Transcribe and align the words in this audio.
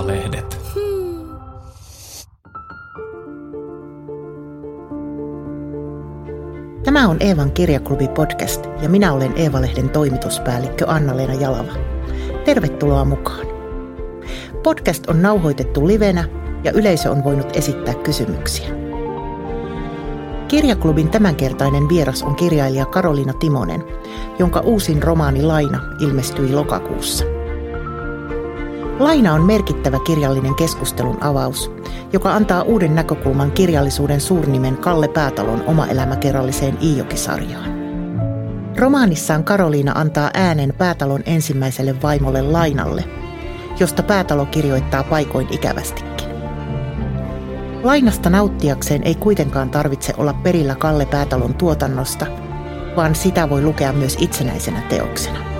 Eeva-lehdet. 0.00 0.58
Tämä 6.84 7.08
on 7.08 7.16
Eevan 7.20 7.52
kirjaklubi 7.52 8.08
podcast 8.08 8.66
ja 8.82 8.88
minä 8.88 9.12
olen 9.12 9.32
Eeva-lehden 9.36 9.90
toimituspäällikkö 9.90 10.86
Anna-Leena 10.88 11.34
Jalava. 11.34 11.72
Tervetuloa 12.44 13.04
mukaan. 13.04 13.46
Podcast 14.62 15.06
on 15.08 15.22
nauhoitettu 15.22 15.86
livenä 15.86 16.24
ja 16.64 16.72
yleisö 16.72 17.10
on 17.10 17.24
voinut 17.24 17.56
esittää 17.56 17.94
kysymyksiä. 17.94 18.68
Kirjaklubin 20.48 21.10
tämänkertainen 21.10 21.88
vieras 21.88 22.22
on 22.22 22.34
kirjailija 22.34 22.86
Karolina 22.86 23.32
Timonen, 23.32 23.84
jonka 24.38 24.60
uusin 24.60 25.02
romaani 25.02 25.42
Laina 25.42 25.80
ilmestyi 26.00 26.52
lokakuussa. 26.52 27.39
Laina 29.00 29.34
on 29.34 29.42
merkittävä 29.42 29.98
kirjallinen 30.06 30.54
keskustelun 30.54 31.22
avaus, 31.24 31.72
joka 32.12 32.34
antaa 32.34 32.62
uuden 32.62 32.94
näkökulman 32.94 33.50
kirjallisuuden 33.50 34.20
suurnimen 34.20 34.76
Kalle 34.76 35.08
Päätalon 35.08 35.64
oma 35.66 35.86
elämäkerralliseen 35.86 36.78
Iijoki-sarjaan. 36.82 37.70
Romaanissaan 38.78 39.44
Karoliina 39.44 39.92
antaa 39.94 40.30
äänen 40.34 40.74
Päätalon 40.78 41.22
ensimmäiselle 41.26 42.02
vaimolle 42.02 42.42
Lainalle, 42.42 43.04
josta 43.78 44.02
Päätalo 44.02 44.46
kirjoittaa 44.46 45.02
paikoin 45.04 45.48
ikävästikin. 45.50 46.30
Lainasta 47.82 48.30
nauttiakseen 48.30 49.02
ei 49.04 49.14
kuitenkaan 49.14 49.70
tarvitse 49.70 50.14
olla 50.16 50.32
perillä 50.32 50.74
Kalle 50.74 51.06
Päätalon 51.06 51.54
tuotannosta, 51.54 52.26
vaan 52.96 53.14
sitä 53.14 53.50
voi 53.50 53.62
lukea 53.62 53.92
myös 53.92 54.16
itsenäisenä 54.20 54.80
teoksena. 54.80 55.59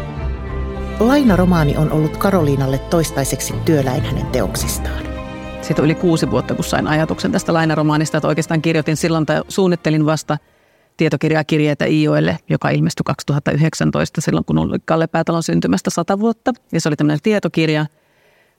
Lainaromaani 1.00 1.76
on 1.76 1.92
ollut 1.92 2.16
Karoliinalle 2.16 2.78
toistaiseksi 2.78 3.54
työläin 3.64 4.02
hänen 4.02 4.26
teoksistaan. 4.26 5.02
Siitä 5.62 5.82
yli 5.82 5.94
kuusi 5.94 6.30
vuotta, 6.30 6.54
kun 6.54 6.64
sain 6.64 6.86
ajatuksen 6.86 7.32
tästä 7.32 7.52
lainaromaanista, 7.52 8.16
että 8.18 8.28
oikeastaan 8.28 8.62
kirjoitin 8.62 8.96
silloin 8.96 9.26
tai 9.26 9.42
suunnittelin 9.48 10.06
vasta 10.06 10.38
tietokirjaa 10.96 11.44
kirjeitä 11.44 11.84
Iijoelle, 11.84 12.38
joka 12.48 12.70
ilmestyi 12.70 13.04
2019 13.04 14.20
silloin, 14.20 14.44
kun 14.44 14.58
oli 14.58 14.78
Kalle 14.84 15.06
Päätalon 15.06 15.42
syntymästä 15.42 15.90
sata 15.90 16.20
vuotta. 16.20 16.52
Ja 16.72 16.80
se 16.80 16.88
oli 16.88 16.96
tämmöinen 16.96 17.22
tietokirja 17.22 17.86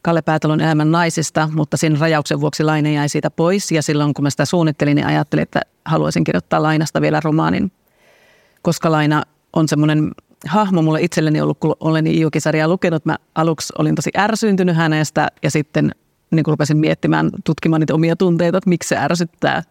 Kalle 0.02 0.22
Päätalon 0.22 0.61
elämän 0.61 0.92
naisista, 0.92 1.50
mutta 1.53 1.78
siinä 1.78 2.00
rajauksen 2.00 2.42
vuoksi 2.42 2.64
Laine 2.64 2.94
jäi 2.94 3.09
siitä 3.09 3.31
pois. 3.31 3.72
Ja 3.72 3.81
silloin, 3.81 4.14
kun 4.14 4.23
mä 4.23 4.30
sitä 4.30 4.45
suunnittelin, 4.45 4.95
niin 4.95 5.08
ajattelin, 5.08 5.44
että 5.44 5.61
haluaisin 5.86 6.23
kirjoittaa 6.23 6.64
Lainasta 6.64 7.02
vielä 7.02 7.20
romaanin, 7.23 7.72
koska 8.61 8.92
Laina 8.92 9.23
on 9.53 9.67
semmoinen 9.67 10.11
hahmo 10.47 10.81
mulle 10.81 11.02
itselleni 11.02 11.42
ollut, 11.42 11.59
kun 11.59 11.75
olen 11.80 12.08
Iijoki-sarjaa 12.08 12.67
lukenut. 12.67 13.06
Mä 13.06 13.17
aluksi 13.36 13.73
olin 13.78 13.95
tosi 13.95 14.09
ärsyyntynyt 14.17 14.75
hänestä 14.75 15.28
ja 15.44 15.52
sitten 15.52 15.92
niin 16.31 16.44
kuin 16.44 16.53
rupesin 16.53 16.78
miettimään, 16.78 17.30
tutkimaan 17.44 17.80
niitä 17.80 17.94
omia 17.94 18.16
tunteita, 18.16 18.58
että 18.58 18.70
miksi 18.70 18.89
se 18.89 18.98
ärsyttää. 18.98 19.64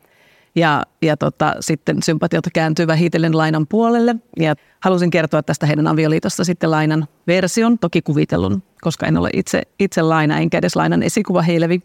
Ja, 0.54 0.82
ja 1.02 1.16
tota, 1.16 1.54
sitten 1.60 2.02
sympatiot 2.02 2.44
kääntyy 2.54 2.86
vähitellen 2.86 3.36
Lainan 3.36 3.66
puolelle 3.66 4.16
ja 4.38 4.54
halusin 4.80 5.10
kertoa 5.10 5.42
tästä 5.42 5.66
heidän 5.66 5.86
avioliitosta 5.86 6.44
sitten 6.44 6.70
Lainan 6.70 7.08
version, 7.26 7.78
toki 7.78 8.02
kuvitellun, 8.02 8.62
koska 8.80 9.06
en 9.06 9.16
ole 9.16 9.30
itse, 9.32 9.62
itse 9.78 10.02
Laina 10.02 10.38
enkä 10.38 10.58
edes 10.58 10.76
Lainan 10.76 11.02
esikuva 11.02 11.42
Heilevi. 11.42 11.82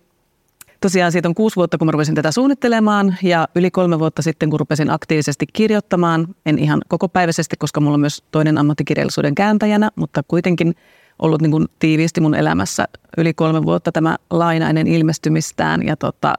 Tosiaan 0.81 1.11
siitä 1.11 1.27
on 1.27 1.35
kuusi 1.35 1.55
vuotta, 1.55 1.77
kun 1.77 1.87
mä 1.87 1.91
rupesin 1.91 2.15
tätä 2.15 2.31
suunnittelemaan 2.31 3.15
ja 3.23 3.47
yli 3.55 3.71
kolme 3.71 3.99
vuotta 3.99 4.21
sitten, 4.21 4.49
kun 4.49 4.59
rupesin 4.59 4.89
aktiivisesti 4.89 5.45
kirjoittamaan, 5.53 6.27
en 6.45 6.59
ihan 6.59 6.81
koko 6.87 7.09
päiväisesti, 7.09 7.55
koska 7.59 7.79
mulla 7.79 7.93
on 7.93 7.99
myös 7.99 8.23
toinen 8.31 8.57
ammattikirjallisuuden 8.57 9.35
kääntäjänä, 9.35 9.91
mutta 9.95 10.23
kuitenkin 10.27 10.75
ollut 11.19 11.41
niin 11.41 11.51
kuin 11.51 11.65
tiiviisti 11.79 12.21
mun 12.21 12.35
elämässä 12.35 12.85
yli 13.17 13.33
kolme 13.33 13.63
vuotta 13.63 13.91
tämä 13.91 14.17
lainainen 14.29 14.87
ilmestymistään 14.87 15.87
ja 15.87 15.97
tota, 15.97 16.33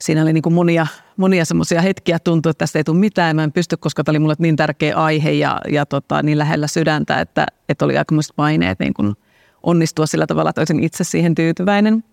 siinä 0.00 0.22
oli 0.22 0.32
niin 0.32 0.42
kuin 0.42 0.54
monia, 0.54 0.86
monia 1.16 1.44
semmoisia 1.44 1.82
hetkiä 1.82 2.18
tuntui, 2.18 2.50
että 2.50 2.58
tästä 2.58 2.78
ei 2.78 2.84
tule 2.84 2.98
mitään. 2.98 3.36
Mä 3.36 3.44
en 3.44 3.52
pysty, 3.52 3.76
koska 3.76 4.04
tämä 4.04 4.12
oli 4.12 4.18
mulle 4.18 4.34
niin 4.38 4.56
tärkeä 4.56 4.96
aihe 4.96 5.30
ja, 5.30 5.60
ja 5.68 5.86
tota, 5.86 6.22
niin 6.22 6.38
lähellä 6.38 6.66
sydäntä, 6.66 7.20
että, 7.20 7.46
että 7.68 7.84
oli 7.84 7.98
aika 7.98 8.14
paineet 8.36 8.78
niin 8.78 8.94
kuin 8.94 9.14
onnistua 9.62 10.06
sillä 10.06 10.26
tavalla, 10.26 10.50
että 10.50 10.60
olisin 10.60 10.82
itse 10.82 11.04
siihen 11.04 11.34
tyytyväinen. 11.34 12.04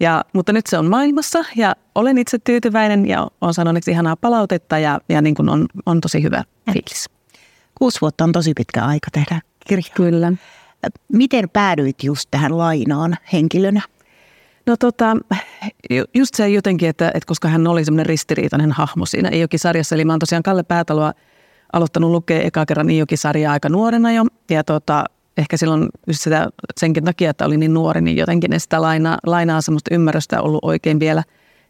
Ja, 0.00 0.24
mutta 0.32 0.52
nyt 0.52 0.66
se 0.66 0.78
on 0.78 0.86
maailmassa 0.86 1.44
ja 1.56 1.74
olen 1.94 2.18
itse 2.18 2.38
tyytyväinen 2.38 3.08
ja 3.08 3.28
on 3.40 3.54
saanut 3.54 3.88
ihanaa 3.88 4.16
palautetta 4.16 4.78
ja, 4.78 5.00
ja 5.08 5.22
niin 5.22 5.34
kuin 5.34 5.48
on, 5.48 5.66
on 5.86 6.00
tosi 6.00 6.22
hyvä 6.22 6.44
fiilis. 6.72 7.10
Kuusi 7.74 8.00
vuotta 8.00 8.24
on 8.24 8.32
tosi 8.32 8.52
pitkä 8.56 8.84
aika 8.84 9.08
tehdä 9.12 9.40
kirjaa. 9.68 9.94
Kyllä. 9.94 10.32
Miten 11.12 11.50
päädyit 11.50 12.04
just 12.04 12.28
tähän 12.30 12.58
lainaan 12.58 13.16
henkilönä? 13.32 13.80
No 14.66 14.76
tota, 14.76 15.16
just 16.14 16.34
se 16.34 16.48
jotenkin, 16.48 16.88
että, 16.88 17.08
että 17.08 17.26
koska 17.26 17.48
hän 17.48 17.66
oli 17.66 17.84
semmoinen 17.84 18.06
ristiriitainen 18.06 18.72
hahmo 18.72 19.06
siinä 19.06 19.28
Iijoki-sarjassa, 19.32 19.94
eli 19.94 20.04
mä 20.04 20.12
oon 20.12 20.18
tosiaan 20.18 20.42
Kalle 20.42 20.62
Päätaloa 20.62 21.12
aloittanut 21.72 22.10
lukea 22.10 22.40
eka 22.40 22.66
kerran 22.66 22.90
Iijoki-sarjaa 22.90 23.52
aika 23.52 23.68
nuorena 23.68 24.12
jo, 24.12 24.24
ja 24.50 24.64
tota, 24.64 25.04
ehkä 25.40 25.56
silloin 25.56 25.88
sitä, 26.10 26.48
senkin 26.80 27.04
takia, 27.04 27.30
että 27.30 27.46
oli 27.46 27.56
niin 27.56 27.74
nuori, 27.74 28.00
niin 28.00 28.16
jotenkin 28.16 28.60
sitä 28.60 28.82
lainaa, 28.82 29.18
lainaa 29.26 29.60
semmoista 29.60 29.94
ymmärrystä 29.94 30.42
ollut 30.42 30.60
oikein 30.64 31.00
vielä 31.00 31.22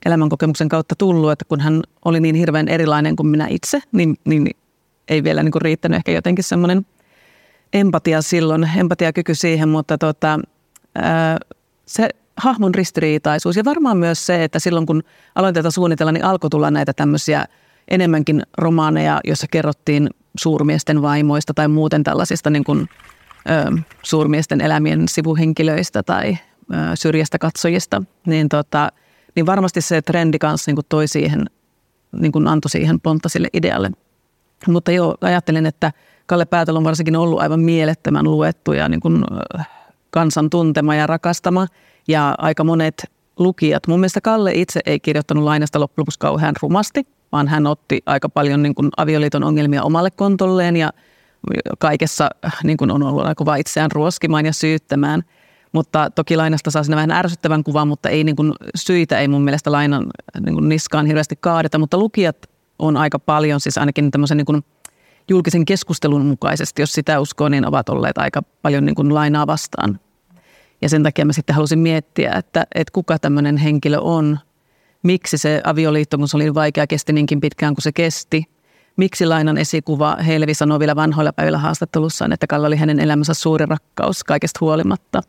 elämänkokemuksen 0.06 0.69
kautta 0.69 0.94
tullut, 0.98 1.31
että 1.31 1.44
kun 1.44 1.60
hän 1.60 1.82
oli 2.04 2.20
niin 2.20 2.34
hirveän 2.34 2.69
erilainen 2.69 3.16
kuin 3.16 3.26
minä 3.26 3.47
itse, 3.50 3.82
niin, 3.92 4.16
niin 4.25 4.50
ei 5.09 5.25
vielä 5.25 5.42
niin 5.42 5.53
kuin 5.53 5.62
riittänyt 5.62 5.97
ehkä 5.97 6.12
jotenkin 6.12 6.44
semmoinen– 6.44 6.86
empatia 7.72 8.22
silloin, 8.22 8.70
empatiakyky 8.76 9.34
siihen, 9.34 9.69
mutta 9.69 9.98
tota, 9.98 10.41
se 11.86 12.09
hahmon 12.36 12.75
ristiriitaisuus 12.75 13.56
ja 13.56 13.64
varmaan 13.64 13.97
myös 13.97 14.26
se, 14.26 14.44
että 14.44 14.59
silloin 14.59 14.86
kun 14.86 15.03
aloin 15.34 15.54
tätä 15.54 15.70
suunnitella, 15.70 16.12
niin 16.12 16.25
alkoi 16.25 16.50
tulla 16.50 16.70
näitä 16.70 16.92
tämmöisiä 16.92 17.44
enemmänkin 17.88 18.42
romaaneja, 18.59 19.20
joissa 19.25 19.47
kerrottiin 19.50 20.10
suurmiesten 20.38 21.03
vaimoista 21.03 21.54
tai 21.54 21.69
muuten 21.69 22.04
tällaisista 22.04 22.50
niin 22.50 22.64
kuin, 22.64 22.88
ö, 23.50 23.80
suurmiesten 24.02 24.60
elämien 24.60 25.08
sivuhenkilöistä 25.08 26.02
tai 26.02 26.30
ö, 26.32 26.76
syrjästä 26.94 27.38
katsojista, 27.38 28.02
niin, 28.26 28.48
tota, 28.48 28.92
niin 29.36 29.46
varmasti 29.46 29.80
se 29.80 30.02
trendi 30.02 30.38
kanssa 30.38 30.70
niin 30.70 30.84
toi 30.88 31.08
siihen, 31.08 31.44
niin 32.12 32.48
antoi 32.48 32.70
siihen 32.70 33.00
pontta 33.00 33.28
sille 33.28 33.48
idealle. 33.52 33.90
Mutta 34.66 34.92
joo, 34.92 35.16
ajattelin, 35.20 35.66
että– 35.66 35.92
Kalle 36.30 36.44
Päätalo 36.44 36.78
on 36.78 36.84
varsinkin 36.84 37.16
ollut 37.16 37.40
aivan 37.40 37.60
mielettömän 37.60 38.24
luettu 38.24 38.72
ja 38.72 38.88
niin 38.88 39.00
kuin 39.00 39.24
kansan 40.10 40.50
tuntema 40.50 40.94
ja 40.94 41.06
rakastama. 41.06 41.66
Ja 42.08 42.34
aika 42.38 42.64
monet 42.64 43.10
lukijat, 43.38 43.86
mun 43.86 44.00
mielestä 44.00 44.20
Kalle 44.20 44.52
itse 44.54 44.80
ei 44.86 45.00
kirjoittanut 45.00 45.44
lainasta 45.44 45.80
loppujen 45.80 46.02
lopuksi 46.02 46.18
kauhean 46.18 46.54
rumasti, 46.62 47.06
vaan 47.32 47.48
hän 47.48 47.66
otti 47.66 48.02
aika 48.06 48.28
paljon 48.28 48.62
niin 48.62 48.74
kuin 48.74 48.88
avioliiton 48.96 49.44
ongelmia 49.44 49.82
omalle 49.82 50.10
kontolleen 50.10 50.76
ja 50.76 50.90
kaikessa 51.78 52.30
niin 52.64 52.76
kuin 52.76 52.90
on 52.90 53.02
ollut 53.02 53.26
aika 53.26 53.56
itseään 53.56 53.90
ruoskimaan 53.92 54.46
ja 54.46 54.52
syyttämään. 54.52 55.22
Mutta 55.72 56.10
toki 56.10 56.36
lainasta 56.36 56.70
saa 56.70 56.82
sinne 56.82 56.96
vähän 56.96 57.10
ärsyttävän 57.10 57.64
kuvan, 57.64 57.88
mutta 57.88 58.08
ei 58.08 58.24
niin 58.24 58.36
kuin 58.36 58.52
syitä 58.74 59.18
ei 59.18 59.28
mun 59.28 59.42
mielestä 59.42 59.72
lainan 59.72 60.06
niin 60.44 60.54
kuin 60.54 60.68
niskaan 60.68 61.06
hirveästi 61.06 61.36
kaadeta, 61.40 61.78
mutta 61.78 61.98
lukijat 61.98 62.36
on 62.78 62.96
aika 62.96 63.18
paljon, 63.18 63.60
siis 63.60 63.78
ainakin 63.78 64.10
tämmöisen 64.10 64.36
niin 64.36 64.46
kuin– 64.46 64.64
julkisen 65.30 65.64
keskustelun 65.64 66.26
mukaisesti, 66.26 66.82
jos 66.82 66.92
sitä 66.92 67.20
uskoo, 67.20 67.48
niin 67.48 67.66
ovat 67.66 67.88
olleet 67.88 68.18
aika 68.18 68.42
paljon 68.62 68.84
niin 68.84 68.94
kuin 68.94 69.14
lainaa 69.14 69.46
vastaan. 69.46 70.00
Ja 70.82 70.88
sen 70.88 71.02
takia 71.02 71.24
mä 71.24 71.32
sitten 71.32 71.54
halusin 71.54 71.78
miettiä, 71.78 72.32
että, 72.32 72.66
että 72.74 72.92
kuka 72.92 73.18
tämmöinen 73.18 73.56
henkilö 73.56 73.98
on, 73.98 74.38
miksi 75.02 75.38
se 75.38 75.60
avioliitto, 75.64 76.18
kun 76.18 76.28
se 76.28 76.36
oli 76.36 76.54
vaikea, 76.54 76.86
kesti 76.86 77.12
niinkin 77.12 77.40
pitkään 77.40 77.74
kuin 77.74 77.82
se 77.82 77.92
kesti. 77.92 78.44
Miksi 78.96 79.26
lainan 79.26 79.58
esikuva 79.58 80.16
Helvi 80.16 80.54
sanoi 80.54 80.78
vielä 80.78 80.96
vanhoilla 80.96 81.32
päivillä 81.32 81.58
haastattelussaan, 81.58 82.32
että 82.32 82.46
Kalle 82.46 82.66
oli 82.66 82.76
hänen 82.76 83.00
elämänsä 83.00 83.34
suuri 83.34 83.66
rakkaus 83.66 84.24
kaikesta 84.24 84.59
huolimatta. 84.60 85.22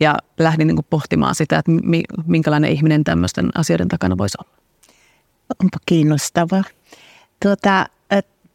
Ja 0.00 0.16
lähdin 0.38 0.66
niin 0.66 0.78
pohtimaan 0.90 1.34
sitä, 1.34 1.58
että 1.58 1.72
minkälainen 2.26 2.70
ihminen 2.70 3.04
tämmöisten 3.04 3.50
asioiden 3.54 3.88
takana 3.88 4.18
voisi 4.18 4.38
olla. 4.40 4.56
Onpa 5.62 5.78
kiinnostavaa. 5.86 6.64
Tuota, 7.42 7.86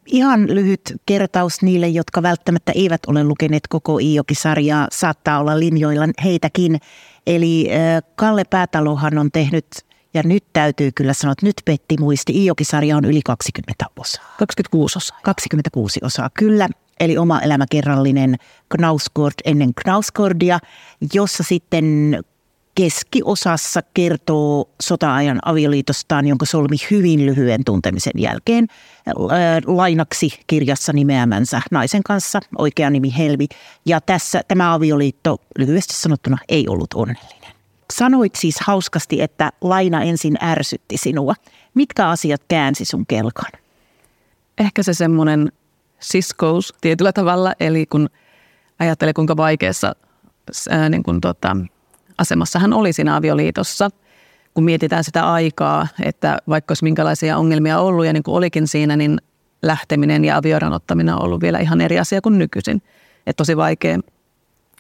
Ihan 0.08 0.56
lyhyt 0.56 0.96
kertaus 1.06 1.62
niille, 1.62 1.88
jotka 1.88 2.24
välttämättä 2.24 2.72
eivät 2.76 3.02
ole 3.08 3.24
lukeneet 3.24 3.68
koko 3.70 3.98
Iijoki-sarjaa, 3.98 4.88
saattaa 4.92 5.40
olla 5.40 5.60
linjoilla 5.60 6.08
heitäkin. 6.24 6.80
Eli 7.28 7.70
Kalle 8.16 8.44
Päätalohan 8.50 9.18
on 9.18 9.32
tehnyt, 9.32 9.66
ja 10.14 10.24
nyt 10.24 10.44
täytyy 10.54 10.92
kyllä 10.96 11.14
sanoa, 11.14 11.32
että 11.32 11.46
nyt 11.46 11.62
petti 11.66 11.96
muisti, 12.00 12.34
Iijoki-sarja 12.34 12.98
on 12.98 13.06
yli 13.06 13.22
20 13.26 13.86
osaa. 14.00 14.26
26 14.40 14.98
osaa. 14.98 15.20
26 15.24 16.00
osaa, 16.04 16.30
kyllä. 16.34 16.70
Eli 17.00 17.18
oma 17.18 17.42
elämäkerrallinen 17.42 18.36
Knausgård 18.70 19.34
ennen 19.46 19.74
Knausgårdia, 19.74 20.60
jossa 21.14 21.44
sitten 21.44 22.20
keskiosassa 22.76 23.82
kertoo 23.94 24.70
sota-ajan 24.82 25.40
avioliitostaan, 25.46 26.28
jonka 26.28 26.46
solmi 26.46 26.76
hyvin 26.92 27.26
lyhyen 27.26 27.64
tuntemisen 27.64 28.14
jälkeen 28.16 28.68
lainaksi 29.66 30.40
kirjassa 30.48 30.94
nimeämänsä 30.94 31.62
naisen 31.72 32.04
kanssa, 32.04 32.40
oikea 32.58 32.90
nimi 32.90 33.18
Helvi. 33.18 33.48
Ja 33.86 34.02
tässä 34.02 34.42
tämä 34.48 34.74
avioliitto 34.74 35.42
lyhyesti 35.58 35.94
sanottuna 35.94 36.38
ei 36.50 36.68
ollut 36.68 36.94
onnellinen. 36.96 37.37
Sanoit 37.94 38.36
siis 38.36 38.60
hauskasti, 38.60 39.22
että 39.22 39.52
laina 39.62 40.04
ensin 40.04 40.38
ärsytti 40.44 40.98
sinua. 40.98 41.34
Mitkä 41.74 42.10
asiat 42.10 42.42
käänsi 42.48 42.86
sun 42.86 43.06
kelkan? 43.06 43.52
Ehkä 44.58 44.84
se 44.84 44.94
semmoinen 44.94 45.52
siskous 46.00 46.74
tietyllä 46.82 47.14
tavalla, 47.14 47.54
eli 47.60 47.86
kun 47.86 48.10
ajattelee 48.80 49.14
kuinka 49.14 49.38
vaikeassa 49.38 49.96
ää, 50.70 50.90
niin 50.90 51.04
kun 51.04 51.22
tota, 51.22 51.58
asemassa 52.18 52.60
hän 52.60 52.74
oli 52.74 52.94
siinä 52.94 53.16
avioliitossa, 53.16 53.90
kun 54.54 54.64
mietitään 54.64 55.04
sitä 55.04 55.32
aikaa, 55.32 55.88
että 56.04 56.38
vaikka 56.50 56.72
olisi 56.72 56.84
minkälaisia 56.84 57.38
ongelmia 57.38 57.80
ollut 57.80 58.06
ja 58.06 58.14
niin 58.14 58.24
kuin 58.24 58.36
olikin 58.36 58.68
siinä, 58.68 58.98
niin 58.98 59.22
lähteminen 59.62 60.26
ja 60.26 60.38
avioeron 60.38 60.74
ottaminen 60.74 61.16
on 61.16 61.24
ollut 61.24 61.42
vielä 61.42 61.60
ihan 61.60 61.82
eri 61.82 62.00
asia 62.00 62.22
kuin 62.22 62.38
nykyisin. 62.38 62.82
Että 63.28 63.38
tosi 63.38 63.58
vaikea, 63.58 64.00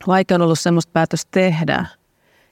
vaikea 0.07 0.35
on 0.35 0.41
ollut 0.41 0.59
semmoista 0.59 0.91
päätöstä 0.93 1.31
tehdä. 1.31 1.85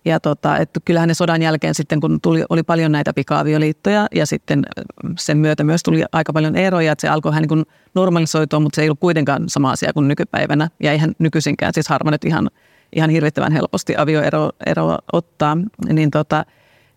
Ja 0.05 0.19
tota, 0.19 0.57
että 0.57 0.79
kyllähän 0.85 1.07
ne 1.07 1.13
sodan 1.13 1.41
jälkeen 1.41 1.75
sitten, 1.75 1.99
kun 2.01 2.21
tuli, 2.21 2.43
oli 2.49 2.63
paljon 2.63 2.91
näitä 2.91 3.13
pikaavioliittoja 3.13 4.07
ja 4.15 4.25
sitten 4.25 4.63
sen 5.17 5.37
myötä 5.37 5.63
myös 5.63 5.83
tuli 5.83 6.03
aika 6.11 6.33
paljon 6.33 6.55
eroja, 6.55 6.91
että 6.91 7.01
se 7.01 7.09
alkoi 7.09 7.29
vähän 7.31 7.43
niin 7.49 7.65
normalisoitua, 7.95 8.59
mutta 8.59 8.75
se 8.75 8.81
ei 8.81 8.87
ollut 8.87 8.99
kuitenkaan 8.99 9.43
sama 9.49 9.71
asia 9.71 9.93
kuin 9.93 10.07
nykypäivänä. 10.07 10.69
Ja 10.79 10.91
eihän 10.91 11.13
nykyisinkään, 11.19 11.73
siis 11.73 11.87
harva 11.87 12.11
nyt 12.11 12.25
ihan, 12.25 12.49
ihan 12.95 13.09
hirvittävän 13.09 13.51
helposti 13.51 13.95
avioero 13.97 14.49
ero 14.65 14.97
ottaa, 15.13 15.57
niin, 15.89 16.11
tota, 16.11 16.45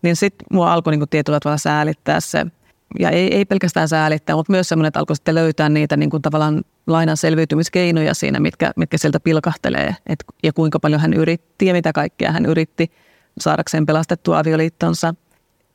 niin 0.01 0.15
sitten 0.15 0.45
mua 0.51 0.73
alkoi 0.73 0.97
niin 0.97 1.09
tietyllä 1.09 1.39
tavalla 1.39 1.57
säälittää 1.57 2.19
se– 2.19 2.45
ja 2.99 3.09
ei, 3.09 3.35
ei 3.35 3.45
pelkästään 3.45 3.87
säälittää, 3.87 4.35
mutta 4.35 4.51
myös 4.51 4.69
semmoinen, 4.69 4.87
että 4.87 4.99
alkoi 4.99 5.15
sitten 5.15 5.35
löytää 5.35 5.69
niitä 5.69 5.97
niin 5.97 6.09
kuin 6.09 6.21
tavallaan 6.21 6.61
lainan 6.87 7.17
selviytymiskeinoja 7.17 8.13
siinä, 8.13 8.39
mitkä, 8.39 8.71
mitkä 8.75 8.97
sieltä 8.97 9.19
pilkahtelee. 9.19 9.95
Et, 10.07 10.23
ja 10.43 10.53
kuinka 10.53 10.79
paljon 10.79 11.01
hän 11.01 11.13
yritti 11.13 11.65
ja 11.65 11.73
mitä 11.73 11.93
kaikkea 11.93 12.31
hän 12.31 12.45
yritti 12.45 12.91
saadakseen 13.39 13.85
pelastettua 13.85 14.39
avioliittonsa. 14.39 15.13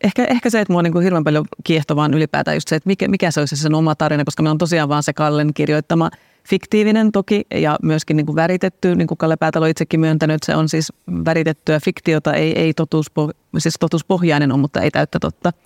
Ehkä, 0.05 0.25
ehkä 0.25 0.51
se, 0.51 0.61
että 0.61 0.73
mua 0.73 0.79
on 0.79 0.85
niin 0.85 0.93
kuin 0.93 1.03
hirveän 1.03 1.25
paljon 1.25 1.45
kiehtovaan 1.65 2.15
ylipäätään 2.15 2.57
just 2.57 2.69
se, 2.69 2.77
että 2.77 2.87
mikä, 2.87 3.09
mikä 3.09 3.31
se 3.31 3.41
olisi 3.41 3.57
se 3.57 3.63
sen 3.63 3.75
oma 3.75 3.95
tarina, 3.95 4.25
koska 4.25 4.43
me 4.43 4.51
on 4.51 4.59
tosiaan 4.59 4.89
vaan 4.89 5.03
se 5.03 5.13
Kallen 5.13 5.55
kirjoittama 5.55 6.11
fiktiivinen 6.49 7.13
toki 7.13 7.43
ja 7.55 7.77
myöskin 7.83 8.17
niin 8.17 8.27
kuin 8.27 8.37
väritetty, 8.37 8.95
niin 8.97 9.07
kuin 9.07 9.19
Kalle 9.19 9.37
Päätalo 9.37 9.67
itsekin 9.67 10.01
myöntänyt, 10.01 10.43
se 10.43 10.57
on 10.57 10.69
siis 10.69 10.93
väritettyä 11.25 11.81
fiktiota, 11.85 12.35
ei, 12.35 12.59
ei 12.59 12.75
totuuspo, 12.75 13.31
siis 13.59 13.75
totuuspohjainen 13.81 14.53
on, 14.53 14.61
mutta 14.61 14.81
ei 14.81 14.91
täyttä 14.91 15.19
totta– 15.19 15.53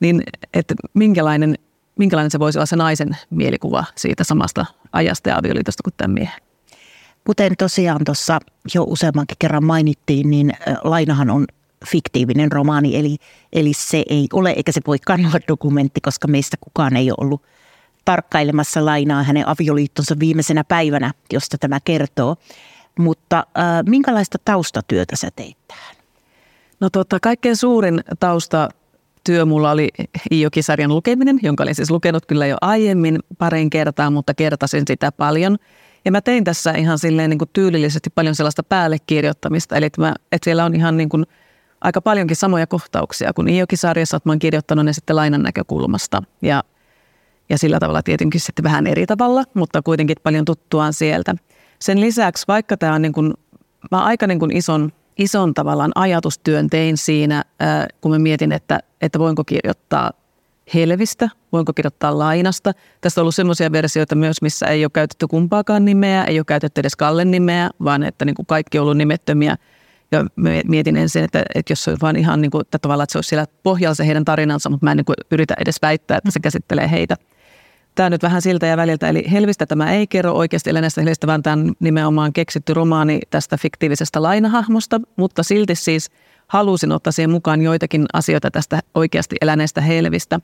niin 0.00 0.22
että 0.54 0.74
minkälainen, 0.94 1.54
minkälainen 1.98 2.30
se 2.30 2.38
voisi 2.38 2.58
olla 2.58 2.66
se 2.66 2.76
naisen 2.76 3.16
mielikuva 3.30 3.84
siitä 3.94 4.24
samasta 4.24 4.66
ajasta 4.92 5.28
ja 5.28 5.38
avioliitosta 5.38 5.82
kuin 5.82 5.94
tämän 5.96 6.10
miehen. 6.14 6.42
Kuten 7.26 7.56
tosiaan 7.58 8.04
tuossa 8.04 8.38
jo 8.74 8.82
useammankin 8.82 9.36
kerran 9.38 9.64
mainittiin, 9.64 10.30
niin 10.30 10.52
Lainahan 10.84 11.30
on 11.30 11.46
fiktiivinen 11.86 12.52
romaani, 12.52 12.96
eli, 12.96 13.16
eli 13.52 13.72
se 13.72 14.02
ei 14.08 14.26
ole 14.32 14.50
eikä 14.50 14.72
se 14.72 14.80
voikaan 14.86 15.26
olla 15.26 15.40
dokumentti, 15.48 16.00
koska 16.00 16.28
meistä 16.28 16.56
kukaan 16.60 16.96
ei 16.96 17.10
ole 17.10 17.16
ollut 17.20 17.42
tarkkailemassa 18.04 18.84
Lainaa 18.84 19.22
hänen 19.22 19.48
avioliittonsa 19.48 20.18
viimeisenä 20.18 20.64
päivänä, 20.64 21.12
josta 21.32 21.58
tämä 21.58 21.80
kertoo. 21.84 22.36
Mutta 22.98 23.38
äh, 23.38 23.64
minkälaista 23.86 24.38
taustatyötä 24.44 25.16
sä 25.16 25.28
teit 25.36 25.56
tähän? 25.68 25.96
No 26.80 26.90
tota, 26.90 27.20
kaikkein 27.20 27.56
suurin 27.56 28.04
tausta 28.20 28.68
työ 29.28 29.44
mulla 29.44 29.70
oli 29.70 29.88
Iijoki-sarjan 30.32 30.94
lukeminen, 30.94 31.38
jonka 31.42 31.62
olin 31.62 31.74
siis 31.74 31.90
lukenut 31.90 32.26
kyllä 32.26 32.46
jo 32.46 32.56
aiemmin 32.60 33.18
parin 33.38 33.70
kertaa, 33.70 34.10
mutta 34.10 34.34
kertasin 34.34 34.82
sitä 34.86 35.12
paljon. 35.12 35.56
Ja 36.04 36.10
mä 36.10 36.20
tein 36.20 36.44
tässä 36.44 36.72
ihan 36.72 36.98
silleen 36.98 37.30
niin 37.30 37.38
kuin 37.38 37.50
tyylillisesti 37.52 38.10
paljon 38.10 38.34
sellaista 38.34 38.62
päällekirjoittamista, 38.62 39.76
eli 39.76 39.84
että, 39.84 40.00
mä, 40.00 40.14
että 40.32 40.44
siellä 40.44 40.64
on 40.64 40.74
ihan 40.74 40.96
niin 40.96 41.08
kuin 41.08 41.26
aika 41.80 42.00
paljonkin 42.00 42.36
samoja 42.36 42.66
kohtauksia 42.66 43.32
kuin 43.32 43.48
Iijoki-sarjassa, 43.48 44.16
että 44.16 44.28
mä 44.28 44.32
oon 44.32 44.38
kirjoittanut 44.38 44.84
ne 44.84 44.92
sitten 44.92 45.16
lainan 45.16 45.42
näkökulmasta. 45.42 46.22
Ja, 46.42 46.64
ja 47.50 47.58
sillä 47.58 47.78
tavalla 47.78 48.02
tietenkin 48.02 48.40
sitten 48.40 48.62
vähän 48.62 48.86
eri 48.86 49.06
tavalla, 49.06 49.44
mutta 49.54 49.82
kuitenkin 49.82 50.16
paljon 50.22 50.44
tuttuaan 50.44 50.92
sieltä. 50.92 51.34
Sen 51.78 52.00
lisäksi, 52.00 52.44
vaikka 52.48 52.76
tämä 52.76 52.94
on 52.94 53.02
niin 53.02 53.12
kuin, 53.12 53.34
mä 53.90 54.04
aika 54.04 54.26
niin 54.26 54.38
kuin 54.38 54.56
ison 54.56 54.92
ison 55.18 55.54
tavallaan 55.54 55.92
ajatustyön 55.94 56.70
tein 56.70 56.96
siinä, 56.96 57.44
kun 58.00 58.10
mä 58.10 58.18
mietin, 58.18 58.52
että, 58.52 58.80
että 59.00 59.18
voinko 59.18 59.44
kirjoittaa 59.44 60.12
helvistä, 60.74 61.28
voinko 61.52 61.72
kirjoittaa 61.72 62.18
lainasta. 62.18 62.72
Tässä 63.00 63.20
on 63.20 63.22
ollut 63.22 63.34
sellaisia 63.34 63.72
versioita 63.72 64.14
myös, 64.14 64.42
missä 64.42 64.66
ei 64.66 64.84
ole 64.84 64.90
käytetty 64.94 65.26
kumpaakaan 65.26 65.84
nimeä, 65.84 66.24
ei 66.24 66.38
ole 66.38 66.44
käytetty 66.44 66.80
edes 66.80 66.96
Kallen 66.96 67.30
nimeä, 67.30 67.70
vaan 67.84 68.02
että 68.02 68.24
niin 68.24 68.34
kuin 68.34 68.46
kaikki 68.46 68.78
on 68.78 68.82
ollut 68.82 68.96
nimettömiä. 68.96 69.56
Ja 70.12 70.24
mietin 70.66 70.96
ensin, 70.96 71.24
että, 71.24 71.42
että 71.54 71.72
jos 71.72 71.84
se 71.84 71.90
on 71.90 71.96
vaan 72.02 72.16
ihan 72.16 72.40
niin 72.40 72.50
kuin, 72.50 72.60
että 72.60 72.78
tavallaan, 72.78 73.04
että 73.04 73.12
se 73.12 73.18
olisi 73.18 73.28
siellä 73.28 73.46
pohjalla 73.62 73.94
se 73.94 74.06
heidän 74.06 74.24
tarinansa, 74.24 74.70
mutta 74.70 74.86
mä 74.86 74.90
en 74.90 74.96
niin 74.96 75.04
kuin 75.04 75.16
yritä 75.30 75.54
edes 75.58 75.82
väittää, 75.82 76.18
että 76.18 76.30
se 76.30 76.40
käsittelee 76.40 76.90
heitä– 76.90 77.16
Tämä 77.98 78.10
nyt 78.10 78.22
vähän 78.22 78.42
siltä 78.42 78.66
ja 78.66 78.76
väliltä, 78.76 79.08
eli 79.08 79.24
Helvistä 79.30 79.66
tämä 79.66 79.92
ei 79.92 80.06
kerro 80.06 80.32
oikeasti 80.32 80.70
eläneestä 80.70 81.00
Helvistä, 81.00 81.26
vaan 81.26 81.42
tämä 81.42 81.54
on 81.54 81.74
nimenomaan 81.80 82.32
keksitty 82.32 82.74
romaani 82.74 83.20
tästä 83.30 83.56
fiktiivisesta 83.56 84.22
lainahahmosta, 84.22 85.00
mutta 85.16 85.42
silti 85.42 85.74
siis 85.74 86.10
halusin 86.46 86.92
ottaa 86.92 87.12
siihen 87.12 87.30
mukaan 87.30 87.62
joitakin 87.62 88.06
asioita 88.12 88.50
tästä 88.50 88.80
oikeasti 88.94 89.36
eläneestä 89.40 89.80
Helvistä. 89.80 90.40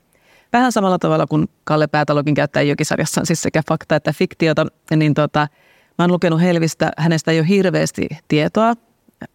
Vähän 0.52 0.72
samalla 0.72 0.98
tavalla 0.98 1.26
kuin 1.26 1.48
Kalle 1.64 1.86
Päätalokin 1.86 2.34
käyttää 2.34 2.62
Jokisarjassaan 2.62 3.26
siis 3.26 3.42
sekä 3.42 3.62
fakta 3.68 3.96
että 3.96 4.12
fiktiota, 4.12 4.66
niin 4.96 5.14
tota, 5.14 5.48
mä 5.98 6.02
oon 6.02 6.12
lukenut 6.12 6.40
Helvistä, 6.40 6.90
hänestä 6.98 7.30
ei 7.30 7.38
ole 7.38 7.48
hirveästi 7.48 8.08
tietoa 8.28 8.74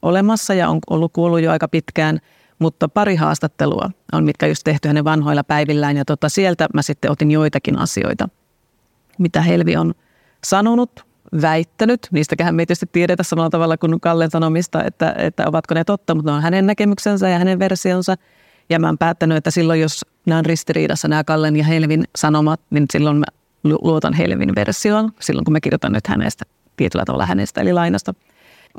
olemassa 0.02 0.54
ja 0.54 0.70
on 0.70 0.80
ollut 0.90 1.14
kuullut 1.14 1.42
jo 1.42 1.52
aika 1.52 1.68
pitkään– 1.68 2.20
mutta 2.60 2.90
pari 2.90 3.16
haastattelua 3.16 3.90
on, 4.14 4.24
mitkä 4.24 4.48
just 4.48 4.64
tehty 4.64 4.88
hänen 4.88 5.04
vanhoilla 5.04 5.44
päivillään 5.44 5.98
ja 5.98 6.06
tota, 6.06 6.30
sieltä 6.30 6.68
mä 6.74 6.82
sitten 6.82 7.12
otin 7.12 7.32
joitakin 7.32 7.80
asioita, 7.80 8.30
mitä 9.18 9.42
Helvi 9.42 9.76
on 9.76 9.94
sanonut, 10.44 11.06
väittänyt. 11.42 12.08
Niistäkään 12.12 12.56
me 12.56 12.62
ei 12.62 12.66
tietysti 12.66 12.90
tiedetä 12.92 13.24
samalla 13.24 13.50
tavalla 13.50 13.78
kuin 13.78 14.02
Kallen 14.02 14.32
sanomista, 14.32 14.84
että, 14.84 15.16
että 15.18 15.48
ovatko 15.48 15.74
ne 15.74 15.84
totta, 15.84 16.16
mutta 16.16 16.32
ne 16.32 16.36
on 16.36 16.42
hänen 16.42 16.66
näkemyksensä 16.66 17.30
ja 17.30 17.38
hänen 17.38 17.60
versionsa. 17.60 18.16
Ja 18.70 18.80
mä 18.80 18.88
oon 18.88 18.98
päättänyt, 18.98 19.38
että 19.38 19.52
silloin 19.52 19.82
jos 19.82 20.06
nämä 20.26 20.40
on 20.40 20.46
ristiriidassa 20.46 21.08
nämä 21.08 21.24
Kallen 21.24 21.56
ja 21.56 21.64
Helvin 21.64 22.04
sanomat, 22.16 22.62
niin 22.70 22.86
silloin 22.94 23.18
mä 23.18 23.26
luotan 23.64 24.14
Helvin 24.14 24.56
versioon, 24.56 25.12
silloin 25.20 25.46
kun 25.46 25.52
mä 25.52 25.60
kirjoitan 25.60 25.92
nyt 25.92 26.08
hänestä, 26.08 26.46
tietyllä 26.78 27.06
tavalla 27.06 27.26
hänestä 27.26 27.62
eli 27.62 27.74
lainasta. 27.74 28.14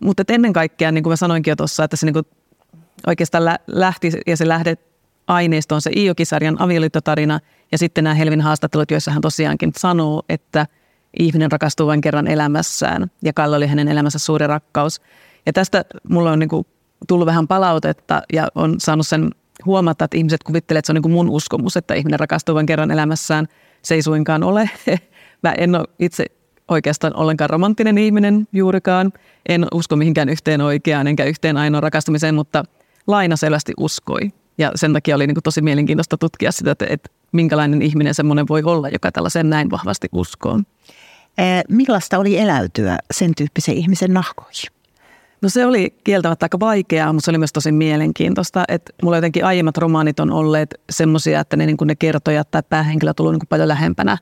Mutta 0.02 0.22
ennen 0.28 0.52
kaikkea, 0.52 0.92
niin 0.92 1.02
kuin 1.02 1.10
mä 1.10 1.16
sanoinkin 1.16 1.50
jo 1.50 1.56
tuossa, 1.56 1.84
että 1.84 1.96
se 1.96 2.06
niin 2.06 2.24
oikeastaan 3.06 3.44
lähti 3.66 4.12
ja 4.26 4.36
se 4.36 4.48
lähde 4.48 4.76
aineisto 5.26 5.74
on 5.74 5.80
se 5.80 5.90
Iokisarjan 5.96 6.62
avioliittotarina 6.62 7.40
ja 7.72 7.78
sitten 7.78 8.04
nämä 8.04 8.14
Helvin 8.14 8.40
haastattelut, 8.40 8.90
joissa 8.90 9.10
hän 9.10 9.20
tosiaankin 9.20 9.72
sanoo, 9.78 10.22
että 10.28 10.66
ihminen 11.18 11.52
rakastuu 11.52 11.86
vain 11.86 12.00
kerran 12.00 12.26
elämässään 12.26 13.10
ja 13.22 13.32
Kalle 13.32 13.56
oli 13.56 13.66
hänen 13.66 13.88
elämänsä 13.88 14.18
suuri 14.18 14.46
rakkaus. 14.46 15.00
Ja 15.46 15.52
tästä 15.52 15.84
mulla 16.08 16.32
on 16.32 16.38
niin 16.38 16.48
kuin 16.48 16.66
tullut 17.08 17.26
vähän 17.26 17.48
palautetta 17.48 18.22
ja 18.32 18.48
on 18.54 18.74
saanut 18.78 19.06
sen 19.06 19.30
huomata, 19.66 20.04
että 20.04 20.16
ihmiset 20.16 20.42
kuvittelevat, 20.42 20.78
että 20.78 20.86
se 20.86 20.92
on 20.92 20.94
niin 20.94 21.02
kuin 21.02 21.12
mun 21.12 21.30
uskomus, 21.30 21.76
että 21.76 21.94
ihminen 21.94 22.20
rakastuu 22.20 22.54
vain 22.54 22.66
kerran 22.66 22.90
elämässään. 22.90 23.46
Se 23.82 23.94
ei 23.94 24.02
suinkaan 24.02 24.42
ole. 24.42 24.70
Mä 25.42 25.52
en 25.52 25.74
ole 25.74 25.84
itse 25.98 26.26
oikeastaan 26.68 27.16
ollenkaan 27.16 27.50
romanttinen 27.50 27.98
ihminen 27.98 28.48
juurikaan. 28.52 29.12
En 29.48 29.66
usko 29.74 29.96
mihinkään 29.96 30.28
yhteen 30.28 30.60
oikeaan 30.60 31.06
enkä 31.06 31.24
yhteen 31.24 31.56
ainoa 31.56 31.80
rakastumiseen, 31.80 32.34
mutta– 32.34 32.64
Laina 33.06 33.36
selvästi 33.36 33.72
uskoi. 33.76 34.32
Ja 34.58 34.72
sen 34.74 34.92
takia 34.92 35.16
oli 35.16 35.26
niin 35.26 35.34
kuin 35.34 35.42
tosi 35.42 35.62
mielenkiintoista 35.62 36.18
tutkia 36.18 36.52
sitä, 36.52 36.70
että, 36.70 36.86
että 36.88 37.10
minkälainen 37.32 37.82
ihminen 37.82 38.14
semmoinen 38.14 38.48
voi 38.48 38.62
olla, 38.64 38.88
joka 38.88 39.12
tällaisen 39.12 39.50
näin 39.50 39.70
vahvasti 39.70 40.08
uskoo. 40.12 40.60
Millaista 41.68 42.18
oli 42.18 42.38
eläytyä 42.38 42.98
sen 43.10 43.34
tyyppisen 43.36 43.74
ihmisen 43.74 44.14
nahkoihin? 44.14 44.70
No 45.42 45.48
se 45.48 45.66
oli 45.66 45.94
kieltämättä 46.04 46.44
aika 46.44 46.60
vaikeaa, 46.60 47.12
mutta 47.12 47.24
se 47.24 47.30
oli 47.30 47.38
myös 47.38 47.52
tosi 47.52 47.72
mielenkiintoista. 47.72 48.64
Että 48.68 48.92
mulla 49.02 49.16
jotenkin 49.16 49.44
aiemmat 49.44 49.76
romaanit 49.76 50.20
on 50.20 50.30
olleet 50.30 50.80
semmoisia, 50.90 51.40
että 51.40 51.56
ne, 51.56 51.66
niin 51.66 51.76
ne 51.84 51.96
kertojat 51.96 52.50
tai 52.50 52.62
päähenkilö 52.68 53.14
tullut 53.14 53.32
niin 53.32 53.48
paljon 53.48 53.68
lähempänä 53.68 54.18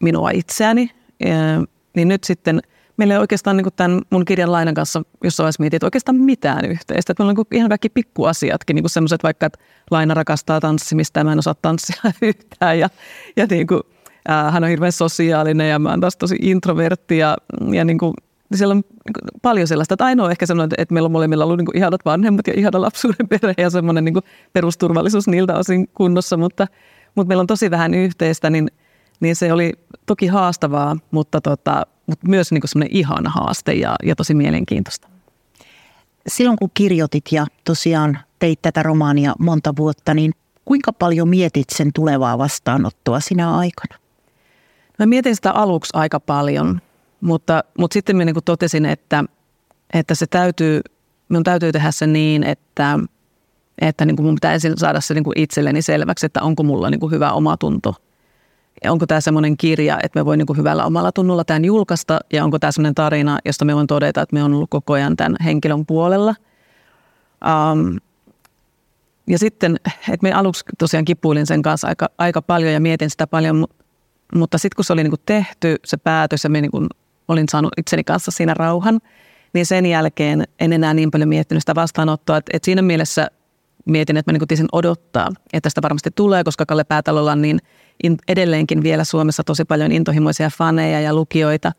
minua 0.00 0.30
itseäni. 0.30 0.90
Ja, 1.20 1.64
niin 1.94 2.08
nyt 2.08 2.24
sitten– 2.24 2.60
meillä 2.96 3.14
ei 3.14 3.20
oikeastaan 3.20 3.56
niin 3.56 3.66
tämän 3.76 4.00
mun 4.10 4.24
kirjan 4.24 4.52
lainan 4.52 4.74
kanssa 4.74 5.02
jossain 5.24 5.44
vaiheessa 5.44 5.62
mietin, 5.62 5.76
että 5.76 5.86
oikeastaan 5.86 6.16
mitään 6.16 6.64
yhteistä. 6.64 7.12
Että 7.12 7.22
meillä 7.22 7.30
on 7.30 7.44
niin 7.50 7.58
ihan 7.58 7.68
kaikki 7.68 7.88
pikkuasiatkin, 7.88 8.76
niin 8.76 8.90
semmoiset 8.90 9.22
vaikka, 9.22 9.46
että 9.46 9.58
Laina 9.90 10.14
rakastaa 10.14 10.60
tanssimista 10.60 11.20
ja 11.20 11.24
mä 11.24 11.32
en 11.32 11.38
osaa 11.38 11.54
tanssia 11.62 11.96
yhtään. 12.22 12.78
Ja, 12.78 12.88
ja 13.36 13.46
niin 13.50 13.66
kuin, 13.66 13.80
ää, 14.28 14.50
hän 14.50 14.64
on 14.64 14.70
hirveän 14.70 14.92
sosiaalinen 14.92 15.70
ja 15.70 15.78
mä 15.78 15.90
oon 15.90 16.00
taas 16.00 16.16
tosi 16.16 16.36
introvertti 16.42 17.18
ja, 17.18 17.36
ja 17.72 17.84
niin 17.84 17.98
kuin, 17.98 18.14
siellä 18.54 18.72
on 18.72 18.82
niin 19.06 19.40
paljon 19.42 19.68
sellaista, 19.68 19.94
että 19.94 20.04
ainoa 20.04 20.30
ehkä 20.30 20.46
semmoinen, 20.46 20.74
että 20.78 20.94
meillä 20.94 21.06
on 21.06 21.12
molemmilla 21.12 21.44
ollut 21.44 21.58
niin 21.58 21.66
kuin 21.66 21.76
ihanat 21.76 22.04
vanhemmat 22.04 22.46
ja 22.46 22.52
ihana 22.56 22.80
lapsuuden 22.80 23.28
perhe 23.28 23.54
ja 23.62 23.70
semmoinen 23.70 24.04
niin 24.04 24.14
kuin 24.14 24.24
perusturvallisuus 24.52 25.28
niiltä 25.28 25.58
osin 25.58 25.88
kunnossa, 25.94 26.36
mutta, 26.36 26.66
mutta 27.14 27.28
meillä 27.28 27.40
on 27.40 27.46
tosi 27.46 27.70
vähän 27.70 27.94
yhteistä, 27.94 28.50
niin, 28.50 28.68
niin 29.20 29.36
se 29.36 29.52
oli 29.52 29.72
toki 30.06 30.26
haastavaa, 30.26 30.96
mutta 31.10 31.40
tota, 31.40 31.86
mutta 32.06 32.28
myös 32.28 32.52
niin 32.52 32.62
semmoinen 32.64 32.96
ihana 32.96 33.30
haaste 33.30 33.72
ja, 33.72 33.96
ja 34.02 34.16
tosi 34.16 34.34
mielenkiintoista. 34.34 35.08
silloin 36.26 36.58
kun 36.58 36.70
kirjoitit 36.74 37.24
ja 37.32 37.46
tosiaan 37.64 38.18
teit 38.38 38.62
tätä 38.62 38.82
romaania 38.82 39.32
monta 39.38 39.72
vuotta, 39.76 40.14
niin 40.14 40.32
kuinka 40.64 40.92
paljon 40.92 41.28
mietit 41.28 41.70
sen 41.70 41.90
tulevaa 41.94 42.38
vastaanottoa 42.38 43.20
sinä 43.20 43.56
aikana? 43.56 43.98
Mä 44.98 45.06
mietin 45.06 45.36
sitä 45.36 45.50
aluksi 45.50 45.90
aika 45.94 46.20
paljon, 46.20 46.80
mutta, 47.20 47.64
mutta 47.78 47.94
sitten 47.94 48.16
minä 48.16 48.32
niin 48.32 48.44
totesin, 48.44 48.86
että, 48.86 49.24
että 49.92 50.14
se 50.14 50.26
täytyy, 50.26 50.80
minun 51.28 51.44
täytyy 51.44 51.72
tehdä 51.72 51.90
se 51.90 52.06
niin, 52.06 52.44
että, 52.44 52.98
että 53.78 54.04
niin 54.04 54.16
kuin 54.16 54.26
mun 54.26 54.34
pitää 54.34 54.52
ensin 54.52 54.78
saada 54.78 55.00
se 55.00 55.14
niin 55.14 55.24
kuin 55.24 55.38
itselleni 55.38 55.82
selväksi, 55.82 56.26
että 56.26 56.42
onko 56.42 56.62
mulla 56.62 56.90
niin 56.90 57.00
kuin 57.00 57.12
hyvä 57.12 57.32
omatunto. 57.32 57.94
Onko 58.84 59.06
tämä 59.06 59.20
semmoinen 59.20 59.56
kirja, 59.56 59.98
että 60.02 60.20
me 60.20 60.24
voi 60.24 60.36
niin 60.36 60.46
kuin 60.46 60.56
hyvällä 60.56 60.84
omalla 60.84 61.12
tunnolla 61.12 61.44
tämän 61.44 61.64
julkaista 61.64 62.18
ja 62.32 62.44
onko 62.44 62.58
tämä 62.58 62.72
semmoinen 62.72 62.94
tarina, 62.94 63.38
josta 63.44 63.64
me 63.64 63.74
voin 63.74 63.86
todeta, 63.86 64.22
että 64.22 64.34
me 64.34 64.44
on 64.44 64.54
ollut 64.54 64.70
koko 64.70 64.92
ajan 64.92 65.16
tämän 65.16 65.36
henkilön 65.44 65.86
puolella. 65.86 66.34
Um, 67.72 67.98
ja 69.26 69.38
sitten, 69.38 69.76
että 70.08 70.22
me 70.22 70.32
aluksi 70.32 70.64
tosiaan 70.78 71.04
kipuilin 71.04 71.46
sen 71.46 71.62
kanssa 71.62 71.88
aika, 71.88 72.08
aika 72.18 72.42
paljon 72.42 72.72
ja 72.72 72.80
mietin 72.80 73.10
sitä 73.10 73.26
paljon, 73.26 73.66
mutta 74.34 74.58
sitten 74.58 74.76
kun 74.76 74.84
se 74.84 74.92
oli 74.92 75.02
niin 75.02 75.10
kuin 75.10 75.22
tehty, 75.26 75.76
se 75.84 75.96
päätös 75.96 76.44
ja 76.44 76.50
me 76.50 76.60
niin 76.60 76.70
kuin 76.70 76.86
olin 77.28 77.48
saanut 77.48 77.72
itseni 77.76 78.04
kanssa 78.04 78.30
siinä 78.30 78.54
rauhan, 78.54 79.00
niin 79.52 79.66
sen 79.66 79.86
jälkeen 79.86 80.44
en 80.60 80.72
enää 80.72 80.94
niin 80.94 81.10
paljon 81.10 81.28
miettinyt 81.28 81.62
sitä 81.62 81.74
vastaanottoa. 81.74 82.36
Että, 82.36 82.50
että 82.56 82.66
siinä 82.66 82.82
mielessä 82.82 83.28
mietin, 83.84 84.16
että 84.16 84.32
mä 84.32 84.38
niin 84.38 84.48
tiesin 84.48 84.68
odottaa, 84.72 85.28
että 85.52 85.68
sitä 85.68 85.82
varmasti 85.82 86.10
tulee, 86.14 86.44
koska 86.44 86.66
Kalle 86.66 86.84
Päätalolla 86.84 87.32
on 87.32 87.42
niin 87.42 87.60
edelleenkin 88.28 88.82
vielä 88.82 89.04
Suomessa 89.04 89.44
tosi 89.44 89.64
paljon 89.64 89.92
intohimoisia 89.92 90.50
faneja 90.50 91.00
ja 91.00 91.14
lukijoita. 91.14 91.72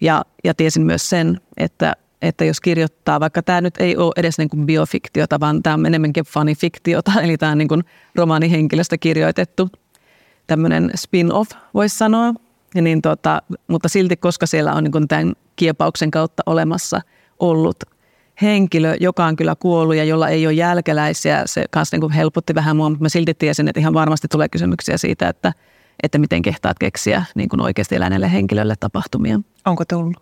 Ja, 0.00 0.24
ja 0.44 0.54
tiesin 0.54 0.82
myös 0.82 1.10
sen, 1.10 1.40
että, 1.56 1.96
että 2.22 2.44
jos 2.44 2.60
kirjoittaa, 2.60 3.20
vaikka 3.20 3.42
tämä 3.42 3.60
nyt 3.60 3.74
ei 3.78 3.96
ole 3.96 4.12
edes 4.16 4.38
niin 4.38 4.48
kuin 4.48 4.66
biofiktiota, 4.66 5.40
vaan 5.40 5.62
tämä 5.62 5.74
on 5.74 5.86
enemmänkin 5.86 6.24
fanifiktiota, 6.24 7.12
eli 7.22 7.38
tämä 7.38 7.52
on 7.52 7.58
niin 7.58 7.68
kuin 7.68 7.84
romaanihenkilöstä 8.14 8.98
kirjoitettu 8.98 9.68
tämmöinen 10.46 10.90
spin-off, 10.96 11.50
voisi 11.74 11.98
sanoa. 11.98 12.34
Ja 12.74 12.82
niin 12.82 13.02
tota, 13.02 13.42
mutta 13.68 13.88
silti, 13.88 14.16
koska 14.16 14.46
siellä 14.46 14.72
on 14.72 14.84
niin 14.84 14.92
kuin 14.92 15.08
tämän 15.08 15.32
kiepauksen 15.56 16.10
kautta 16.10 16.42
olemassa 16.46 17.00
ollut 17.40 17.76
henkilö, 18.42 18.96
joka 19.00 19.24
on 19.24 19.36
kyllä 19.36 19.54
kuollut 19.58 19.96
ja 19.96 20.04
jolla 20.04 20.28
ei 20.28 20.46
ole 20.46 20.54
jälkeläisiä, 20.54 21.42
se 21.46 21.64
kanssa 21.70 21.94
niin 21.94 22.00
kuin 22.00 22.12
helpotti 22.12 22.54
vähän 22.54 22.76
mua, 22.76 22.88
mutta 22.88 23.02
mä 23.02 23.08
silti 23.08 23.34
tiesin, 23.34 23.68
että 23.68 23.80
ihan 23.80 23.94
varmasti 23.94 24.28
tulee 24.28 24.48
kysymyksiä 24.48 24.98
siitä, 24.98 25.28
että, 25.28 25.52
että 26.02 26.18
miten 26.18 26.42
kehtaat 26.42 26.78
keksiä 26.78 27.24
niin 27.34 27.48
kuin 27.48 27.60
oikeasti 27.60 27.96
eläneelle 27.96 28.32
henkilölle 28.32 28.74
tapahtumia. 28.80 29.40
Onko 29.66 29.84
tullut? 29.84 30.16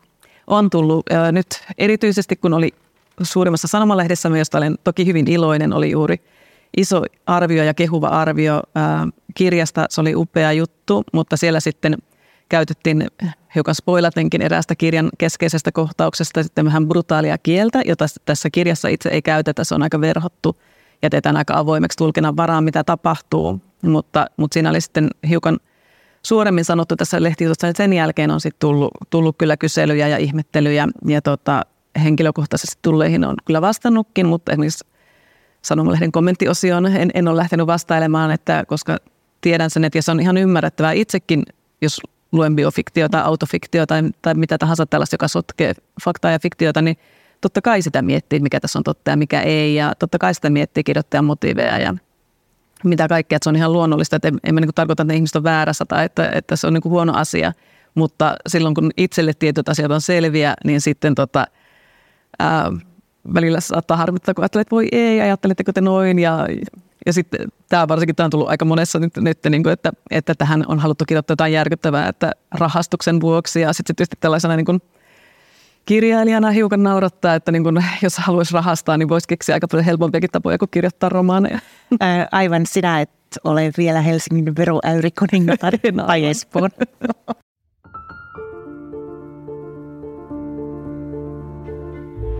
On 0.46 0.70
tullut. 0.70 1.06
Nyt 1.32 1.46
erityisesti 1.78 2.36
kun 2.36 2.54
oli 2.54 2.74
suurimmassa 3.22 3.68
sanomalehdessä, 3.68 4.28
josta 4.28 4.58
olen 4.58 4.78
toki 4.84 5.06
hyvin 5.06 5.30
iloinen, 5.30 5.72
oli 5.72 5.90
juuri 5.90 6.20
iso 6.76 7.02
arvio 7.26 7.64
ja 7.64 7.74
kehuva 7.74 8.08
arvio 8.08 8.62
kirjasta. 9.34 9.86
Se 9.90 10.00
oli 10.00 10.14
upea 10.14 10.52
juttu, 10.52 11.04
mutta 11.12 11.36
siellä 11.36 11.60
sitten 11.60 11.96
käytettiin 12.48 13.06
hiukan 13.54 13.74
spoilatenkin 13.74 14.42
eräästä 14.42 14.74
kirjan 14.74 15.08
keskeisestä 15.18 15.72
kohtauksesta 15.72 16.42
sitten 16.42 16.64
vähän 16.64 16.88
brutaalia 16.88 17.38
kieltä, 17.38 17.82
jota 17.84 18.06
tässä 18.24 18.50
kirjassa 18.50 18.88
itse 18.88 19.08
ei 19.08 19.22
käytetä. 19.22 19.64
Se 19.64 19.74
on 19.74 19.82
aika 19.82 20.00
verhottu, 20.00 20.56
jätetään 21.02 21.36
aika 21.36 21.58
avoimeksi 21.58 21.98
tulkinnan 21.98 22.36
varaan, 22.36 22.64
mitä 22.64 22.84
tapahtuu. 22.84 23.60
Mutta, 23.82 24.26
mutta 24.36 24.54
siinä 24.54 24.70
oli 24.70 24.80
sitten 24.80 25.08
hiukan 25.28 25.58
suoremmin 26.22 26.64
sanottu 26.64 26.96
tässä 26.96 27.22
lehtijutussa, 27.22 27.68
että 27.68 27.82
sen 27.82 27.92
jälkeen 27.92 28.30
on 28.30 28.40
sitten 28.40 28.60
tullut, 28.60 28.90
tullut 29.10 29.38
kyllä 29.38 29.56
kyselyjä 29.56 30.08
ja 30.08 30.18
ihmettelyjä 30.18 30.88
ja 31.06 31.22
tota, 31.22 31.62
henkilökohtaisesti 32.02 32.78
tulleihin 32.82 33.24
on 33.24 33.34
kyllä 33.44 33.60
vastannutkin, 33.60 34.26
mutta 34.26 34.52
esimerkiksi 34.52 34.86
Sanomalehden 35.62 36.12
kommenttiosioon 36.12 36.86
en, 36.86 37.10
en 37.14 37.28
ole 37.28 37.36
lähtenyt 37.36 37.66
vastailemaan, 37.66 38.30
että 38.30 38.64
koska 38.68 38.96
tiedän 39.40 39.70
sen, 39.70 39.84
että 39.84 39.98
ja 39.98 40.02
se 40.02 40.10
on 40.10 40.20
ihan 40.20 40.36
ymmärrettävää 40.36 40.92
itsekin, 40.92 41.42
jos 41.82 42.00
luen 42.32 42.56
biofiktiota, 42.56 43.20
autofiktiota 43.20 43.94
tai, 43.94 44.02
tai 44.22 44.34
mitä 44.34 44.58
tahansa 44.58 44.86
tällaista, 44.86 45.14
joka 45.14 45.28
sotkee 45.28 45.72
faktaa 46.04 46.30
ja 46.30 46.38
fiktiota, 46.38 46.82
niin 46.82 46.96
totta 47.40 47.62
kai 47.62 47.82
sitä 47.82 48.02
miettii, 48.02 48.40
mikä 48.40 48.60
tässä 48.60 48.78
on 48.78 48.82
totta 48.82 49.10
ja 49.10 49.16
mikä 49.16 49.40
ei. 49.40 49.74
Ja 49.74 49.92
totta 49.98 50.18
kai 50.18 50.34
sitä 50.34 50.50
miettii 50.50 50.84
kirjoittajan 50.84 51.24
motiiveja 51.24 51.78
ja 51.78 51.94
mitä 52.84 53.08
kaikkea. 53.08 53.36
Että 53.36 53.44
se 53.44 53.50
on 53.50 53.56
ihan 53.56 53.72
luonnollista, 53.72 54.16
että 54.16 54.32
en, 54.44 54.54
mä 54.54 54.60
niin 54.60 54.74
tarkoita, 54.74 55.02
että 55.02 55.14
ihmiset 55.14 55.36
on 55.36 55.44
väärässä 55.44 55.84
tai 55.84 56.04
että, 56.04 56.30
että 56.34 56.56
se 56.56 56.66
on 56.66 56.74
niin 56.74 56.84
huono 56.84 57.12
asia. 57.12 57.52
Mutta 57.94 58.36
silloin 58.46 58.74
kun 58.74 58.90
itselle 58.96 59.32
tietyt 59.34 59.68
asiat 59.68 59.90
on 59.90 60.00
selviä, 60.00 60.54
niin 60.64 60.80
sitten 60.80 61.14
tota, 61.14 61.46
ää, 62.38 62.72
välillä 63.34 63.60
saattaa 63.60 63.96
harmittaa, 63.96 64.34
kun 64.34 64.44
ajattelet, 64.44 64.66
että 64.66 64.76
voi 64.76 64.88
ei, 64.92 65.20
ajatteletteko 65.20 65.72
te 65.72 65.80
noin. 65.80 66.18
Ja, 66.18 66.46
ja 67.08 67.12
sitten 67.12 67.48
tämä 67.68 67.88
varsinkin 67.88 68.16
tämä 68.16 68.24
on 68.24 68.30
tullut 68.30 68.48
aika 68.48 68.64
monessa 68.64 68.98
nyt, 68.98 69.16
nyt 69.16 69.38
niin 69.50 69.62
kuin, 69.62 69.72
että, 69.72 69.92
että 70.10 70.34
tähän 70.34 70.64
on 70.68 70.78
haluttu 70.78 71.04
kirjoittaa 71.08 71.32
jotain 71.32 71.52
järkyttävää, 71.52 72.08
että 72.08 72.32
rahastuksen 72.50 73.20
vuoksi. 73.20 73.60
Ja 73.60 73.72
sitten 73.72 73.96
tietysti 73.96 74.16
tällaisena 74.20 74.56
niin 74.56 74.66
kuin 74.66 74.80
kirjailijana 75.86 76.50
hiukan 76.50 76.82
naurattaa, 76.82 77.34
että 77.34 77.52
niin 77.52 77.62
kuin, 77.62 77.84
jos 78.02 78.18
haluaisi 78.18 78.54
rahastaa, 78.54 78.96
niin 78.96 79.08
voisi 79.08 79.28
keksiä 79.28 79.54
aika 79.54 79.68
paljon 79.68 79.84
helpompiakin 79.84 80.30
tapoja 80.30 80.58
kuin 80.58 80.70
kirjoittaa 80.70 81.08
romaaneja. 81.08 81.58
Aivan 82.32 82.66
sinä 82.66 83.00
et 83.00 83.10
ole 83.44 83.72
vielä 83.78 84.00
Helsingin 84.00 84.56
veroäyrikuningatar 84.56 85.74
tai 86.06 86.26
Espoon. 86.26 86.70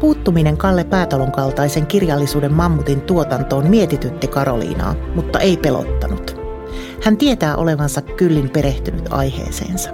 Puuttuminen 0.00 0.56
Kalle 0.56 0.84
Päätalon 0.84 1.32
kaltaisen 1.32 1.86
kirjallisuuden 1.86 2.52
mammutin 2.52 3.00
tuotantoon 3.00 3.66
mietitytti 3.66 4.28
Karoliinaa, 4.28 4.94
mutta 5.14 5.40
ei 5.40 5.56
pelottanut. 5.56 6.36
Hän 7.02 7.16
tietää 7.16 7.56
olevansa 7.56 8.02
kyllin 8.02 8.50
perehtynyt 8.50 9.12
aiheeseensa. 9.12 9.90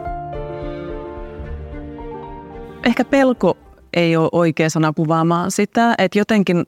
Ehkä 2.87 3.05
pelko 3.05 3.57
ei 3.95 4.17
ole 4.17 4.29
oikea 4.33 4.71
sana 4.71 4.93
kuvaamaan 4.93 5.51
sitä, 5.51 5.95
että 5.99 6.19
jotenkin 6.19 6.67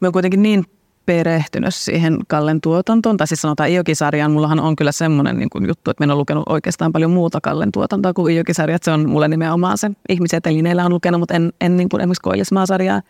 me 0.00 0.06
on 0.06 0.12
kuitenkin 0.12 0.42
niin 0.42 0.64
perehtynyt 1.06 1.74
siihen 1.74 2.18
Kallen 2.28 2.60
tuotantoon, 2.60 3.16
tai 3.16 3.26
siis 3.26 3.40
sanotaan 3.40 3.70
Iokisarjaan, 3.70 4.32
mullahan 4.32 4.60
on 4.60 4.76
kyllä 4.76 4.92
semmoinen 4.92 5.38
niin 5.38 5.66
juttu, 5.68 5.90
että 5.90 6.02
minä 6.04 6.12
olen 6.12 6.18
lukenut 6.18 6.44
oikeastaan 6.48 6.92
paljon 6.92 7.10
muuta 7.10 7.40
Kallen 7.40 7.72
tuotantoa 7.72 8.14
kuin 8.14 8.34
Iokisarjat, 8.34 8.82
se 8.82 8.90
on 8.90 9.08
mulle 9.08 9.28
nimenomaan 9.28 9.78
se. 9.78 9.90
Ihmisetelineillä 10.08 10.84
on 10.84 10.92
lukenut, 10.92 11.20
mutta 11.20 11.34
en, 11.34 11.52
en 11.60 11.76
niin 11.76 11.88
kuin 11.88 12.00
esimerkiksi 12.00 12.22
Koillismaa-sarjaa. 12.22 13.02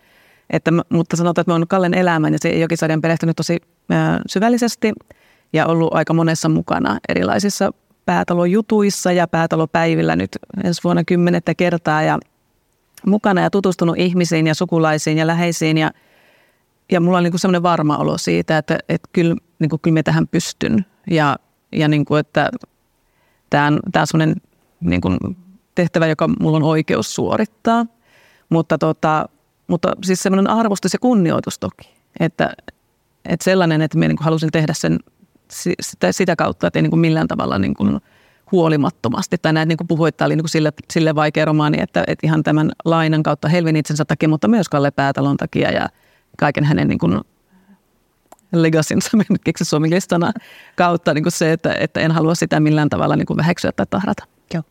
Että, 0.50 0.70
mutta 0.88 1.16
sanotaan, 1.16 1.42
että 1.42 1.52
mä 1.52 1.56
olen 1.56 1.68
Kallen 1.68 1.94
elämän 1.94 2.32
ja 2.32 2.38
se 2.40 2.50
Iokisarjan 2.50 3.00
perehtynyt 3.00 3.36
tosi 3.36 3.58
ää, 3.90 4.20
syvällisesti 4.26 4.92
ja 5.52 5.66
ollut 5.66 5.94
aika 5.94 6.14
monessa 6.14 6.48
mukana 6.48 6.98
erilaisissa 7.08 7.70
päätalojutuissa 8.04 9.12
ja 9.12 9.28
päätalopäivillä 9.28 10.16
nyt 10.16 10.30
ensi 10.64 10.84
vuonna 10.84 11.04
kymmenettä 11.04 11.54
kertaa 11.54 12.02
ja 12.02 12.18
mukana 13.06 13.40
ja 13.40 13.50
tutustunut 13.50 13.98
ihmisiin 13.98 14.46
ja 14.46 14.54
sukulaisiin 14.54 15.18
ja 15.18 15.26
läheisiin 15.26 15.78
ja– 15.78 15.90
ja 16.92 17.00
mulla 17.00 17.18
on 17.18 17.24
niin 17.24 17.38
semmoinen 17.38 17.62
varma 17.62 17.96
olo 17.96 18.18
siitä, 18.18 18.58
että, 18.58 18.78
että 18.88 19.08
kyllä, 19.12 19.36
niin 19.58 19.70
kuin, 19.70 19.80
kyllä 19.80 19.94
mä 19.98 20.02
tähän 20.02 20.28
pystyn. 20.28 20.86
Ja, 21.10 21.36
ja 21.72 21.88
niin 21.88 22.04
kuin, 22.04 22.20
että 22.20 22.50
tämä 23.50 23.66
on, 23.66 23.80
tämä 23.92 24.00
on 24.00 24.06
semmoinen 24.06 24.36
niin 24.80 25.00
kuin 25.00 25.18
tehtävä, 25.74 26.06
joka 26.06 26.28
mulla 26.40 26.56
on 26.56 26.62
oikeus 26.62 27.14
suorittaa. 27.14 27.86
Mutta, 28.48 28.78
tota, 28.78 29.28
mutta 29.66 29.92
siis 30.04 30.22
semmoinen 30.22 30.50
arvostus 30.50 30.92
ja 30.92 30.98
kunnioitus 30.98 31.58
toki. 31.58 31.94
Että, 32.20 32.52
että 33.24 33.44
sellainen, 33.44 33.82
että 33.82 33.98
minä 33.98 34.08
niin 34.08 34.16
halusin 34.20 34.50
tehdä 34.52 34.74
sen 34.74 34.98
sitä, 35.80 36.12
sitä 36.12 36.36
kautta, 36.36 36.66
että 36.66 36.78
ei 36.78 36.82
niin 36.82 36.90
kuin 36.90 37.00
millään 37.00 37.28
tavalla 37.28 37.58
niin 37.58 37.74
kuin 37.74 38.00
huolimattomasti. 38.52 39.38
Tai 39.38 39.52
näin 39.52 39.68
niin 39.68 39.76
kuin 39.76 39.88
puhuit, 39.88 40.16
tämä 40.16 40.26
oli 40.26 40.36
niin 40.36 40.42
kuin 40.42 40.50
sille, 40.50 40.72
sille 40.92 41.14
vaikea 41.14 41.44
romaani, 41.44 41.80
että, 41.80 42.04
että 42.06 42.26
ihan 42.26 42.42
tämän 42.42 42.72
lainan 42.84 43.22
kautta 43.22 43.48
Helvin 43.48 43.76
itsensä 43.76 44.04
takia, 44.04 44.28
mutta 44.28 44.48
myös 44.48 44.68
Kalle 44.68 44.90
Päätalon 44.90 45.36
takia 45.36 45.70
ja– 45.70 45.88
kaiken 46.36 46.64
hänen 46.64 46.88
niin 46.88 46.98
kuin 46.98 47.20
legacinsa, 48.52 49.10
keksi 49.44 49.64
suomenkielistä 49.64 50.16
kautta 50.76 51.14
niin 51.14 51.22
kuin 51.22 51.32
se, 51.32 51.52
että, 51.52 51.74
että 51.74 52.00
en 52.00 52.12
halua 52.12 52.34
sitä 52.34 52.60
millään 52.60 52.88
tavalla 52.88 53.16
niin 53.16 53.26
kuin 53.26 53.36
väheksyä 53.36 53.72
tai 53.72 53.86
tahrata. 53.90 54.24
Joo. 54.54 54.62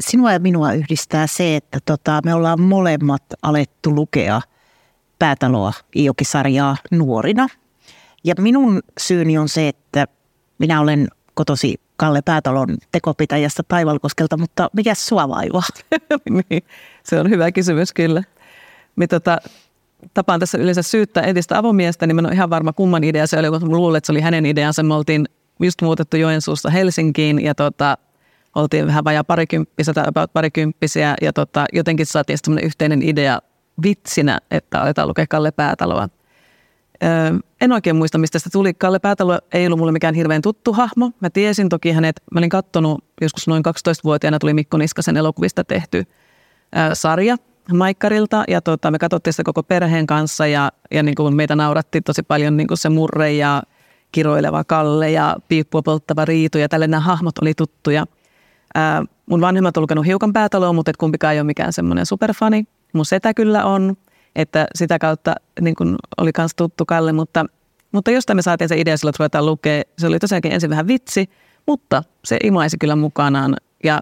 Sinua 0.00 0.32
ja 0.32 0.38
minua 0.38 0.72
yhdistää 0.72 1.26
se, 1.26 1.56
että 1.56 1.78
tota, 1.84 2.20
me 2.24 2.34
ollaan 2.34 2.60
molemmat 2.60 3.22
alettu 3.42 3.94
lukea 3.94 4.40
päätaloa 5.18 5.72
Iokisarjaa 5.96 6.76
nuorina. 6.90 7.48
Ja 8.24 8.34
minun 8.38 8.80
syyni 9.00 9.38
on 9.38 9.48
se, 9.48 9.68
että 9.68 10.06
minä 10.58 10.80
olen 10.80 11.08
kotosi 11.34 11.80
Kalle 11.96 12.22
Päätalon 12.22 12.76
tekopitäjästä 12.92 13.62
Taivalkoskelta, 13.68 14.36
mutta 14.36 14.70
mikä 14.72 14.94
sua 14.94 15.28
vaivaa? 15.28 15.62
niin, 16.50 16.62
se 17.02 17.20
on 17.20 17.30
hyvä 17.30 17.52
kysymys 17.52 17.92
kyllä. 17.92 18.22
Me 18.96 19.06
tota, 19.06 19.38
tapaan 20.14 20.40
tässä 20.40 20.58
yleensä 20.58 20.82
syyttää 20.82 21.22
entistä 21.22 21.58
avomiestä, 21.58 22.06
niin 22.06 22.16
mä 22.16 22.20
en 22.20 22.26
ole 22.26 22.34
ihan 22.34 22.50
varma 22.50 22.72
kumman 22.72 23.04
idea 23.04 23.26
se 23.26 23.38
oli, 23.38 23.60
kun 23.60 23.76
luulen, 23.76 23.98
että 23.98 24.06
se 24.06 24.12
oli 24.12 24.20
hänen 24.20 24.46
ideansa. 24.46 24.82
Me 24.82 24.94
oltiin 24.94 25.28
just 25.62 25.82
muutettu 25.82 26.16
Joensuusta 26.16 26.70
Helsinkiin 26.70 27.44
ja 27.44 27.54
tota, 27.54 27.98
oltiin 28.54 28.86
vähän 28.86 29.04
vajaa 29.04 29.24
parikymppisiä 29.24 29.94
tai 29.94 30.04
about 30.06 30.32
parikymppisiä 30.32 31.14
ja 31.22 31.32
tota, 31.32 31.64
jotenkin 31.72 32.06
saatiin 32.06 32.38
semmoinen 32.44 32.66
yhteinen 32.66 33.02
idea 33.02 33.38
vitsinä, 33.82 34.38
että 34.50 34.80
aletaan 34.80 35.08
lukea 35.08 35.26
Kalle 35.26 35.50
Päätaloa. 35.50 36.08
Öö, 37.02 37.38
en 37.60 37.72
oikein 37.72 37.96
muista, 37.96 38.18
mistä 38.18 38.38
se 38.38 38.50
tuli. 38.50 38.74
Kalle 38.74 38.98
Päätalo 38.98 39.38
ei 39.52 39.66
ollut 39.66 39.78
mulle 39.78 39.92
mikään 39.92 40.14
hirveän 40.14 40.42
tuttu 40.42 40.72
hahmo. 40.72 41.10
Mä 41.20 41.30
tiesin 41.30 41.68
toki 41.68 41.92
hänet, 41.92 42.20
mä 42.32 42.40
olin 42.40 42.50
kattonut 42.50 43.04
joskus 43.20 43.48
noin 43.48 43.62
12-vuotiaana 43.68 44.38
tuli 44.38 44.54
Mikko 44.54 44.78
Niskasen 44.78 45.16
elokuvista 45.16 45.64
tehty 45.64 46.06
öö, 46.76 46.94
sarja 46.94 47.36
Maikkarilta 47.74 48.44
ja 48.48 48.60
tota, 48.60 48.90
me 48.90 48.98
katsottiin 48.98 49.32
sitä 49.34 49.44
koko 49.44 49.62
perheen 49.62 50.06
kanssa 50.06 50.46
ja, 50.46 50.72
ja 50.90 51.02
niin 51.02 51.14
kuin 51.14 51.36
meitä 51.36 51.56
nauratti 51.56 52.00
tosi 52.00 52.22
paljon 52.22 52.56
niin 52.56 52.66
kuin 52.66 52.78
se 52.78 52.88
murre 52.88 53.32
ja 53.32 53.62
kiroileva 54.12 54.64
Kalle 54.64 55.10
ja 55.10 55.36
piippua 55.48 55.82
polttava 55.82 56.24
Riitu 56.24 56.58
ja 56.58 56.68
tälle 56.68 56.86
nämä 56.86 57.00
hahmot 57.00 57.38
oli 57.38 57.54
tuttuja. 57.54 58.06
Ää, 58.74 59.02
mun 59.26 59.40
vanhemmat 59.40 59.76
on 59.76 59.82
lukenut 59.82 60.06
hiukan 60.06 60.32
päätaloa, 60.32 60.72
mutta 60.72 60.90
et 60.90 60.96
kumpikaan 60.96 61.34
ei 61.34 61.40
ole 61.40 61.46
mikään 61.46 61.72
semmoinen 61.72 62.06
superfani. 62.06 62.64
Mun 62.92 63.06
setä 63.06 63.34
kyllä 63.34 63.64
on, 63.64 63.96
että 64.36 64.66
sitä 64.74 64.98
kautta 64.98 65.34
niin 65.60 65.74
kun 65.74 65.96
oli 66.16 66.30
myös 66.38 66.54
tuttu 66.56 66.86
Kalle, 66.86 67.12
mutta, 67.12 67.46
mutta 67.92 68.10
jostain 68.10 68.36
me 68.36 68.42
saatiin 68.42 68.68
se 68.68 68.80
idea 68.80 68.96
sillä, 68.96 69.10
että 69.10 69.22
ruvetaan 69.22 69.46
lukea. 69.46 69.82
Se 69.98 70.06
oli 70.06 70.18
tosiaankin 70.18 70.52
ensin 70.52 70.70
vähän 70.70 70.86
vitsi, 70.86 71.30
mutta 71.66 72.02
se 72.24 72.36
imaisi 72.44 72.78
kyllä 72.78 72.96
mukanaan. 72.96 73.56
Ja 73.84 74.00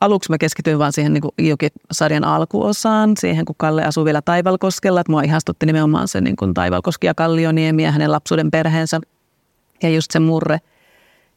aluksi 0.00 0.30
mä 0.30 0.38
keskityin 0.38 0.78
vaan 0.78 0.92
siihen 0.92 1.12
niin 1.12 1.70
sarjan 1.90 2.24
alkuosaan, 2.24 3.16
siihen 3.18 3.44
kun 3.44 3.54
Kalle 3.58 3.84
asuu 3.84 4.04
vielä 4.04 4.22
Taivalkoskella. 4.22 5.00
Että 5.00 5.12
mua 5.12 5.22
ihastutti 5.22 5.66
nimenomaan 5.66 6.08
se 6.08 6.20
niin 6.20 6.36
kuin 6.36 6.54
Taivalkoski 6.54 7.06
ja 7.06 7.14
Kallioniemi 7.14 7.84
ja 7.84 7.92
hänen 7.92 8.12
lapsuuden 8.12 8.50
perheensä 8.50 9.00
ja 9.82 9.88
just 9.88 10.10
se 10.10 10.18
murre– 10.18 10.58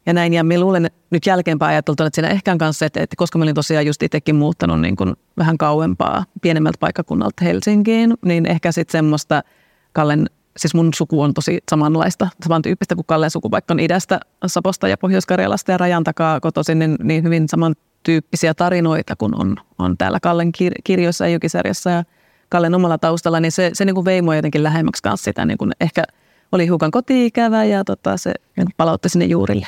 ja 0.06 0.13
näin. 0.13 0.34
Ja 0.34 0.44
minä 0.44 0.62
luulen 0.62 0.88
nyt 1.10 1.25
jälkeenpäin 1.25 1.70
ajateltuna, 1.70 2.08
että 2.08 2.16
siinä 2.16 2.30
ehkä 2.30 2.51
on 2.51 2.58
kanssa, 2.58 2.86
että, 2.86 3.01
että 3.01 3.16
koska 3.16 3.38
mä 3.38 3.44
olin 3.44 3.56
tosiaan 3.56 3.86
just 3.86 4.04
itsekin 4.04 4.36
muuttanut 4.36 4.82
niin 4.82 4.96
kuin 4.96 5.16
vähän 5.38 5.58
kauempaa 5.58 6.25
pienemmältä 6.42 6.78
paikkakunnalta 6.80 7.46
Helsinkiin, 7.46 8.13
niin 8.25 8.46
ehkä 8.46 8.72
sitten 8.72 8.92
semmoista 8.92 9.44
Kallen, 9.94 10.30
siis 10.58 10.74
mun 10.74 10.94
suku 10.96 11.22
on 11.22 11.34
tosi 11.34 11.60
samanlaista, 11.72 12.28
samantyyppistä 12.44 12.96
kuin 12.96 13.06
Kallen 13.06 13.32
suku, 13.32 13.51
vaikka 13.51 13.74
on 13.74 13.80
idästä, 13.80 14.20
Saposta 14.46 14.88
ja 14.88 14.98
Pohjois-Karjalasta 14.98 15.72
ja 15.72 15.78
rajan 15.78 16.04
takaa 16.04 16.39
kotoisin, 16.39 16.80
niin, 16.80 16.96
niin 17.04 17.24
hyvin 17.24 17.48
samantyyppisiä 18.00 18.53
tarinoita 18.53 19.15
kuin 19.15 19.41
on, 19.41 19.56
on 19.79 19.98
täällä 19.98 20.20
Kallen 20.20 20.48
kir- 20.48 20.82
kirjoissa 20.84 21.27
ja 21.27 21.34
jokisarjassa 21.34 21.89
ja 21.89 22.03
Kallen 22.50 22.75
omalla 22.75 22.98
taustalla, 22.98 23.39
niin 23.39 23.51
se, 23.51 23.72
se 23.74 23.86
niin 23.86 23.96
kuin 23.96 24.24
mua 24.24 24.36
jotenkin 24.36 24.63
lähemmäksi 24.63 25.03
kanssa 25.03 25.24
sitä, 25.24 25.46
niin 25.46 25.58
kuin 25.58 25.72
ehkä 25.82 26.03
oli 26.51 26.65
hiukan 26.65 26.91
kotiikävä 26.91 27.63
ja 27.63 27.84
tota, 27.84 28.18
se 28.18 28.34
palautti 28.77 29.10
sinne 29.10 29.25
juurille. 29.25 29.68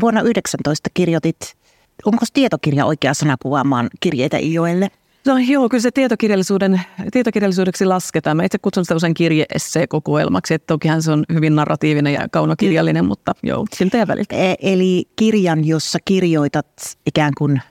Vuonna 0.00 0.22
19 0.22 0.90
kirjoitit, 0.94 1.56
onko 2.04 2.24
tietokirja 2.32 2.86
oikea 2.86 3.14
sana 3.14 3.36
kuvaamaan 3.42 3.88
kirjeitä 4.00 4.36
Ijoelle? 4.36 4.90
No 5.28 5.38
joo, 5.38 5.68
kyllä 5.68 5.82
se 5.82 5.90
tietokirjallisuuden, 5.90 6.80
tietokirjallisuudeksi 7.12 7.84
lasketaan. 7.84 8.36
Mä 8.36 8.44
itse 8.44 8.58
kutsun 8.58 8.84
sitä 8.84 8.96
usein 8.96 9.14
kirjeesseekokoelmaksi, 9.14 10.54
että 10.54 10.66
tokihan 10.66 11.02
se 11.02 11.12
on 11.12 11.24
hyvin 11.32 11.56
narratiivinen 11.56 12.12
ja 12.12 12.28
kaunokirjallinen, 12.28 13.04
mutta 13.04 13.32
joo, 13.42 13.66
siltä 13.76 13.96
ja 13.96 14.06
väliltä. 14.06 14.36
E- 14.36 14.54
eli 14.62 15.04
kirjan, 15.16 15.64
jossa 15.64 15.98
kirjoitat 16.04 16.66
ikään 17.06 17.32
kuin 17.38 17.62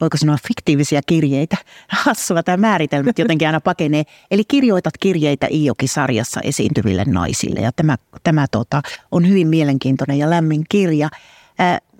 voiko 0.00 0.16
sanoa 0.16 0.36
fiktiivisiä 0.48 1.00
kirjeitä. 1.06 1.56
Hassua 2.04 2.42
tämä 2.42 2.56
määritelmät 2.56 3.18
jotenkin 3.22 3.48
aina 3.48 3.60
pakenee. 3.60 4.02
Eli 4.30 4.42
kirjoitat 4.48 4.94
kirjeitä 5.00 5.46
Iijoki-sarjassa 5.50 6.40
esiintyville 6.44 7.04
naisille 7.06 7.60
ja 7.60 7.72
tämä, 7.72 7.96
tämä 8.22 8.46
tota, 8.50 8.82
on 9.10 9.28
hyvin 9.28 9.48
mielenkiintoinen 9.48 10.18
ja 10.18 10.30
lämmin 10.30 10.64
kirja. 10.68 11.08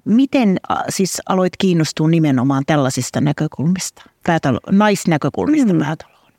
Miten 0.04 0.60
siis 0.88 1.22
aloit 1.28 1.52
kiinnostua 1.58 2.08
nimenomaan 2.08 2.62
tällaisista 2.66 3.20
näkökulmista, 3.20 4.02
päätalo, 4.26 4.60
naisnäkökulmista 4.70 5.72
mm. 5.72 5.78
päätaloon? 5.78 6.32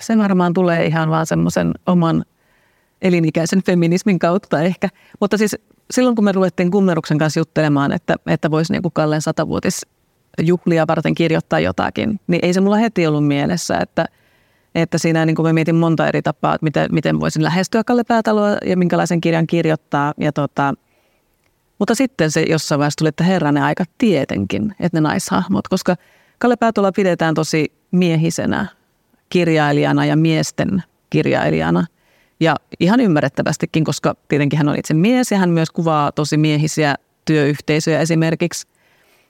Se 0.00 0.18
varmaan 0.18 0.54
tulee 0.54 0.86
ihan 0.86 1.10
vaan 1.10 1.26
semmoisen 1.26 1.74
oman 1.86 2.24
elinikäisen 3.02 3.62
feminismin 3.62 4.18
kautta 4.18 4.62
ehkä. 4.62 4.88
Mutta 5.20 5.38
siis 5.38 5.56
silloin 5.90 6.16
kun 6.16 6.24
me 6.24 6.32
ruvettiin 6.32 6.70
Kummeruksen 6.70 7.18
kanssa 7.18 7.40
juttelemaan, 7.40 7.92
että, 7.92 8.16
että 8.26 8.50
voisi 8.50 8.72
niin 8.72 8.82
Kallen 8.92 9.22
satavuotisjuhlia 9.22 10.86
varten 10.88 11.14
kirjoittaa 11.14 11.60
jotakin, 11.60 12.20
niin 12.26 12.44
ei 12.44 12.52
se 12.52 12.60
mulla 12.60 12.76
heti 12.76 13.06
ollut 13.06 13.26
mielessä, 13.26 13.78
että, 13.78 14.04
että 14.74 14.98
siinä 14.98 15.26
niin 15.26 15.36
kuin 15.36 15.46
mä 15.46 15.52
mietin 15.52 15.74
monta 15.74 16.08
eri 16.08 16.22
tapaa, 16.22 16.54
että 16.54 16.64
miten, 16.64 16.88
miten 16.92 17.20
voisin 17.20 17.42
lähestyä 17.42 17.84
Kalle 17.84 18.04
Päätaloa 18.04 18.56
ja 18.64 18.76
minkälaisen 18.76 19.20
kirjan 19.20 19.46
kirjoittaa. 19.46 20.14
Ja 20.20 20.32
tota, 20.32 20.74
mutta 21.78 21.94
sitten 21.94 22.30
se 22.30 22.42
jossain 22.42 22.78
vaiheessa 22.78 22.98
tuli, 22.98 23.08
että 23.08 23.24
herranen 23.24 23.62
aika 23.62 23.84
tietenkin, 23.98 24.74
että 24.80 24.96
ne 24.96 25.00
naishahmot, 25.00 25.68
koska 25.68 25.96
Kalle 26.38 26.56
Päätola 26.56 26.92
pidetään 26.92 27.34
tosi 27.34 27.72
miehisenä 27.90 28.66
kirjailijana 29.28 30.04
ja 30.04 30.16
miesten 30.16 30.82
kirjailijana. 31.10 31.86
Ja 32.40 32.56
ihan 32.80 33.00
ymmärrettävästikin, 33.00 33.84
koska 33.84 34.14
tietenkin 34.28 34.56
hän 34.56 34.68
on 34.68 34.78
itse 34.78 34.94
mies 34.94 35.30
ja 35.30 35.38
hän 35.38 35.50
myös 35.50 35.70
kuvaa 35.70 36.12
tosi 36.12 36.36
miehisiä 36.36 36.94
työyhteisöjä 37.24 38.00
esimerkiksi. 38.00 38.66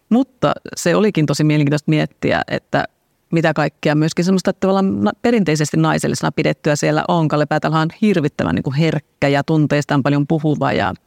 Mutta 0.08 0.52
se 0.76 0.96
olikin 0.96 1.26
tosi 1.26 1.44
mielenkiintoista 1.44 1.90
miettiä, 1.90 2.42
että 2.48 2.84
mitä 3.32 3.52
kaikkea 3.52 3.94
myöskin 3.94 4.24
semmoista 4.24 4.50
että 4.50 4.60
tavallaan 4.60 5.10
perinteisesti 5.22 5.76
naisellisena 5.76 6.32
pidettyä 6.32 6.76
siellä 6.76 7.04
on. 7.08 7.28
Kalle 7.28 7.46
Päätälä 7.46 7.80
on 7.80 7.88
hirvittävän 8.02 8.54
niin 8.54 8.62
kuin 8.62 8.76
herkkä 8.76 9.28
ja 9.28 9.44
tunteistaan 9.44 10.02
paljon 10.02 10.26
puhuva 10.26 10.72
ja– 10.72 10.94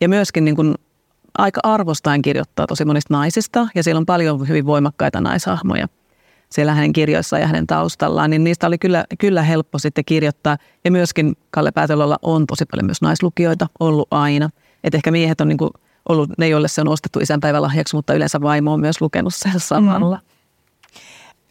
ja 0.00 0.08
myöskin 0.08 0.44
niin 0.44 0.56
kuin 0.56 0.74
aika 1.38 1.60
arvostain 1.62 2.22
kirjoittaa 2.22 2.66
tosi 2.66 2.84
monista 2.84 3.14
naisista 3.14 3.68
ja 3.74 3.82
siellä 3.82 3.98
on 3.98 4.06
paljon 4.06 4.48
hyvin 4.48 4.66
voimakkaita 4.66 5.20
naishahmoja 5.20 5.88
siellä 6.54 6.74
hänen 6.74 6.92
kirjoissaan 6.92 7.42
ja 7.42 7.46
hänen 7.46 7.66
taustallaan, 7.66 8.30
niin 8.30 8.44
niistä 8.44 8.66
oli 8.66 8.78
kyllä, 8.78 9.04
kyllä 9.18 9.42
helppo 9.42 9.78
sitten 9.78 10.04
kirjoittaa. 10.04 10.56
Ja 10.84 10.90
myöskin 10.90 11.36
Kalle 11.50 11.72
Päätelolla 11.72 12.18
on 12.22 12.46
tosi 12.46 12.64
paljon 12.70 12.86
myös 12.86 13.02
naislukijoita 13.02 13.66
ollut 13.80 14.08
aina. 14.10 14.50
Että 14.84 14.96
ehkä 14.96 15.10
miehet 15.10 15.40
on 15.40 15.48
niin 15.48 15.58
kuin 15.58 15.70
ollut 16.08 16.30
ne, 16.38 16.48
joille 16.48 16.68
se 16.68 16.80
on 16.80 16.88
ostettu 16.88 17.20
isänpäivälahjaksi, 17.20 17.96
mutta 17.96 18.14
yleensä 18.14 18.40
vaimo 18.40 18.72
on 18.72 18.80
myös 18.80 19.00
lukenut 19.00 19.34
sen 19.34 19.60
samalla. 19.60 20.16
Mm. 20.16 20.22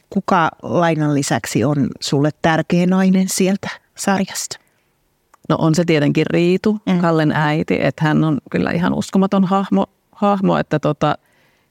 Kuka 0.09 0.49
lainan 0.61 1.13
lisäksi 1.13 1.63
on 1.63 1.87
sulle 1.99 2.29
tärkeä 2.41 2.85
nainen 2.85 3.29
sieltä 3.29 3.69
sarjasta? 3.95 4.62
No 5.49 5.55
on 5.59 5.75
se 5.75 5.85
tietenkin 5.85 6.25
Riitu, 6.29 6.77
mm. 6.85 6.99
Kallen 6.99 7.31
äiti, 7.31 7.77
että 7.81 8.03
hän 8.03 8.23
on 8.23 8.37
kyllä 8.51 8.71
ihan 8.71 8.93
uskomaton 8.93 9.43
hahmo, 9.43 9.85
hahmo 10.11 10.57
että 10.57 10.79
tota, 10.79 11.17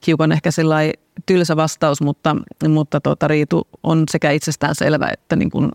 hiukan 0.06 0.32
ehkä 0.32 0.50
sellainen 0.50 0.92
tylsä 1.26 1.56
vastaus, 1.56 2.00
mutta, 2.00 2.36
mutta 2.68 3.00
tota, 3.00 3.28
Riitu 3.28 3.68
on 3.82 4.04
sekä 4.10 4.30
itsestään 4.30 4.74
selvä, 4.74 5.08
että 5.12 5.36
niin 5.36 5.50
kuin, 5.50 5.70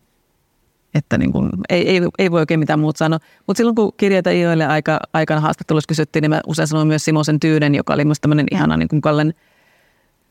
että 0.95 1.17
niin 1.17 1.31
kuin, 1.31 1.49
ei, 1.69 1.89
ei, 1.89 2.01
ei, 2.19 2.31
voi 2.31 2.39
oikein 2.39 2.59
mitään 2.59 2.79
muuta 2.79 2.97
sanoa. 2.97 3.19
Mutta 3.47 3.57
silloin 3.57 3.75
kun 3.75 3.93
kirjeitä 3.97 4.31
Ioille 4.31 4.65
aika, 4.65 4.99
aikana 5.13 5.41
haastattelussa 5.41 5.87
kysyttiin, 5.87 6.21
niin 6.21 6.29
mä 6.29 6.41
usein 6.47 6.67
sanoin 6.67 6.87
myös 6.87 7.05
Simosen 7.05 7.39
Tyyden, 7.39 7.75
joka 7.75 7.93
oli 7.93 8.05
myös 8.05 8.19
tämmöinen 8.19 8.45
ihana 8.51 8.77
niin 8.77 8.87
kuin 8.87 9.01
Kallen 9.01 9.33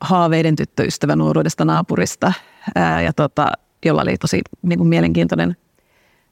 haaveiden 0.00 0.56
tyttöystävä 0.56 1.16
nuoruudesta 1.16 1.64
naapurista, 1.64 2.32
ää, 2.74 3.02
ja 3.02 3.12
tota, 3.12 3.52
jolla 3.84 4.02
oli 4.02 4.16
tosi 4.16 4.40
niin 4.62 4.78
kuin 4.78 4.88
mielenkiintoinen 4.88 5.56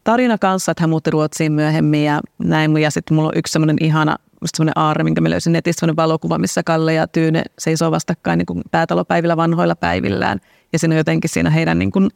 tarina 0.04 0.38
kanssa, 0.38 0.72
että 0.72 0.82
hän 0.82 0.90
muutti 0.90 1.10
Ruotsiin 1.10 1.52
myöhemmin 1.52 2.04
ja 2.04 2.20
näin. 2.38 2.76
Ja 2.76 2.90
sitten 2.90 3.14
mulla 3.14 3.28
on 3.28 3.36
yksi 3.36 3.52
semmoinen 3.52 3.76
ihana 3.80 4.16
semmoinen 4.44 4.78
aarre, 4.78 5.04
minkä 5.04 5.20
mä 5.20 5.30
löysin 5.30 5.52
netistä, 5.52 5.80
semmoinen 5.80 5.96
valokuva, 5.96 6.38
missä 6.38 6.62
Kalle 6.62 6.94
ja 6.94 7.06
Tyyne 7.06 7.42
seisoo 7.58 7.90
vastakkain 7.90 8.38
niin 8.38 8.46
kuin 8.46 8.62
päätalopäivillä 8.70 9.36
vanhoilla 9.36 9.76
päivillään. 9.76 10.40
Ja 10.72 10.78
siinä 10.78 10.92
on 10.92 10.98
jotenkin 10.98 11.30
siinä 11.30 11.50
heidän 11.50 11.78
niin 11.78 11.92
kuin 11.92 12.10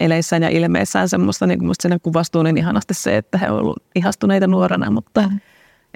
eleissään 0.00 0.42
ja 0.42 0.48
ilmeissään 0.48 1.08
semmoista, 1.08 1.46
niin 1.46 1.58
kuin 1.58 1.66
musta 1.66 1.82
siinä 1.82 1.98
kuvastuu 1.98 2.42
niin 2.42 2.58
ihanasti 2.58 2.94
se, 2.94 3.16
että 3.16 3.38
he 3.38 3.50
ovat 3.50 3.76
ihastuneita 3.94 4.46
nuorena, 4.46 4.90
mutta 4.90 5.20
mm. 5.20 5.40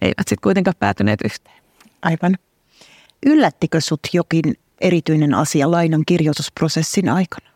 eivät 0.02 0.28
sitten 0.28 0.42
kuitenkaan 0.42 0.74
päätyneet 0.78 1.20
yhteen. 1.24 1.56
Aivan. 2.02 2.36
Yllättikö 3.26 3.80
sut 3.80 4.00
jokin 4.12 4.54
erityinen 4.80 5.34
asia 5.34 5.70
lainan 5.70 6.02
kirjoitusprosessin 6.06 7.08
aikana? 7.08 7.55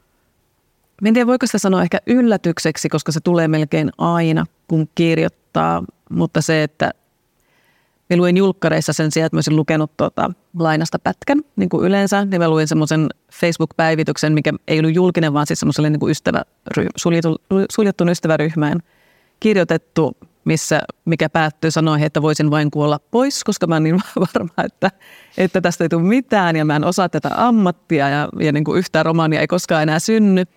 En 1.09 1.15
tiedä, 1.15 1.27
voiko 1.27 1.47
sitä 1.47 1.59
sanoa 1.59 1.83
ehkä 1.83 1.99
yllätykseksi, 2.07 2.89
koska 2.89 3.13
se 3.13 3.21
tulee 3.21 3.49
melkein 3.49 3.91
aina, 3.99 4.47
kun 4.69 4.89
kirjoittaa, 4.95 5.85
mutta 6.11 6.41
se, 6.41 6.63
että 6.63 6.91
me 8.11 8.17
luin 8.17 8.37
julkkareissa 8.37 8.93
sen 8.93 9.13
sijaan, 9.13 9.27
että 9.27 9.37
mä 9.37 9.39
olisin 9.39 9.57
lukenut 9.57 9.97
tuota, 9.97 10.31
lainasta 10.59 10.99
pätkän, 10.99 11.41
niin 11.57 11.69
kuin 11.69 11.87
yleensä, 11.87 12.25
niin 12.25 12.41
mä 12.41 12.49
luin 12.49 12.69
semmoisen 12.69 13.09
Facebook-päivityksen, 13.33 14.33
mikä 14.33 14.53
ei 14.69 14.79
ollut 14.79 14.95
julkinen, 14.95 15.33
vaan 15.33 15.47
siis 15.47 15.61
semmoiselle 15.61 15.91
niin 15.91 16.01
suljettu, 16.97 17.37
suljettun 17.73 18.09
ystäväryhmään 18.09 18.81
kirjoitettu, 19.41 20.17
missä, 20.45 20.81
mikä 21.05 21.29
päättyy 21.29 21.71
sanoihin, 21.71 22.07
että 22.07 22.23
voisin 22.23 22.51
vain 22.51 22.71
kuolla 22.71 23.01
pois, 23.11 23.45
koska 23.45 23.67
mä 23.67 23.75
oon 23.75 23.83
niin 23.83 24.01
varma, 24.35 24.65
että, 24.65 24.91
että 25.39 25.61
tästä 25.61 25.85
ei 25.85 25.89
tule 25.89 26.03
mitään 26.03 26.57
ja 26.57 26.65
mä 26.65 26.77
en 26.77 26.85
osaa 26.85 27.09
tätä 27.09 27.31
ammattia 27.35 28.09
ja, 28.09 28.29
ja 28.41 28.53
niin 28.53 28.65
kuin 28.65 28.79
yhtään 28.79 29.07
romaania 29.07 29.41
ei 29.41 29.47
koskaan 29.47 29.83
enää 29.83 29.99
synny– 29.99 30.45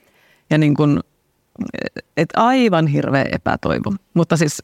ja 0.54 0.58
niin 0.58 0.76
kuin, 0.76 1.00
et 2.18 2.30
aivan 2.36 2.88
hirveä 2.88 3.26
epätoivo. 3.32 3.94
Mutta 4.14 4.38
siis 4.38 4.64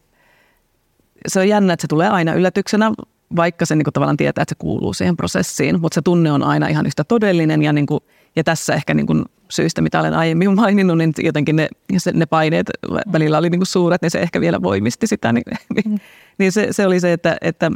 se 1.28 1.40
on 1.40 1.48
jännä, 1.48 1.74
että 1.74 1.82
se 1.82 1.88
tulee 1.88 2.10
aina 2.10 2.34
yllätyksenä, 2.34 2.92
vaikka 3.36 3.66
se 3.66 3.76
niin 3.76 3.84
kuin 3.84 3.94
tavallaan 3.94 4.18
tietää, 4.18 4.42
että 4.42 4.56
se 4.56 4.60
kuuluu 4.60 4.94
siihen 4.94 5.18
prosessiin, 5.18 5.82
mutta 5.82 5.96
se 5.96 6.02
tunne 6.02 6.32
on 6.32 6.44
aina 6.44 6.68
ihan 6.68 6.86
yhtä 6.86 7.04
todellinen 7.04 7.62
ja, 7.62 7.74
niin 7.74 7.86
kuin, 7.86 8.00
ja 8.36 8.44
tässä 8.44 8.74
ehkä 8.74 8.94
niin 8.94 9.08
kuin 9.08 9.26
syistä, 9.50 9.82
mitä 9.82 10.00
olen 10.00 10.14
aiemmin 10.14 10.56
maininnut, 10.56 10.98
niin 10.98 11.14
jotenkin 11.24 11.56
ne, 11.56 11.68
ne 12.14 12.26
paineet 12.26 12.70
välillä 13.12 13.38
oli 13.38 13.50
niin 13.50 13.60
kuin 13.60 13.68
suuret, 13.68 14.02
niin 14.02 14.12
se 14.12 14.20
ehkä 14.20 14.42
vielä 14.42 14.62
voimisti 14.62 15.08
sitä. 15.08 15.34
Niin, 15.34 15.44
mm. 15.86 15.98
niin 16.38 16.52
se, 16.52 16.68
se 16.72 16.86
oli 16.86 17.00
se, 17.00 17.14
että, 17.14 17.38
että, 17.42 17.72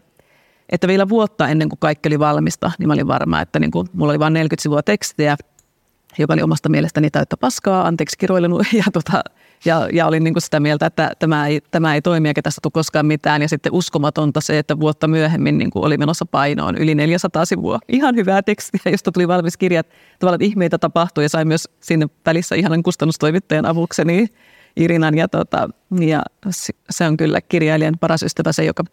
että 0.70 0.88
vielä 0.88 1.10
vuotta 1.10 1.48
ennen 1.48 1.70
kuin 1.70 1.80
kaikki 1.80 2.10
oli 2.10 2.20
valmista, 2.20 2.72
niin 2.80 2.88
mä 2.88 2.94
olin 2.94 3.08
varma, 3.08 3.42
että 3.42 3.60
niin 3.60 3.72
kuin, 3.72 3.88
mulla 3.94 4.12
oli 4.12 4.20
vain 4.20 4.34
40 4.34 4.64
sivua 4.64 4.84
tekstiä, 4.84 5.38
joka 6.18 6.34
oli 6.34 6.42
omasta 6.42 6.70
mielestäni 6.70 7.10
täyttä 7.10 7.38
paskaa, 7.38 7.88
anteeksi 7.88 8.18
kiroilenut, 8.18 8.68
ja, 8.74 8.84
tota, 8.94 9.24
ja, 9.66 9.90
ja 9.94 10.08
olin 10.08 10.24
niin 10.24 10.34
kuin 10.34 10.42
sitä 10.42 10.60
mieltä, 10.60 10.86
että 10.86 11.12
tämä 11.20 11.48
ei, 11.48 11.62
tämä 11.72 11.96
ei 11.96 12.02
toimi 12.02 12.28
eikä 12.28 12.42
tästä 12.42 12.60
tule 12.62 12.72
koskaan 12.72 13.06
mitään. 13.06 13.42
Ja 13.42 13.50
sitten 13.50 13.74
uskomatonta 13.74 14.42
se, 14.42 14.60
että 14.60 14.80
vuotta 14.80 15.08
myöhemmin 15.08 15.58
niin 15.58 15.70
kuin 15.70 15.86
oli 15.86 15.98
menossa 15.98 16.26
painoon 16.26 16.78
yli 16.78 16.96
400 16.96 17.46
sivua. 17.46 17.80
Ihan 17.88 18.16
hyvää 18.16 18.42
tekstiä, 18.42 18.92
josta 18.92 19.12
tuli 19.12 19.28
valmis 19.28 19.58
kirja. 19.58 19.84
Tavallaan 20.20 20.42
ihmeitä 20.42 20.78
tapahtui 20.78 21.24
ja 21.24 21.30
sain 21.30 21.48
myös 21.48 21.70
sinne 21.80 22.08
välissä 22.26 22.56
ihanan 22.56 22.84
kustannustoimittajan 22.84 23.66
avukseni 23.66 24.28
Irinan. 24.76 25.18
Ja, 25.18 25.28
tota, 25.28 25.70
ja 26.00 26.24
se 26.90 27.08
on 27.08 27.18
kyllä 27.18 27.42
kirjailijan 27.42 27.98
paras 28.00 28.24
ystävä 28.24 28.52
se, 28.52 28.66
joka 28.66 28.84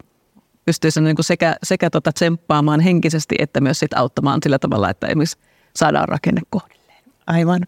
pystyy 0.65 0.91
sen 0.91 1.03
niin 1.03 1.15
kuin 1.15 1.25
sekä, 1.25 1.55
sekä 1.63 1.89
tota 1.89 2.11
tsemppaamaan 2.11 2.79
henkisesti 2.79 3.35
että 3.39 3.61
myös 3.61 3.79
sit 3.79 3.93
auttamaan 3.93 4.39
sillä 4.43 4.59
tavalla, 4.59 4.89
että 4.89 5.07
esimerkiksi 5.07 5.37
saadaan 5.75 6.09
rakenne 6.09 6.41
kohdilleen. 6.49 6.80
Aivan. 7.27 7.61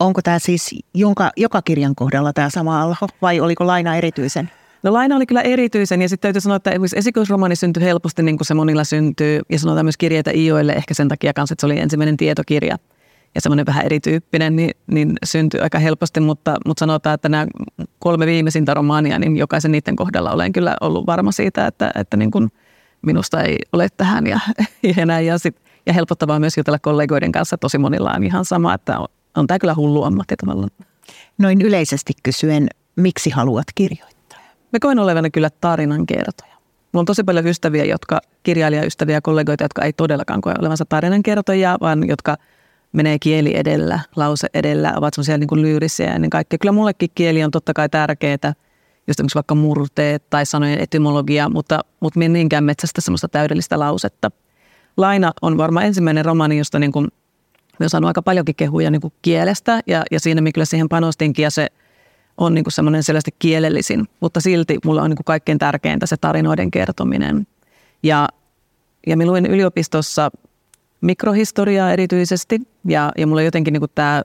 Onko 0.00 0.22
tämä 0.22 0.38
siis 0.38 0.74
jonka, 0.94 1.30
joka 1.36 1.62
kirjan 1.62 1.94
kohdalla 1.94 2.32
tämä 2.32 2.50
sama 2.50 2.82
alho 2.82 3.06
vai 3.22 3.40
oliko 3.40 3.66
laina 3.66 3.96
erityisen? 3.96 4.50
No 4.82 4.92
laina 4.92 5.16
oli 5.16 5.26
kyllä 5.26 5.42
erityisen 5.42 6.02
ja 6.02 6.08
sitten 6.08 6.28
täytyy 6.28 6.40
sanoa, 6.40 6.56
että 6.56 6.72
esikoisromaani 6.96 7.56
syntyi 7.56 7.82
helposti 7.82 8.22
niin 8.22 8.38
kuin 8.38 8.46
se 8.46 8.54
monilla 8.54 8.84
syntyy 8.84 9.40
ja 9.48 9.58
sanotaan 9.58 9.86
myös 9.86 9.96
kirjeitä 9.96 10.30
Ioille 10.34 10.72
ehkä 10.72 10.94
sen 10.94 11.08
takia 11.08 11.32
kanssa, 11.32 11.52
että 11.52 11.60
se 11.60 11.66
oli 11.66 11.78
ensimmäinen 11.78 12.16
tietokirja 12.16 12.76
ja 13.34 13.40
semmoinen 13.40 13.66
vähän 13.66 13.86
erityyppinen, 13.86 14.56
niin, 14.56 14.70
niin 14.86 15.12
syntyi 15.24 15.60
aika 15.60 15.78
helposti, 15.78 16.20
mutta, 16.20 16.56
mutta 16.66 16.80
sanotaan, 16.80 17.14
että 17.14 17.28
nämä 17.28 17.46
kolme 17.98 18.26
viimeisintä 18.26 18.74
romaania, 18.74 19.18
niin 19.18 19.36
jokaisen 19.36 19.72
niiden 19.72 19.96
kohdalla 19.96 20.32
olen 20.32 20.52
kyllä 20.52 20.76
ollut 20.80 21.06
varma 21.06 21.32
siitä, 21.32 21.66
että, 21.66 21.90
että 21.94 22.16
niin 22.16 22.30
kuin 22.30 22.52
minusta 23.02 23.42
ei 23.42 23.58
ole 23.72 23.88
tähän 23.96 24.26
ja, 24.26 24.40
ja 24.96 25.06
näin. 25.06 25.26
Ja, 25.26 25.38
sit, 25.38 25.56
ja 25.90 25.94
helpottavaa 25.94 26.40
myös 26.40 26.56
jutella 26.56 26.78
kollegoiden 26.78 27.32
kanssa, 27.32 27.58
tosi 27.58 27.78
monilla 27.78 28.12
on 28.12 28.24
ihan 28.24 28.44
sama, 28.44 28.74
että 28.74 28.98
on, 28.98 29.08
on 29.36 29.46
tämä 29.46 29.58
kyllä 29.58 29.74
hullu 29.74 30.02
ammatti 30.02 30.36
tavallaan. 30.36 30.70
Noin 31.38 31.62
yleisesti 31.62 32.12
kysyen, 32.22 32.68
miksi 32.96 33.30
haluat 33.30 33.66
kirjoittaa? 33.74 34.38
Me 34.72 34.80
koen 34.80 34.98
olevana 34.98 35.30
kyllä 35.30 35.50
tarinan 35.60 36.06
kertoja. 36.06 36.54
Mulla 36.92 37.00
on 37.00 37.06
tosi 37.06 37.24
paljon 37.24 37.46
ystäviä, 37.46 37.84
jotka, 37.84 38.20
kirjailijaystäviä 38.42 39.16
ja 39.16 39.20
kollegoita, 39.20 39.64
jotka 39.64 39.84
ei 39.84 39.92
todellakaan 39.92 40.40
koe 40.40 40.54
olevansa 40.58 40.84
tarinankertojia, 40.84 41.78
vaan 41.80 42.08
jotka– 42.08 42.36
menee 42.92 43.18
kieli 43.18 43.56
edellä, 43.56 44.00
lause 44.16 44.46
edellä, 44.54 44.92
ovat 44.96 45.14
semmoisia 45.14 45.38
niin 45.38 45.48
kuin 45.48 45.62
lyyrisiä 45.62 46.06
ja 46.06 46.14
ennen 46.14 46.30
kaikkea. 46.30 46.58
Kyllä 46.58 46.72
mullekin 46.72 47.10
kieli 47.14 47.44
on 47.44 47.50
totta 47.50 47.74
kai 47.74 47.88
tärkeää, 47.88 48.54
just 49.06 49.20
vaikka 49.34 49.54
murteet 49.54 50.30
tai 50.30 50.46
sanojen 50.46 50.78
etymologia, 50.78 51.48
mutta, 51.48 51.80
mutta 52.00 52.18
minä 52.18 52.32
niinkään 52.32 52.64
metsästä 52.64 53.00
semmoista 53.00 53.28
täydellistä 53.28 53.78
lausetta. 53.78 54.30
Laina 54.96 55.32
on 55.42 55.56
varmaan 55.56 55.86
ensimmäinen 55.86 56.24
romaani, 56.24 56.58
josta 56.58 56.78
niin 56.78 56.92
kuin, 56.92 57.08
on 57.80 57.90
saanut 57.90 58.08
aika 58.08 58.22
paljonkin 58.22 58.54
kehuja 58.54 58.90
niin 58.90 59.00
kuin 59.00 59.12
kielestä 59.22 59.80
ja, 59.86 60.02
ja 60.10 60.20
siinä 60.20 60.40
me 60.40 60.52
kyllä 60.52 60.64
siihen 60.64 60.88
panostinkin 60.88 61.42
ja 61.42 61.50
se 61.50 61.66
on 62.38 62.54
niin 62.54 62.64
kuin 62.64 62.72
semmoinen 62.72 63.02
selvästi 63.02 63.30
kielellisin, 63.38 64.08
mutta 64.20 64.40
silti 64.40 64.78
mulla 64.84 65.02
on 65.02 65.10
niin 65.10 65.16
kuin 65.16 65.24
kaikkein 65.24 65.58
tärkeintä 65.58 66.06
se 66.06 66.16
tarinoiden 66.16 66.70
kertominen. 66.70 67.46
Ja, 68.02 68.28
ja 69.06 69.16
me 69.16 69.26
luin 69.26 69.46
yliopistossa 69.46 70.30
mikrohistoriaa 71.00 71.92
erityisesti. 71.92 72.60
Ja, 72.84 73.12
ja 73.18 73.26
mulla 73.26 73.42
jotenkin 73.42 73.72
niin 73.72 73.90
tämä 73.94 74.22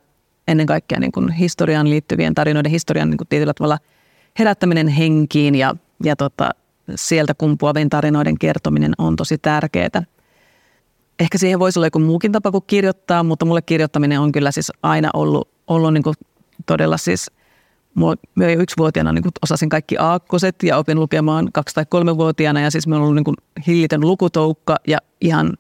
ennen 0.48 0.66
kaikkea 0.66 1.00
niin 1.00 1.12
kuin 1.12 1.32
historiaan 1.32 1.90
liittyvien 1.90 2.36
tarinoiden 2.36 2.72
historian 2.72 3.10
niin 3.10 3.18
kuin 3.18 3.28
tietyllä 3.28 3.54
tavalla 3.54 3.78
herättäminen 4.40 4.88
henkiin 4.88 5.56
ja, 5.56 5.76
ja 6.04 6.16
tota, 6.16 6.50
sieltä 6.96 7.34
kumpuavien 7.34 7.90
tarinoiden 7.90 8.40
kertominen 8.40 8.94
on 8.98 9.16
tosi 9.16 9.38
tärkeää. 9.38 10.04
Ehkä 11.20 11.38
siihen 11.38 11.60
voisi 11.60 11.80
olla 11.80 11.88
joku 11.88 12.00
muukin 12.00 12.32
tapa 12.32 12.52
kuin 12.52 12.64
kirjoittaa, 12.68 13.24
mutta 13.24 13.46
mulle 13.46 13.62
kirjoittaminen 13.62 14.20
on 14.20 14.32
kyllä 14.32 14.52
siis 14.52 14.72
aina 14.84 15.10
ollut, 15.14 15.50
ollut 15.68 15.94
niin 15.94 16.04
kuin 16.04 16.16
todella 16.66 16.98
siis 16.98 17.32
Mä 18.36 18.46
jo 18.52 18.62
yksivuotiaana 18.62 19.14
niin 19.14 19.24
osasin 19.44 19.70
kaikki 19.70 19.98
aakkoset 19.98 20.56
ja 20.64 20.78
opin 20.78 21.00
lukemaan 21.00 21.50
kaksi- 21.54 21.76
tai 21.76 21.86
kolmevuotiaana 21.90 22.62
ja 22.62 22.72
siis 22.72 22.88
on 22.88 22.94
ollut 22.94 23.16
niin 23.16 23.24
kuin 23.24 23.36
hillitön 23.68 24.02
lukutoukka 24.02 24.76
ja 24.88 24.98
ihan 25.22 25.54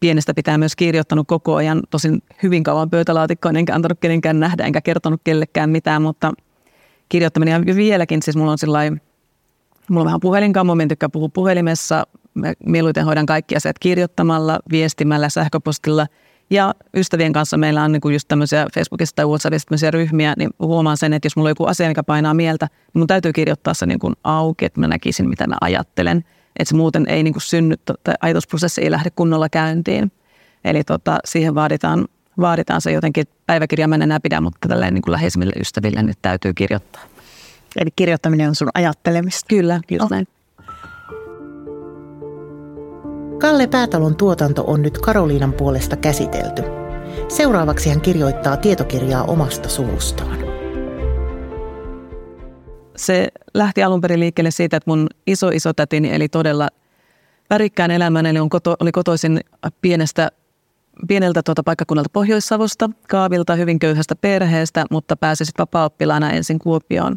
pienestä 0.00 0.34
pitää 0.34 0.58
myös 0.58 0.76
kirjoittanut 0.76 1.28
koko 1.28 1.54
ajan. 1.54 1.82
Tosin 1.90 2.22
hyvin 2.42 2.62
kauan 2.62 2.90
pöytälaatikkoon, 2.90 3.56
enkä 3.56 3.74
antanut 3.74 3.98
kenenkään 4.00 4.40
nähdä, 4.40 4.64
enkä 4.64 4.80
kertonut 4.80 5.20
kellekään 5.24 5.70
mitään, 5.70 6.02
mutta 6.02 6.32
kirjoittaminen 7.08 7.64
ja 7.66 7.74
vieläkin, 7.74 8.22
siis 8.22 8.36
mulla 8.36 8.52
on 8.52 8.58
sellainen, 8.58 9.00
mulla 9.90 10.02
on 10.02 10.06
vähän 10.06 10.20
puhelinkammo, 10.20 10.74
mä 10.74 10.86
tykkää 10.86 11.08
puhua 11.08 11.28
puhelimessa, 11.28 12.06
mä 12.34 12.52
mieluiten 12.66 13.04
hoidan 13.04 13.26
kaikki 13.26 13.56
asiat 13.56 13.78
kirjoittamalla, 13.78 14.58
viestimällä, 14.70 15.28
sähköpostilla 15.28 16.06
ja 16.50 16.74
ystävien 16.94 17.32
kanssa 17.32 17.56
meillä 17.56 17.82
on 17.82 17.92
niin 17.92 18.12
just 18.12 18.28
tämmöisiä 18.28 18.66
Facebookissa 18.74 19.16
tai 19.16 19.26
WhatsAppissa 19.26 19.66
tämmöisiä 19.68 19.90
ryhmiä, 19.90 20.34
niin 20.36 20.50
huomaan 20.58 20.96
sen, 20.96 21.12
että 21.12 21.26
jos 21.26 21.36
mulla 21.36 21.46
on 21.46 21.50
joku 21.50 21.64
asia, 21.64 21.88
mikä 21.88 22.02
painaa 22.02 22.34
mieltä, 22.34 22.66
niin 22.66 23.00
mun 23.00 23.06
täytyy 23.06 23.32
kirjoittaa 23.32 23.74
se 23.74 23.86
niin 23.86 23.98
kuin 23.98 24.14
auki, 24.24 24.64
että 24.64 24.80
mä 24.80 24.88
näkisin, 24.88 25.28
mitä 25.28 25.46
mä 25.46 25.56
ajattelen– 25.60 26.24
että 26.58 26.68
se 26.68 26.76
muuten 26.76 27.06
ei 27.08 27.22
niin 27.22 27.34
kuin 27.34 27.42
synny, 27.42 27.74
tai 28.04 28.14
ajatusprosessi 28.20 28.82
ei 28.82 28.90
lähde 28.90 29.10
kunnolla 29.10 29.48
käyntiin. 29.48 30.12
Eli 30.64 30.84
tota, 30.84 31.18
siihen 31.24 31.54
vaaditaan, 31.54 32.08
vaaditaan 32.40 32.80
se 32.80 32.92
jotenkin, 32.92 33.26
päiväkirja 33.46 33.88
mä 33.88 33.94
en 33.94 34.02
enää 34.02 34.20
pidä, 34.20 34.40
mutta 34.40 34.68
tälleen 34.68 34.94
niin 34.94 35.02
kuin 35.02 35.12
läheisimmille 35.12 35.52
ystäville 35.60 36.02
nyt 36.02 36.18
täytyy 36.22 36.54
kirjoittaa. 36.54 37.02
Eli 37.76 37.90
kirjoittaminen 37.96 38.48
on 38.48 38.54
sun 38.54 38.68
ajattelemista. 38.74 39.46
Kyllä, 39.48 39.80
just 39.90 40.02
oh. 40.02 40.10
näin. 40.10 40.26
Kalle 43.38 43.66
Päätalon 43.66 44.16
tuotanto 44.16 44.64
on 44.66 44.82
nyt 44.82 44.98
Karoliinan 44.98 45.52
puolesta 45.52 45.96
käsitelty. 45.96 46.62
Seuraavaksi 47.28 47.88
hän 47.88 48.00
kirjoittaa 48.00 48.56
tietokirjaa 48.56 49.24
omasta 49.24 49.68
suvustaan 49.68 50.48
se 52.98 53.28
lähti 53.54 53.82
alun 53.82 54.00
perin 54.00 54.20
liikkeelle 54.20 54.50
siitä, 54.50 54.76
että 54.76 54.90
mun 54.90 55.06
iso 55.26 55.48
iso 55.48 55.72
tätini 55.72 56.14
eli 56.14 56.28
todella 56.28 56.68
värikkään 57.50 57.90
elämän, 57.90 58.26
eli 58.26 58.38
on 58.38 58.48
koto, 58.48 58.76
oli 58.80 58.92
kotoisin 58.92 59.40
pienestä, 59.80 60.30
pieneltä 61.08 61.42
tuota 61.42 61.62
paikkakunnalta 61.62 62.10
Pohjois-Savosta, 62.12 62.90
Kaavilta, 63.08 63.54
hyvin 63.54 63.78
köyhästä 63.78 64.16
perheestä, 64.16 64.84
mutta 64.90 65.16
pääsi 65.16 65.44
sitten 65.44 65.62
vapaa 65.62 65.90
ensin 66.32 66.58
Kuopioon 66.58 67.16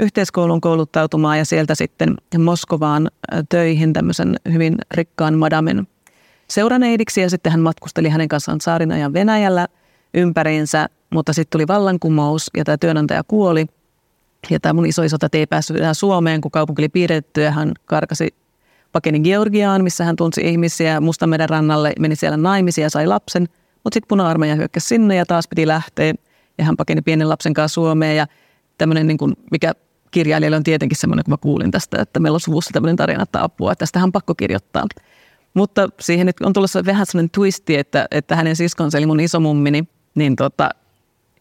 yhteiskoulun 0.00 0.60
kouluttautumaan 0.60 1.38
ja 1.38 1.44
sieltä 1.44 1.74
sitten 1.74 2.14
Moskovaan 2.38 3.08
töihin 3.48 3.92
tämmöisen 3.92 4.36
hyvin 4.52 4.76
rikkaan 4.94 5.38
madamen 5.38 5.86
seuraneidiksi 6.48 7.20
ja 7.20 7.30
sitten 7.30 7.52
hän 7.52 7.60
matkusteli 7.60 8.08
hänen 8.08 8.28
kanssaan 8.28 8.60
saarin 8.60 8.92
ajan 8.92 9.12
Venäjällä 9.12 9.66
ympäriinsä, 10.14 10.88
mutta 11.10 11.32
sitten 11.32 11.50
tuli 11.50 11.68
vallankumous 11.68 12.50
ja 12.56 12.64
tämä 12.64 12.78
työnantaja 12.78 13.22
kuoli– 13.24 13.66
ja 14.50 14.60
tämä 14.60 14.72
mun 14.72 14.86
iso 14.86 15.02
iso 15.02 15.16
ei 15.32 15.46
päässyt 15.46 15.76
enää 15.76 15.94
Suomeen, 15.94 16.40
kun 16.40 16.50
kaupunki 16.50 16.82
oli 16.82 16.88
piirretty 16.88 17.40
ja 17.40 17.50
hän 17.50 17.72
karkasi 17.84 18.34
pakeni 18.92 19.20
Georgiaan, 19.20 19.84
missä 19.84 20.04
hän 20.04 20.16
tunsi 20.16 20.40
ihmisiä 20.44 21.00
Mustanmeren 21.00 21.48
rannalle, 21.48 21.92
meni 21.98 22.16
siellä 22.16 22.36
naimisia 22.36 22.84
ja 22.84 22.90
sai 22.90 23.06
lapsen. 23.06 23.48
Mutta 23.84 23.94
sitten 23.96 24.08
puna-armeija 24.08 24.54
hyökkäsi 24.54 24.86
sinne 24.86 25.14
ja 25.14 25.26
taas 25.26 25.48
piti 25.48 25.66
lähteä 25.66 26.14
ja 26.58 26.64
hän 26.64 26.76
pakeni 26.76 27.02
pienen 27.02 27.28
lapsen 27.28 27.54
kanssa 27.54 27.74
Suomeen. 27.74 28.16
Ja 28.16 28.26
tämmöinen, 28.78 29.06
niin 29.06 29.18
kuin, 29.18 29.32
mikä 29.50 29.72
kirjailijalle 30.10 30.56
on 30.56 30.62
tietenkin 30.62 30.98
semmoinen, 30.98 31.24
kun 31.24 31.32
mä 31.32 31.36
kuulin 31.36 31.70
tästä, 31.70 32.02
että 32.02 32.20
meillä 32.20 32.36
on 32.36 32.40
suvussa 32.40 32.70
tämmöinen 32.72 32.96
tarina, 32.96 33.22
että 33.22 33.42
apua, 33.42 33.72
että 33.72 33.82
tästähän 33.82 34.06
on 34.06 34.12
pakko 34.12 34.34
kirjoittaa. 34.34 34.86
Mutta 35.54 35.88
siihen 36.00 36.26
nyt 36.26 36.36
on 36.40 36.52
tulossa 36.52 36.84
vähän 36.84 37.06
semmoinen 37.06 37.30
twisti, 37.30 37.76
että, 37.76 38.06
että 38.10 38.36
hänen 38.36 38.56
siskonsa, 38.56 38.98
eli 38.98 39.06
mun 39.06 39.20
isomummini, 39.20 39.88
niin 40.14 40.36
tota, 40.36 40.70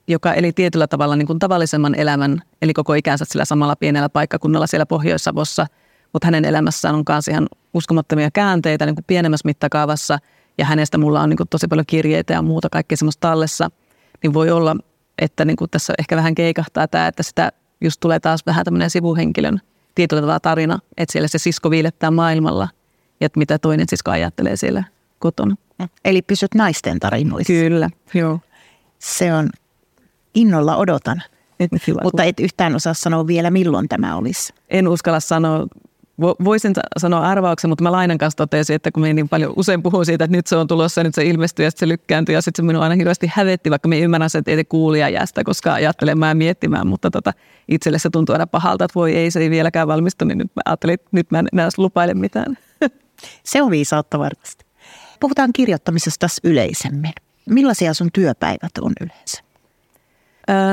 joka 0.08 0.34
eli 0.34 0.52
tietyllä 0.52 0.88
tavalla 0.88 1.16
niin 1.16 1.28
kuin 1.28 1.40
tavallisemman 1.40 1.96
elämän, 1.96 2.42
eli 2.62 2.74
koko 2.74 2.94
ikänsä 2.94 3.26
sillä 3.26 3.46
samalla 3.46 3.76
pienellä 3.76 4.10
paikkakunnalla 4.10 4.68
siellä 4.68 4.86
Pohjois-Savossa, 4.86 5.68
mutta 6.14 6.28
hänen 6.28 6.46
elämässään 6.46 6.96
on 6.96 7.04
myös 7.10 7.28
ihan 7.28 7.48
uskomattomia 7.74 8.32
käänteitä 8.32 8.86
niin 8.86 8.96
kuin 8.96 9.06
pienemmässä 9.08 9.48
mittakaavassa, 9.48 10.20
ja 10.58 10.66
hänestä 10.66 10.98
mulla 10.98 11.22
on 11.22 11.30
niin 11.30 11.38
kuin 11.38 11.50
tosi 11.50 11.68
paljon 11.68 11.86
kirjeitä 11.86 12.34
ja 12.34 12.42
muuta 12.42 12.70
kaikkea 12.70 12.98
semmoista 12.98 13.28
tallessa, 13.28 13.70
niin 14.24 14.34
voi 14.34 14.50
olla, 14.50 14.76
että 15.20 15.46
niin 15.46 15.58
kuin 15.58 15.70
tässä 15.70 15.94
ehkä 16.00 16.16
vähän 16.16 16.36
keikahtaa 16.36 16.88
tämä, 16.88 17.08
että 17.08 17.24
sitä 17.24 17.52
just 17.82 18.00
tulee 18.00 18.20
taas 18.20 18.46
vähän 18.46 18.66
tämmöinen 18.66 18.90
sivuhenkilön 18.90 19.62
tietyllä 19.96 20.22
tavalla 20.22 20.40
tarina, 20.40 20.80
että 20.98 21.12
siellä 21.12 21.28
se 21.28 21.38
sisko 21.38 21.72
viilettää 21.72 22.12
maailmalla, 22.12 22.68
ja 23.20 23.26
että 23.26 23.40
mitä 23.40 23.60
toinen 23.60 23.86
sisko 23.90 24.12
ajattelee 24.12 24.56
siellä 24.56 24.84
kotona. 25.20 25.56
Eli 26.06 26.22
pysyt 26.22 26.56
naisten 26.56 27.00
tarinoissa. 27.00 27.54
Kyllä, 27.54 27.90
joo. 28.14 28.40
Se 29.00 29.34
on 29.34 29.50
innolla 30.34 30.78
odotan. 30.78 31.24
Et, 31.60 31.72
mutta 32.04 32.24
et 32.24 32.40
yhtään 32.40 32.76
osaa 32.76 32.94
sanoa 32.94 33.28
vielä, 33.28 33.52
milloin 33.52 33.90
tämä 33.90 34.16
olisi. 34.16 34.54
En 34.70 34.88
uskalla 34.88 35.20
sanoa 35.20 35.68
voisin 36.22 36.74
sanoa 36.98 37.20
arvauksen, 37.20 37.70
mutta 37.70 37.84
mä 37.84 37.92
Lainan 37.92 38.18
kanssa 38.18 38.38
totesin, 38.38 38.76
että 38.76 38.92
kun 38.92 39.02
me 39.02 39.14
niin 39.14 39.30
paljon 39.30 39.54
usein 39.56 39.84
puhuu 39.84 40.06
siitä, 40.06 40.24
että 40.24 40.38
nyt 40.38 40.48
se 40.48 40.56
on 40.56 40.68
tulossa, 40.68 41.04
nyt 41.04 41.16
se 41.16 41.26
ilmestyy 41.26 41.66
ja 41.66 41.72
sitten 41.72 41.88
se 41.88 41.90
lykkääntyy 41.90 42.36
ja 42.36 42.42
sitten 42.42 42.64
se 42.64 42.68
minua 42.68 42.84
aina 42.84 42.96
hirveästi 42.96 43.32
hävetti, 43.34 43.70
vaikka 43.70 43.88
me 43.88 44.00
ymmärrän 44.00 44.30
sen, 44.30 44.40
että 44.40 44.52
ei 44.52 44.64
kuulija 44.64 45.10
jää 45.10 45.26
sitä 45.26 45.44
koskaan 45.44 45.76
ajattelemaan 45.76 46.30
ja 46.30 46.36
miettimään, 46.36 46.88
mutta 46.88 47.12
tota, 47.12 47.34
itselle 47.68 48.00
se 48.00 48.10
tuntuu 48.10 48.34
aina 48.34 48.48
pahalta, 48.48 48.86
että 48.86 48.96
voi 48.96 49.16
ei, 49.16 49.32
se 49.32 49.40
ei 49.40 49.50
vieläkään 49.50 49.88
valmistu, 49.88 50.26
niin 50.26 50.38
nyt 50.38 50.52
mä 50.56 50.62
ajattelin, 50.66 50.94
että 50.94 51.08
nyt 51.12 51.32
mä 51.32 51.40
en 51.40 51.48
enää 51.54 51.70
lupaile 51.78 52.14
mitään. 52.14 52.58
Se 53.44 53.62
on 53.62 53.72
viisautta 53.72 54.20
varmasti. 54.20 54.66
Puhutaan 55.20 55.54
kirjoittamisesta 55.54 56.20
tässä 56.20 56.42
yleisemmin. 56.44 57.14
Millaisia 57.50 57.94
sun 57.94 58.10
työpäivät 58.14 58.78
on 58.82 58.94
yleensä? 59.02 59.42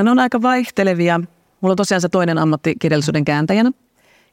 Ne 0.03 0.11
on 0.11 0.19
aika 0.19 0.41
vaihtelevia. 0.41 1.19
Mulla 1.61 1.73
on 1.73 1.77
tosiaan 1.77 2.01
se 2.01 2.09
toinen 2.09 2.37
ammatti 2.37 2.75
kirjallisuuden 2.79 3.25
kääntäjänä. 3.25 3.71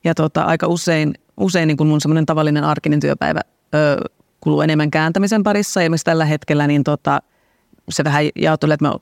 Ja 0.04 0.14
tota, 0.14 0.42
aika 0.42 0.66
usein, 0.66 1.14
usein 1.36 1.66
niin 1.66 1.76
kuin 1.76 1.88
mun 1.88 2.00
semmoinen 2.00 2.26
tavallinen 2.26 2.64
arkinen 2.64 3.00
työpäivä 3.00 3.40
ö, 3.74 3.96
kuluu 4.40 4.60
enemmän 4.60 4.90
kääntämisen 4.90 5.42
parissa. 5.42 5.82
Ja 5.82 5.90
myös 5.90 6.04
tällä 6.04 6.24
hetkellä 6.24 6.66
niin 6.66 6.84
tota, 6.84 7.22
se 7.90 8.04
vähän 8.04 8.24
jaottelee, 8.36 8.74
että 8.74 8.88
mä 8.88 8.94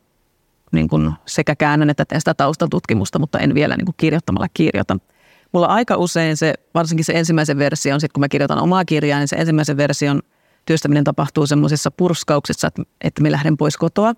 niin 0.72 0.88
kuin 0.88 1.12
sekä 1.26 1.56
käännän 1.56 1.90
että 1.90 2.04
teen 2.04 2.20
sitä 2.20 2.34
taustatutkimusta, 2.34 3.18
mutta 3.18 3.38
en 3.38 3.54
vielä 3.54 3.76
niin 3.76 3.86
kuin 3.86 3.94
kirjoittamalla 3.96 4.48
kirjoita. 4.54 4.98
Mulla 5.52 5.66
aika 5.66 5.96
usein 5.96 6.36
se, 6.36 6.54
varsinkin 6.74 7.04
se 7.04 7.12
ensimmäisen 7.12 7.58
version, 7.58 8.00
sit 8.00 8.12
kun 8.12 8.20
mä 8.20 8.28
kirjoitan 8.28 8.62
omaa 8.62 8.84
kirjaa, 8.84 9.18
niin 9.18 9.28
se 9.28 9.36
ensimmäisen 9.36 9.76
version 9.76 10.22
työstäminen 10.66 11.04
tapahtuu 11.04 11.46
semmoisissa 11.46 11.90
purskauksissa, 11.90 12.66
että, 12.66 12.82
että 13.00 13.22
me 13.22 13.30
lähden 13.30 13.56
pois 13.56 13.76
kotoa. 13.76 14.14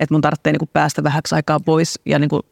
Että 0.00 0.14
mun 0.14 0.20
tarvitsee 0.20 0.52
niin 0.52 0.58
kuin 0.58 0.70
päästä 0.72 1.02
vähäksi 1.02 1.34
aikaa 1.34 1.60
pois 1.60 2.00
ja 2.06 2.18
niin 2.18 2.28
kuin 2.28 2.42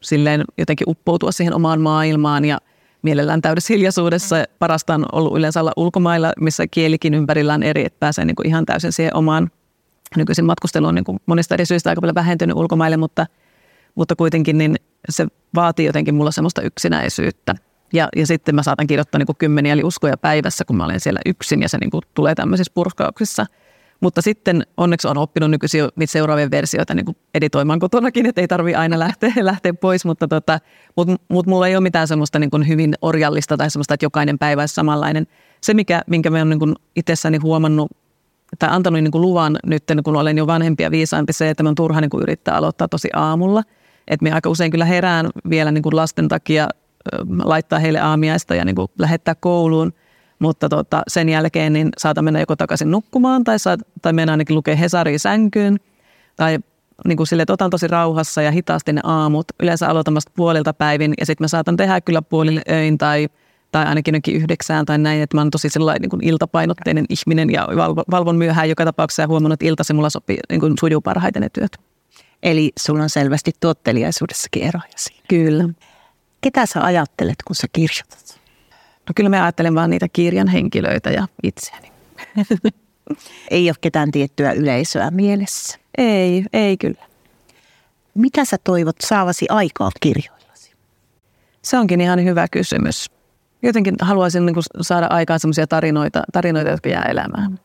silleen 0.00 0.44
jotenkin 0.58 0.90
uppoutua 0.90 1.32
siihen 1.32 1.54
omaan 1.54 1.80
maailmaan 1.80 2.44
ja 2.44 2.58
mielellään 3.02 3.40
täydessä 3.40 3.74
hiljaisuudessa. 3.74 4.36
Parasta 4.58 4.94
on 4.94 5.06
ollut 5.12 5.38
yleensä 5.38 5.60
olla 5.60 5.72
ulkomailla, 5.76 6.32
missä 6.40 6.66
kielikin 6.70 7.14
ympärillä 7.14 7.54
on 7.54 7.62
eri, 7.62 7.84
että 7.84 8.00
pääsee 8.00 8.24
niin 8.24 8.36
kuin 8.36 8.46
ihan 8.46 8.66
täysin 8.66 8.92
siihen 8.92 9.16
omaan. 9.16 9.50
Nykyisin 10.16 10.44
matkustelu 10.44 10.86
on 10.86 10.94
niin 10.94 11.04
kuin 11.04 11.18
monista 11.26 11.54
eri 11.54 11.66
syistä 11.66 11.90
aika 11.90 12.00
paljon 12.00 12.14
vähentynyt 12.14 12.56
ulkomaille, 12.56 12.96
mutta, 12.96 13.26
mutta 13.94 14.16
kuitenkin 14.16 14.58
niin 14.58 14.76
se 15.08 15.26
vaatii 15.54 15.86
jotenkin 15.86 16.14
mulla 16.14 16.30
semmoista 16.30 16.62
yksinäisyyttä. 16.62 17.54
Ja, 17.92 18.08
ja 18.16 18.26
sitten 18.26 18.54
mä 18.54 18.62
saatan 18.62 18.86
kirjoittaa 18.86 19.18
niin 19.18 19.26
kuin 19.26 19.36
kymmeniä 19.36 19.72
eli 19.72 19.84
uskoja 19.84 20.16
päivässä, 20.16 20.64
kun 20.64 20.76
mä 20.76 20.84
olen 20.84 21.00
siellä 21.00 21.20
yksin 21.26 21.62
ja 21.62 21.68
se 21.68 21.78
niin 21.78 21.90
kuin 21.90 22.02
tulee 22.14 22.34
tämmöisissä 22.34 22.72
purkauksissa– 22.74 23.46
mutta 24.02 24.22
sitten 24.22 24.66
onneksi 24.76 25.08
on 25.08 25.18
oppinut 25.18 25.50
nykyisin 25.50 25.78
jo 25.78 25.88
niitä 25.96 26.12
seuraavia 26.12 26.50
versioita 26.50 26.94
niin 26.94 27.16
editoimaan 27.34 27.78
kotonakin, 27.78 28.26
että 28.26 28.40
ei 28.40 28.48
tarvitse 28.48 28.78
aina 28.78 28.98
lähteä, 28.98 29.32
lähteä 29.40 29.74
pois, 29.74 30.04
mutta 30.04 30.28
tota, 30.28 30.58
mut, 30.96 31.08
mut 31.28 31.46
mulla 31.46 31.68
ei 31.68 31.76
ole 31.76 31.82
mitään 31.82 32.08
semmoista 32.08 32.38
niin 32.38 32.50
kuin 32.50 32.68
hyvin 32.68 32.94
orjallista 33.02 33.56
tai 33.56 33.70
semmoista, 33.70 33.94
että 33.94 34.04
jokainen 34.04 34.38
päivä 34.38 34.62
olisi 34.62 34.74
samanlainen. 34.74 35.26
Se, 35.60 35.74
mikä, 35.74 36.02
minkä 36.06 36.30
mä 36.30 36.36
olen 36.36 36.48
niin 36.48 36.74
itsessäni 36.96 37.38
huomannut 37.38 37.90
tai 38.58 38.68
antanut 38.72 39.02
niin 39.02 39.12
kuin 39.12 39.22
luvan 39.22 39.58
nyt, 39.66 39.84
kun 40.04 40.16
olen 40.16 40.38
jo 40.38 40.46
vanhempi 40.46 40.82
ja 40.82 40.90
viisaampi, 40.90 41.32
se, 41.32 41.50
että 41.50 41.62
mä 41.62 41.68
on 41.68 41.74
turha 41.74 42.00
niin 42.00 42.10
kuin 42.10 42.22
yrittää 42.22 42.56
aloittaa 42.56 42.88
tosi 42.88 43.08
aamulla. 43.12 43.62
Että 44.08 44.24
me 44.24 44.32
aika 44.32 44.50
usein 44.50 44.70
kyllä 44.70 44.84
herään 44.84 45.30
vielä 45.50 45.72
niin 45.72 45.82
kuin 45.82 45.96
lasten 45.96 46.28
takia 46.28 46.68
laittaa 47.44 47.78
heille 47.78 48.00
aamiaista 48.00 48.54
ja 48.54 48.64
niin 48.64 48.76
kuin 48.76 48.88
lähettää 48.98 49.34
kouluun– 49.34 49.92
mutta 50.42 50.68
tota, 50.68 51.02
sen 51.08 51.28
jälkeen 51.28 51.72
niin 51.72 51.88
saatan 51.98 52.24
mennä 52.24 52.40
joko 52.40 52.56
takaisin 52.56 52.90
nukkumaan 52.90 53.44
tai, 53.44 53.58
saat, 53.58 53.80
tai 54.02 54.12
mennä 54.12 54.32
ainakin 54.32 54.56
lukea 54.56 54.76
Hesaria 54.76 55.18
sänkyyn 55.18 55.76
tai 56.36 56.58
niin 57.06 57.16
kuin 57.16 57.26
sille, 57.26 57.42
että 57.42 57.52
otan 57.52 57.70
tosi 57.70 57.88
rauhassa 57.88 58.42
ja 58.42 58.50
hitaasti 58.50 58.92
ne 58.92 59.00
aamut. 59.04 59.46
Yleensä 59.62 59.88
aloitamasta 59.88 60.32
puolilta 60.36 60.72
päivin 60.72 61.14
ja 61.20 61.26
sitten 61.26 61.44
mä 61.44 61.48
saatan 61.48 61.76
tehdä 61.76 62.00
kyllä 62.00 62.22
puolille 62.22 62.62
öin 62.70 62.98
tai, 62.98 63.28
tai 63.72 63.86
ainakin 63.86 64.20
yhdeksään 64.32 64.86
tai 64.86 64.98
näin, 64.98 65.22
että 65.22 65.36
mä 65.36 65.40
oon 65.40 65.50
tosi 65.50 65.68
sellainen 65.68 66.02
niin 66.02 66.10
kuin 66.10 66.24
iltapainotteinen 66.24 67.04
ihminen 67.08 67.50
ja 67.50 67.68
valvon 68.10 68.36
myöhään 68.36 68.68
joka 68.68 68.84
tapauksessa 68.84 69.22
ja 69.22 69.28
huomannut, 69.28 69.52
että 69.52 69.66
ilta 69.66 69.84
se 69.84 69.92
mulla 69.92 70.10
sopii, 70.10 70.38
niin 70.50 70.60
kuin 70.60 70.74
sujuu 70.80 71.00
parhaiten 71.00 71.42
ne 71.42 71.48
työt. 71.48 71.76
Eli 72.42 72.72
sulla 72.78 73.02
on 73.02 73.10
selvästi 73.10 73.50
tuotteliaisuudessakin 73.60 74.62
eroja 74.62 74.92
siinä. 74.96 75.22
Kyllä. 75.28 75.68
Ketä 76.40 76.66
sä 76.66 76.84
ajattelet, 76.84 77.36
kun 77.46 77.56
sä 77.56 77.66
kirjoitat? 77.72 78.31
No 79.08 79.12
kyllä 79.16 79.30
mä 79.30 79.42
ajattelen 79.42 79.74
vaan 79.74 79.90
niitä 79.90 80.08
kirjan 80.12 80.48
henkilöitä 80.48 81.10
ja 81.10 81.28
itseäni. 81.42 81.92
ei 83.50 83.68
ole 83.68 83.76
ketään 83.80 84.10
tiettyä 84.10 84.52
yleisöä 84.52 85.10
mielessä. 85.10 85.78
Ei, 85.98 86.44
ei 86.52 86.76
kyllä. 86.76 87.04
Mitä 88.14 88.44
sä 88.44 88.56
toivot 88.64 88.96
saavasi 89.00 89.46
aikaa 89.48 89.90
kirjoillasi? 90.00 90.72
Se 91.62 91.78
onkin 91.78 92.00
ihan 92.00 92.24
hyvä 92.24 92.46
kysymys. 92.48 93.10
Jotenkin 93.62 93.94
haluaisin 94.00 94.46
niin 94.46 94.56
saada 94.80 95.06
aikaan 95.06 95.40
sellaisia 95.40 95.66
tarinoita, 95.66 96.22
tarinoita, 96.32 96.70
jotka 96.70 96.88
jää 96.88 97.02
elämään. 97.02 97.60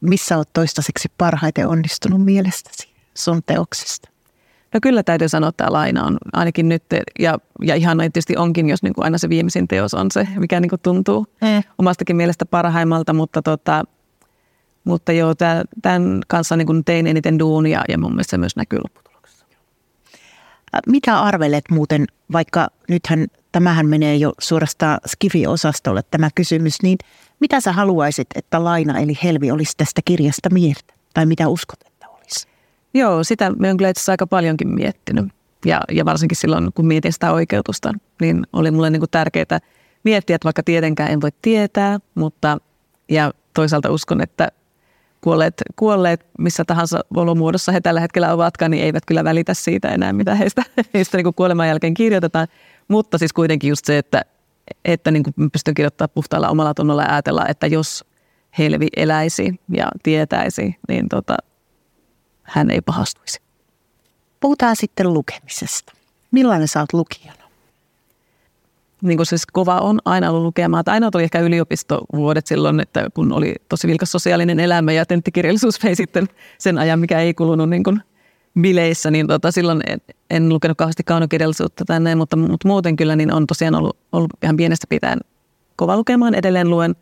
Missä 0.00 0.36
olet 0.36 0.48
toistaiseksi 0.52 1.08
parhaiten 1.18 1.68
onnistunut 1.68 2.24
mielestäsi 2.24 2.88
sun 3.14 3.42
teoksesta? 3.46 4.08
No 4.74 4.80
kyllä 4.82 5.02
täytyy 5.02 5.28
sanoa, 5.28 5.48
että 5.48 5.64
tämä 5.64 5.72
laina 5.72 6.04
on 6.04 6.16
ainakin 6.32 6.68
nyt, 6.68 6.82
ja, 7.18 7.38
ja 7.62 7.74
ihan 7.74 7.98
tietysti 7.98 8.36
onkin, 8.36 8.68
jos 8.68 8.82
niin 8.82 8.94
kuin 8.94 9.04
aina 9.04 9.18
se 9.18 9.28
viimeisin 9.28 9.68
teos 9.68 9.94
on 9.94 10.10
se, 10.10 10.28
mikä 10.38 10.60
niin 10.60 10.70
kuin 10.70 10.80
tuntuu 10.82 11.26
mm. 11.40 11.62
omastakin 11.78 12.16
mielestä 12.16 12.46
parhaimmalta, 12.46 13.12
mutta, 13.12 13.42
tota, 13.42 13.84
mutta 14.84 15.12
joo, 15.12 15.34
tämän 15.82 16.20
kanssa 16.28 16.56
niin 16.56 16.66
kuin 16.66 16.84
tein 16.84 17.06
eniten 17.06 17.38
duunia 17.38 17.82
ja 17.88 17.98
mun 17.98 18.12
mielestä 18.12 18.30
se 18.30 18.38
myös 18.38 18.56
näkyy 18.56 18.78
lopputuloksessa. 18.78 19.46
Mitä 20.86 21.20
arvelet 21.20 21.64
muuten, 21.70 22.06
vaikka 22.32 22.68
nythän 22.88 23.26
tämähän 23.52 23.86
menee 23.86 24.16
jo 24.16 24.32
suorastaan 24.40 24.98
Skifi-osastolle 25.06 26.02
tämä 26.10 26.28
kysymys, 26.34 26.82
niin 26.82 26.98
mitä 27.40 27.60
sä 27.60 27.72
haluaisit, 27.72 28.26
että 28.34 28.64
Laina 28.64 28.98
eli 28.98 29.18
Helvi 29.22 29.50
olisi 29.50 29.72
tästä 29.76 30.00
kirjasta 30.04 30.50
mieltä? 30.50 30.94
Tai 31.14 31.26
mitä 31.26 31.48
uskot? 31.48 31.80
Joo, 32.96 33.24
sitä 33.24 33.50
me 33.58 33.70
on 33.70 33.76
kyllä 33.76 33.90
itse 33.90 34.12
aika 34.12 34.26
paljonkin 34.26 34.68
miettinyt. 34.68 35.26
Ja, 35.64 35.80
ja 35.90 36.04
varsinkin 36.04 36.36
silloin, 36.36 36.72
kun 36.72 36.86
mietin 36.86 37.12
sitä 37.12 37.32
oikeutusta, 37.32 37.92
niin 38.20 38.46
oli 38.52 38.70
mulle 38.70 38.90
niin 38.90 39.00
kuin 39.00 39.10
tärkeää 39.10 39.58
miettiä, 40.04 40.36
että 40.36 40.44
vaikka 40.44 40.62
tietenkään 40.62 41.10
en 41.10 41.20
voi 41.20 41.30
tietää, 41.42 41.98
mutta 42.14 42.58
ja 43.08 43.32
toisaalta 43.54 43.90
uskon, 43.90 44.20
että 44.20 44.48
kuolleet, 45.20 45.62
kuolleet 45.76 46.26
missä 46.38 46.64
tahansa 46.64 47.00
olomuodossa 47.16 47.72
he 47.72 47.80
tällä 47.80 48.00
hetkellä 48.00 48.32
ovatkaan, 48.32 48.70
niin 48.70 48.84
eivät 48.84 49.06
kyllä 49.06 49.24
välitä 49.24 49.54
siitä 49.54 49.88
enää, 49.88 50.12
mitä 50.12 50.34
heistä, 50.34 50.62
heistä 50.94 51.18
niin 51.18 51.24
kuin 51.24 51.34
kuoleman 51.34 51.68
jälkeen 51.68 51.94
kirjoitetaan. 51.94 52.48
Mutta 52.88 53.18
siis 53.18 53.32
kuitenkin 53.32 53.68
just 53.68 53.84
se, 53.84 53.98
että, 53.98 54.22
että 54.84 55.10
niin 55.10 55.22
kuin 55.22 55.50
pystyn 55.50 55.74
kirjoittamaan 55.74 56.10
puhtaalla 56.14 56.48
omalla 56.48 56.74
tunnolla 56.74 57.02
ja 57.02 57.12
ajatella, 57.12 57.46
että 57.48 57.66
jos 57.66 58.04
Helvi 58.58 58.86
eläisi 58.96 59.60
ja 59.68 59.88
tietäisi, 60.02 60.76
niin 60.88 61.08
tota, 61.08 61.36
hän 62.46 62.70
ei 62.70 62.80
pahastuisi. 62.80 63.40
Puhutaan 64.40 64.76
sitten 64.76 65.12
lukemisesta. 65.12 65.92
Millainen 66.30 66.68
sä 66.68 66.80
oot 66.80 66.92
lukijana? 66.92 67.46
Niin 69.02 69.18
kuin 69.18 69.26
siis 69.26 69.46
kova 69.46 69.78
on 69.78 69.98
aina 70.04 70.30
ollut 70.30 70.42
lukemaan. 70.42 70.84
Aina 70.86 71.10
oli 71.14 71.22
ehkä 71.22 71.40
yliopistovuodet 71.40 72.46
silloin, 72.46 72.80
että 72.80 73.06
kun 73.14 73.32
oli 73.32 73.54
tosi 73.68 73.88
vilkas 73.88 74.12
sosiaalinen 74.12 74.60
elämä 74.60 74.92
ja 74.92 75.06
tenttikirjallisuus 75.06 75.84
vei 75.84 75.94
sitten 75.94 76.28
sen 76.58 76.78
ajan, 76.78 77.00
mikä 77.00 77.20
ei 77.20 77.34
kulunut 77.34 77.70
niin 77.70 77.84
kuin 77.84 78.02
bileissä, 78.60 79.10
niin 79.10 79.26
tota, 79.26 79.50
silloin 79.50 79.80
en, 79.86 80.00
en 80.30 80.48
lukenut 80.48 80.78
kauheasti 80.78 81.02
kaunokirjallisuutta 81.04 81.84
tänne, 81.84 82.14
mutta, 82.14 82.36
mutta 82.36 82.68
muuten 82.68 82.96
kyllä 82.96 83.16
niin 83.16 83.32
on 83.32 83.46
tosiaan 83.46 83.74
ollut, 83.74 83.96
ollut 84.12 84.30
ihan 84.42 84.56
pienestä 84.56 84.86
pitäen 84.88 85.18
kova 85.76 85.96
lukemaan. 85.96 86.34
Edelleen 86.34 86.70
luen 86.70 86.96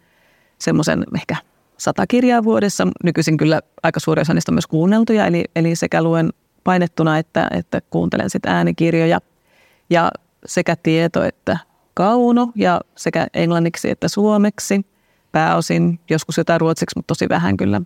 semmoisen 0.58 1.04
ehkä 1.14 1.36
sata 1.78 2.06
kirjaa 2.06 2.44
vuodessa. 2.44 2.88
Nykyisin 3.04 3.36
kyllä 3.36 3.60
aika 3.82 4.00
suuri 4.00 4.22
osa 4.22 4.34
niistä 4.34 4.52
on 4.52 4.54
myös 4.54 4.66
kuunneltuja, 4.66 5.26
eli, 5.26 5.44
eli 5.56 5.76
sekä 5.76 6.02
luen 6.02 6.32
painettuna 6.64 7.18
että, 7.18 7.48
että 7.50 7.80
kuuntelen 7.90 8.30
sitten 8.30 8.52
äänikirjoja. 8.52 9.20
Ja 9.90 10.10
sekä 10.46 10.76
tieto 10.76 11.24
että 11.24 11.58
kauno 11.94 12.52
ja 12.54 12.80
sekä 12.96 13.26
englanniksi 13.34 13.90
että 13.90 14.08
suomeksi. 14.08 14.86
Pääosin 15.32 16.00
joskus 16.10 16.38
jotain 16.38 16.60
ruotsiksi, 16.60 16.98
mutta 16.98 17.14
tosi 17.14 17.28
vähän 17.28 17.56
kyllä. 17.56 17.80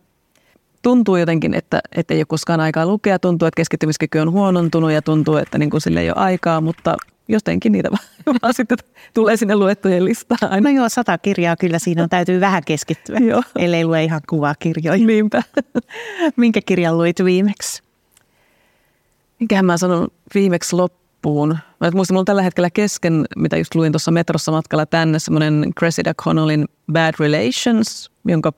Tuntuu 0.82 1.16
jotenkin, 1.16 1.54
että, 1.54 1.80
että 1.96 2.14
ei 2.14 2.20
ole 2.20 2.26
koskaan 2.28 2.60
aikaa 2.60 2.86
lukea. 2.86 3.18
Tuntuu, 3.18 3.48
että 3.48 3.56
keskittymiskyky 3.56 4.18
on 4.18 4.32
huonontunut 4.32 4.92
ja 4.92 5.02
tuntuu, 5.02 5.36
että 5.36 5.58
niin 5.58 5.70
kuin 5.70 5.80
sille 5.80 6.00
ei 6.00 6.10
ole 6.10 6.16
aikaa, 6.18 6.60
mutta 6.60 6.96
jotenkin 7.28 7.72
niitä 7.72 7.90
vaan 8.42 8.54
sitten 8.54 8.78
tulee 9.14 9.36
sinne 9.36 9.56
luettujen 9.56 10.04
listaan. 10.04 10.52
Aina. 10.52 10.70
No 10.70 10.76
joo, 10.76 10.88
sata 10.88 11.18
kirjaa 11.18 11.56
kyllä 11.56 11.78
siinä 11.78 12.02
on, 12.02 12.08
täytyy 12.08 12.40
vähän 12.40 12.62
keskittyä, 12.66 13.18
joo. 13.18 13.42
ellei 13.56 13.84
lue 13.84 14.04
ihan 14.04 14.20
kuvaa 14.28 14.54
kirjoja. 14.58 15.06
Niinpä. 15.06 15.42
Minkä 16.36 16.60
kirjan 16.66 16.98
luit 16.98 17.24
viimeksi? 17.24 17.82
Minkähän 19.40 19.64
mä 19.64 19.76
sanon 19.76 20.08
viimeksi 20.34 20.76
loppuun. 20.76 21.58
Mä 21.80 21.90
muistan, 21.90 22.14
mulla 22.14 22.20
on 22.20 22.24
tällä 22.24 22.42
hetkellä 22.42 22.70
kesken, 22.70 23.24
mitä 23.36 23.56
just 23.56 23.74
luin 23.74 23.92
tuossa 23.92 24.10
metrossa 24.10 24.52
matkalla 24.52 24.86
tänne, 24.86 25.18
semmoinen 25.18 25.72
Cressida 25.78 26.14
Connellin 26.14 26.68
Bad 26.92 27.14
Relations, 27.18 28.10
jonka 28.24 28.52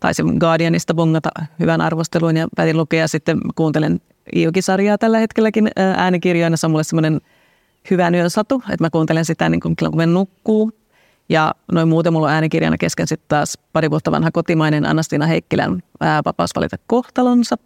taisin 0.00 0.26
Guardianista 0.26 0.94
bongata 0.94 1.30
hyvän 1.60 1.80
arvostelun 1.80 2.36
ja 2.36 2.48
päätin 2.56 2.76
lukea 2.76 3.08
sitten 3.08 3.40
kuuntelen 3.54 4.00
Iuki-sarjaa 4.36 4.98
tällä 4.98 5.18
hetkelläkin 5.18 5.70
äänikirjoina. 5.76 6.56
Se 6.56 6.66
on 6.66 6.70
mulle 6.70 6.84
semmoinen 6.84 7.20
hyvän 7.90 8.14
yön 8.14 8.30
satu, 8.30 8.62
että 8.70 8.84
mä 8.84 8.90
kuuntelen 8.90 9.24
sitä 9.24 9.48
niin 9.48 9.60
kun, 9.60 9.76
kun 9.76 9.96
me 9.96 10.06
nukkuu. 10.06 10.72
Ja 11.28 11.54
noin 11.72 11.88
muuten 11.88 12.12
mulla 12.12 12.26
on 12.26 12.32
äänikirjana 12.32 12.78
kesken 12.78 13.06
sitten 13.06 13.28
taas 13.28 13.58
pari 13.72 13.90
vuotta 13.90 14.10
vanha 14.10 14.30
kotimainen 14.30 14.86
Anastina 14.86 15.26
Heikkilän 15.26 15.82
ää, 16.00 16.22
Vapaus 16.24 16.50
valita 16.56 16.76
kohtalonsa. 16.86 17.56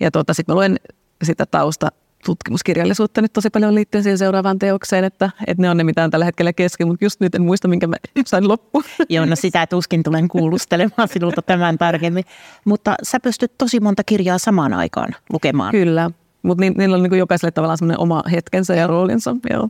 Ja 0.00 0.10
tota, 0.10 0.34
sitten 0.34 0.52
mä 0.52 0.56
luen 0.56 0.80
sitä 1.22 1.46
tausta 1.46 1.88
tutkimuskirjallisuutta 2.24 3.22
nyt 3.22 3.32
tosi 3.32 3.50
paljon 3.50 3.74
liittyen 3.74 4.02
siihen 4.02 4.18
seuraavaan 4.18 4.58
teokseen, 4.58 5.04
että, 5.04 5.30
että 5.46 5.62
ne 5.62 5.70
on 5.70 5.76
ne, 5.76 5.84
mitä 5.84 6.04
on 6.04 6.10
tällä 6.10 6.24
hetkellä 6.24 6.52
kesken, 6.52 6.88
mutta 6.88 7.04
just 7.04 7.20
nyt 7.20 7.34
en 7.34 7.42
muista, 7.42 7.68
minkä 7.68 7.86
mä 7.86 7.96
sain 8.26 8.48
loppuun. 8.48 8.84
Joo, 9.08 9.26
no 9.26 9.36
sitä 9.36 9.66
tuskin 9.66 10.02
tulen 10.02 10.28
kuulustelemaan 10.28 11.08
sinulta 11.08 11.42
tämän 11.42 11.78
tarkemmin. 11.78 12.24
Mutta 12.64 12.94
sä 13.02 13.20
pystyt 13.20 13.58
tosi 13.58 13.80
monta 13.80 14.04
kirjaa 14.04 14.38
samaan 14.38 14.72
aikaan 14.74 15.14
lukemaan. 15.32 15.70
Kyllä, 15.70 16.10
mutta 16.42 16.60
ni, 16.60 16.70
niillä 16.70 16.96
on 16.96 17.02
niin 17.02 17.18
jokaiselle 17.18 17.50
tavallaan 17.50 17.78
semmoinen 17.78 18.00
oma 18.00 18.22
hetkensä 18.32 18.74
ja 18.74 18.86
roolinsa. 18.86 19.36
Joo. 19.50 19.68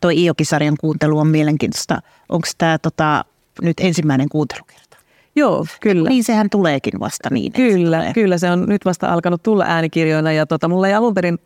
Toi 0.00 0.24
Iokisarjan 0.24 0.76
kuuntelu 0.80 1.18
on 1.18 1.26
mielenkiintoista. 1.26 2.02
Onko 2.28 2.48
tämä 2.58 2.78
tota, 2.78 3.24
nyt 3.62 3.76
ensimmäinen 3.80 4.28
kuuntelukerta? 4.28 4.96
Joo, 5.36 5.66
kyllä. 5.80 6.08
Niin 6.08 6.24
sehän 6.24 6.50
tuleekin 6.50 7.00
vasta 7.00 7.28
niin. 7.30 7.52
Kyllä, 7.52 8.04
se 8.04 8.12
kyllä 8.12 8.38
se 8.38 8.50
on 8.50 8.64
nyt 8.68 8.84
vasta 8.84 9.12
alkanut 9.12 9.42
tulla 9.42 9.64
äänikirjoina 9.68 10.32
ja 10.32 10.46
tota, 10.46 10.68
mulla 10.68 10.88
ei 10.88 10.94
alun 10.94 11.14
perin 11.14 11.38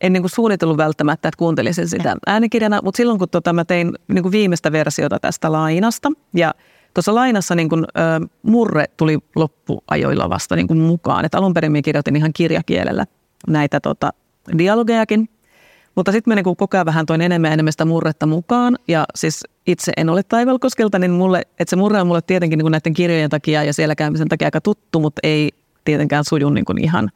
en 0.00 0.12
niin 0.12 0.22
kuin 0.22 0.30
suunnitellut 0.30 0.76
välttämättä, 0.76 1.28
että 1.28 1.38
kuuntelisin 1.38 1.88
sitä 1.88 2.16
äänikirjana, 2.26 2.80
mutta 2.82 2.96
silloin 2.96 3.18
kun 3.18 3.28
tota, 3.28 3.52
mä 3.52 3.64
tein 3.64 3.92
niin 4.08 4.22
kuin 4.22 4.32
viimeistä 4.32 4.72
versiota 4.72 5.18
tästä 5.18 5.52
lainasta 5.52 6.12
ja 6.34 6.54
tuossa 6.94 7.14
lainassa 7.14 7.54
niin 7.54 7.68
kuin, 7.68 7.84
ö, 7.84 8.28
murre 8.42 8.84
tuli 8.96 9.18
loppuajoilla 9.36 10.30
vasta 10.30 10.56
niin 10.56 10.66
kuin 10.66 10.78
mukaan, 10.78 11.24
että 11.24 11.38
alun 11.38 11.54
perin 11.54 11.82
kirjoitin 11.82 12.16
ihan 12.16 12.32
kirjakielellä 12.32 13.06
näitä 13.46 13.80
tota, 13.80 14.10
dialogejakin, 14.58 15.28
mutta 15.94 16.12
sitten 16.12 16.30
mä 16.30 16.34
niin 16.34 16.44
koko 16.44 16.76
ajan 16.76 16.86
vähän 16.86 17.06
toin 17.06 17.20
enemmän 17.20 17.48
ja 17.48 17.52
enemmän 17.52 17.72
sitä 17.72 17.84
murretta 17.84 18.26
mukaan. 18.26 18.76
Ja 18.88 19.04
siis 19.14 19.44
itse 19.66 19.92
en 19.96 20.10
ole 20.10 20.22
Taivalkoskelta, 20.22 20.98
niin 20.98 21.10
mulle, 21.10 21.42
että 21.58 21.70
se 21.70 21.76
murre 21.76 22.00
on 22.00 22.06
mulle 22.06 22.22
tietenkin 22.22 22.58
niin 22.58 22.64
kuin 22.64 22.72
näiden 22.72 22.94
kirjojen 22.94 23.30
takia 23.30 23.64
ja 23.64 23.72
siellä 23.72 23.94
käymisen 23.94 24.28
takia 24.28 24.46
aika 24.46 24.60
tuttu, 24.60 25.00
mutta 25.00 25.20
ei 25.22 25.50
tietenkään 25.84 26.24
suju 26.24 26.50
niin 26.50 26.64
kuin 26.64 26.84
ihan 26.84 27.10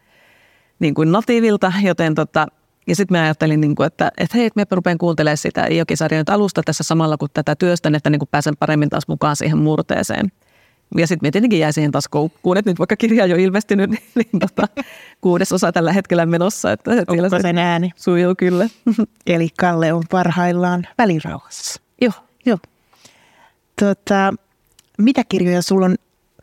niin 0.79 0.95
kuin 0.95 1.13
natiivilta. 1.13 1.73
Joten 1.83 2.15
tota, 2.15 2.47
ja 2.87 2.97
sitten 2.97 3.19
mä 3.19 3.23
ajattelin, 3.23 3.61
niin 3.61 3.75
kuin, 3.75 3.87
että, 3.87 4.13
että 4.19 4.39
hei, 4.39 4.51
mä 4.57 4.65
rupean 4.71 4.99
kuuntelemaan 4.99 5.37
sitä 5.37 5.67
Iokisarjan 5.67 6.25
alusta 6.29 6.63
tässä 6.63 6.85
samalla 6.85 7.17
kun 7.17 7.29
tätä 7.35 7.55
työstän, 7.57 7.95
että 7.95 8.11
niin 8.11 8.19
kuin 8.19 8.29
pääsen 8.31 8.57
paremmin 8.57 8.91
taas 8.91 9.09
mukaan 9.09 9.37
siihen 9.37 9.59
murteeseen. 9.59 10.33
Ja 10.97 11.07
sitten 11.07 11.27
me 11.27 11.31
tietenkin 11.31 11.59
jäi 11.59 11.73
siihen 11.73 11.91
taas 11.91 12.09
koukkuun, 12.09 12.57
että 12.57 12.71
nyt 12.71 12.79
vaikka 12.79 12.97
kirja 12.97 13.25
on 13.25 13.31
jo 13.31 13.37
ilmestynyt, 13.37 13.91
niin, 13.91 14.03
niin 14.15 14.41
tota, 14.41 14.69
kuudes 15.21 15.53
osa 15.53 15.73
tällä 15.73 15.93
hetkellä 15.93 16.27
menossa. 16.27 16.73
Että, 16.73 16.91
Onko 16.91 17.43
sen 17.43 17.59
ääni? 17.59 17.91
Sujuu 17.97 18.35
kyllä. 18.39 18.69
Eli 19.27 19.49
Kalle 19.61 19.93
on 19.93 20.03
parhaillaan 20.11 20.87
välirauhassa. 20.99 21.83
Joo. 22.01 22.13
Joo. 22.47 22.59
Tota, 23.81 24.35
mitä 24.99 25.25
kirjoja 25.29 25.63
sulla 25.63 25.87
on 25.87 25.97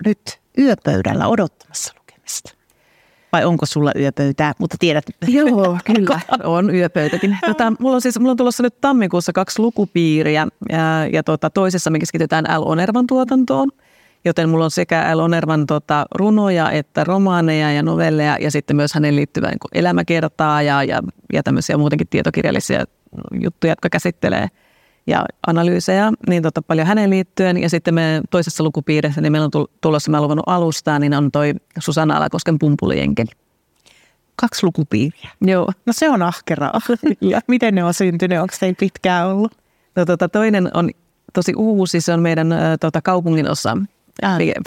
nyt 0.05 0.39
yöpöydällä 0.57 1.27
odottamassa 1.27 1.93
lukemista? 1.99 2.53
Vai 3.31 3.45
onko 3.45 3.65
sulla 3.65 3.91
yöpöytää, 3.95 4.53
mutta 4.57 4.77
tiedät. 4.79 5.05
Joo, 5.27 5.77
kyllä, 5.85 6.19
on 6.43 6.75
yöpöytäkin. 6.75 7.37
Tota, 7.45 7.73
mulla, 7.79 7.95
on 7.95 8.01
siis, 8.01 8.19
mulla 8.19 8.31
on 8.31 8.37
tulossa 8.37 8.63
nyt 8.63 8.81
tammikuussa 8.81 9.33
kaksi 9.33 9.61
lukupiiriä 9.61 10.47
ja, 10.69 11.07
ja 11.13 11.23
tota, 11.23 11.49
toisessa 11.49 11.89
me 11.89 11.99
keskitytään 11.99 12.45
L. 12.45 12.69
Onervan 12.69 13.07
tuotantoon– 13.07 13.69
Joten 14.25 14.49
mulla 14.49 14.65
on 14.65 14.71
sekä 14.71 15.17
L. 15.17 15.19
Onervan 15.19 15.65
tota, 15.65 16.05
runoja 16.15 16.71
että 16.71 17.03
romaaneja 17.03 17.71
ja 17.71 17.83
novelleja 17.83 18.37
ja 18.41 18.51
sitten 18.51 18.75
myös 18.75 18.93
hänen 18.93 19.15
liittyvää 19.15 19.49
niin 19.49 19.59
elämäkertaa 19.73 20.61
ja, 20.61 20.83
ja, 20.83 21.01
ja 21.33 21.43
tämmöisiä 21.43 21.77
muutenkin 21.77 22.07
tietokirjallisia 22.07 22.85
juttuja, 23.41 23.71
jotka 23.71 23.89
käsittelee 23.89 24.47
ja 25.07 25.25
analyysejä, 25.47 26.11
niin 26.29 26.43
tota, 26.43 26.61
paljon 26.61 26.87
hänen 26.87 27.09
liittyen. 27.09 27.61
Ja 27.61 27.69
sitten 27.69 27.93
me 27.93 28.21
toisessa 28.29 28.63
lukupiirissä, 28.63 29.21
niin 29.21 29.31
meillä 29.31 29.49
on 29.53 29.67
tulossa, 29.81 30.11
mä 30.11 30.21
luvannut 30.21 30.47
alustaa, 30.47 30.99
niin 30.99 31.13
on 31.13 31.31
toi 31.31 31.53
Susanna 31.79 32.17
Alakosken 32.17 32.59
Pumpulienkel. 32.59 33.25
Kaksi 34.35 34.65
lukupiiriä. 34.65 35.29
Joo. 35.41 35.71
No 35.85 35.93
se 35.93 36.09
on 36.09 36.21
ahkeraa. 36.21 36.79
Miten 37.47 37.75
ne 37.75 37.83
on 37.83 37.93
syntynyt? 37.93 38.39
Onko 38.39 38.53
teillä 38.59 38.75
pitkään 38.79 39.27
ollut? 39.27 39.55
No 39.95 40.05
tota, 40.05 40.29
toinen 40.29 40.69
on 40.73 40.89
tosi 41.33 41.53
uusi, 41.55 42.01
se 42.01 42.13
on 42.13 42.21
meidän 42.21 42.51
äh, 42.51 42.59
tota, 42.79 43.01
kaupungin 43.01 43.49
osa. 43.49 43.77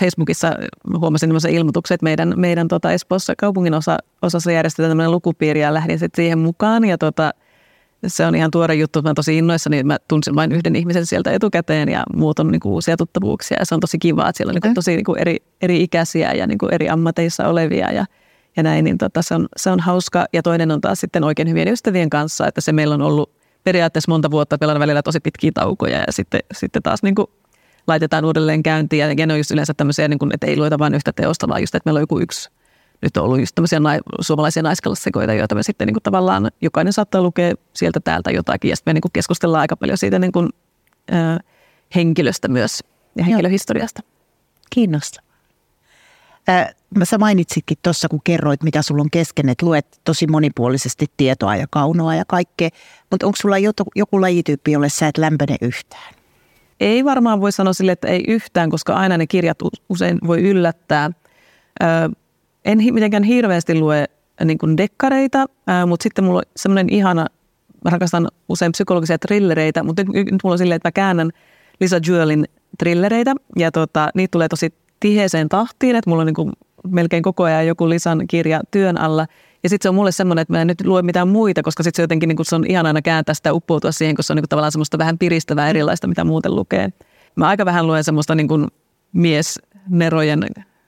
Facebookissa 0.00 0.52
huomasin 0.98 1.28
tämmöisen 1.28 1.52
ilmoituksen, 1.52 1.94
että 1.94 2.04
meidän, 2.04 2.34
meidän 2.36 2.68
tota 2.68 2.92
Espoossa 2.92 3.34
kaupungin 3.38 3.74
osa, 3.74 3.98
osassa 4.22 4.52
järjestetään 4.52 4.90
tämmöinen 4.90 5.10
lukupiiri 5.10 5.60
ja 5.60 5.74
lähdin 5.74 5.98
sitten 5.98 6.22
siihen 6.22 6.38
mukaan. 6.38 6.84
Ja 6.84 6.98
tota, 6.98 7.30
se 8.06 8.26
on 8.26 8.34
ihan 8.34 8.50
tuore 8.50 8.74
juttu, 8.74 9.02
mä 9.02 9.14
tosi 9.14 9.38
innoissani, 9.38 9.78
että 9.78 9.86
mä 9.86 9.98
tunsin 10.08 10.34
vain 10.34 10.52
yhden 10.52 10.76
ihmisen 10.76 11.06
sieltä 11.06 11.30
etukäteen 11.30 11.88
ja 11.88 12.02
muut 12.14 12.38
on 12.38 12.50
niin 12.50 12.60
kuin 12.60 12.72
uusia 12.72 12.96
tuttavuuksia. 12.96 13.56
Ja 13.60 13.66
se 13.66 13.74
on 13.74 13.80
tosi 13.80 13.98
kiva, 13.98 14.28
että 14.28 14.36
siellä 14.36 14.50
on 14.50 14.54
niin 14.54 14.62
kuin 14.62 14.74
tosi 14.74 14.96
niin 14.96 15.04
kuin 15.04 15.18
eri, 15.18 15.36
eri 15.62 15.82
ikäisiä 15.82 16.32
ja 16.32 16.46
niin 16.46 16.58
kuin 16.58 16.74
eri 16.74 16.88
ammateissa 16.88 17.48
olevia 17.48 17.92
ja, 17.92 18.04
ja 18.56 18.62
näin, 18.62 18.84
niin 18.84 18.98
tota, 18.98 19.22
se, 19.22 19.34
on, 19.34 19.48
se 19.56 19.70
on 19.70 19.80
hauska. 19.80 20.26
Ja 20.32 20.42
toinen 20.42 20.70
on 20.70 20.80
taas 20.80 21.00
sitten 21.00 21.24
oikein 21.24 21.48
hyvien 21.48 21.68
ystävien 21.68 22.10
kanssa, 22.10 22.46
että 22.46 22.60
se 22.60 22.72
meillä 22.72 22.94
on 22.94 23.02
ollut 23.02 23.30
periaatteessa 23.64 24.10
monta 24.10 24.30
vuotta, 24.30 24.54
että 24.54 24.66
meillä 24.66 24.76
on 24.76 24.80
välillä 24.80 25.02
tosi 25.02 25.20
pitkiä 25.20 25.50
taukoja 25.54 25.98
ja 25.98 26.12
sitten, 26.12 26.40
sitten 26.52 26.82
taas 26.82 27.02
niin 27.02 27.14
kuin 27.14 27.26
laitetaan 27.86 28.24
uudelleen 28.24 28.62
käyntiin. 28.62 29.18
Ja 29.18 29.26
ne 29.26 29.32
on 29.32 29.38
just 29.38 29.50
yleensä 29.50 29.74
tämmöisiä, 29.74 30.08
niin 30.08 30.18
kuin, 30.18 30.34
että 30.34 30.46
ei 30.46 30.56
lueta 30.56 30.78
vain 30.78 30.94
yhtä 30.94 31.12
teosta, 31.12 31.48
vaan 31.48 31.60
just, 31.60 31.74
että 31.74 31.88
meillä 31.88 31.98
on 31.98 32.02
joku 32.02 32.20
yksi 32.20 32.50
nyt 33.02 33.16
on 33.16 33.24
ollut 33.24 33.40
just 33.40 33.54
tämmöisiä 33.54 33.80
nai, 33.80 33.98
suomalaisia 34.20 34.62
naiskalassekoita, 34.62 35.34
joita 35.34 35.54
me 35.54 35.62
sitten 35.62 35.86
niin 35.86 35.94
kuin 35.94 36.02
tavallaan 36.02 36.50
jokainen 36.60 36.92
saattaa 36.92 37.22
lukea 37.22 37.54
sieltä 37.72 38.00
täältä 38.00 38.30
jotakin. 38.30 38.68
Ja 38.68 38.76
sitten 38.76 38.90
me 38.90 38.94
niin 38.94 39.02
kuin 39.02 39.12
keskustellaan 39.12 39.60
aika 39.60 39.76
paljon 39.76 39.98
siitä 39.98 40.18
niin 40.18 40.32
kuin, 40.32 40.48
ö, 41.12 41.14
henkilöstä 41.94 42.48
myös 42.48 42.80
ja 43.16 43.24
henkilöhistoriasta. 43.24 44.02
Kiinnostavaa. 44.70 45.32
Äh, 46.48 46.74
sä 47.04 47.18
mainitsitkin 47.18 47.76
tuossa, 47.82 48.08
kun 48.08 48.20
kerroit, 48.24 48.62
mitä 48.62 48.82
sulla 48.82 49.02
on 49.02 49.10
kesken, 49.10 49.48
että 49.48 49.66
luet 49.66 50.00
tosi 50.04 50.26
monipuolisesti 50.26 51.06
tietoa 51.16 51.56
ja 51.56 51.66
kaunoa 51.70 52.14
ja 52.14 52.24
kaikkea. 52.28 52.68
Mutta 53.10 53.26
onko 53.26 53.36
sulla 53.36 53.58
joku, 53.58 53.90
joku 53.94 54.20
lajityyppi, 54.20 54.72
jolle 54.72 54.88
sä 54.88 55.08
et 55.08 55.18
lämpene 55.18 55.56
yhtään? 55.60 56.14
Ei 56.82 57.04
varmaan 57.04 57.40
voi 57.40 57.52
sanoa 57.52 57.72
sille, 57.72 57.92
että 57.92 58.08
ei 58.08 58.24
yhtään, 58.28 58.70
koska 58.70 58.94
aina 58.94 59.16
ne 59.16 59.26
kirjat 59.26 59.58
usein 59.88 60.18
voi 60.26 60.42
yllättää. 60.42 61.10
en 62.64 62.78
mitenkään 62.92 63.22
hirveästi 63.22 63.74
lue 63.78 64.04
niin 64.44 64.58
kuin 64.58 64.76
dekkareita, 64.76 65.46
mutta 65.86 66.02
sitten 66.02 66.24
mulla 66.24 66.38
on 66.38 66.52
semmoinen 66.56 66.88
ihana, 66.88 67.26
mä 67.84 67.90
rakastan 67.90 68.28
usein 68.48 68.72
psykologisia 68.72 69.18
trillereitä, 69.18 69.82
mutta 69.82 70.02
nyt 70.04 70.42
mulla 70.44 70.54
on 70.54 70.58
silleen, 70.58 70.76
että 70.76 70.86
mä 70.86 70.92
käännän 70.92 71.30
Lisa 71.80 72.00
Jewelin 72.08 72.44
trillereitä 72.78 73.34
ja 73.58 73.72
tota, 73.72 74.08
niitä 74.14 74.30
tulee 74.30 74.48
tosi 74.48 74.74
tiheeseen 75.00 75.48
tahtiin, 75.48 75.96
että 75.96 76.10
mulla 76.10 76.22
on 76.22 76.26
niin 76.26 76.34
kuin 76.34 76.52
melkein 76.88 77.22
koko 77.22 77.42
ajan 77.42 77.66
joku 77.66 77.88
Lisan 77.88 78.26
kirja 78.26 78.60
työn 78.70 79.00
alla– 79.00 79.26
ja 79.62 79.68
sitten 79.68 79.84
se 79.84 79.88
on 79.88 79.94
mulle 79.94 80.12
semmoinen, 80.12 80.42
että 80.42 80.52
mä 80.52 80.60
en 80.60 80.66
nyt 80.66 80.86
lue 80.86 81.02
mitään 81.02 81.28
muita, 81.28 81.62
koska 81.62 81.82
sitten 81.82 81.96
se 81.96 82.02
jotenkin 82.02 82.28
niin 82.28 82.38
se 82.42 82.56
on 82.56 82.64
ihan 82.68 82.86
aina 82.86 83.02
kääntää 83.02 83.34
sitä 83.34 83.52
uppoutua 83.52 83.92
siihen, 83.92 84.14
kun 84.14 84.24
se 84.24 84.32
on 84.32 84.36
niin 84.36 84.48
tavallaan 84.48 84.72
semmoista 84.72 84.98
vähän 84.98 85.18
piristävää 85.18 85.68
erilaista, 85.68 86.06
mitä 86.06 86.24
muuten 86.24 86.56
lukee. 86.56 86.88
Mä 87.34 87.48
aika 87.48 87.64
vähän 87.64 87.86
luen 87.86 88.04
semmoista 88.04 88.34
niin 88.34 88.48
kuin 88.48 88.68
miesnerojen 89.12 90.44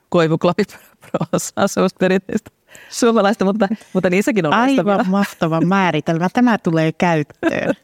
koivuklapiproosaa, 0.09 1.69
semmoista 1.69 1.99
perinteistä 1.99 2.51
suomalaista, 2.91 3.45
mutta, 3.45 3.69
mutta 3.93 4.11
niissäkin 4.11 4.47
on 4.47 4.53
Aivan 4.53 5.09
mahtava 5.09 5.61
määritelmä. 5.61 6.29
Tämä 6.33 6.59
tulee 6.59 6.93
käyttöön. 6.93 7.75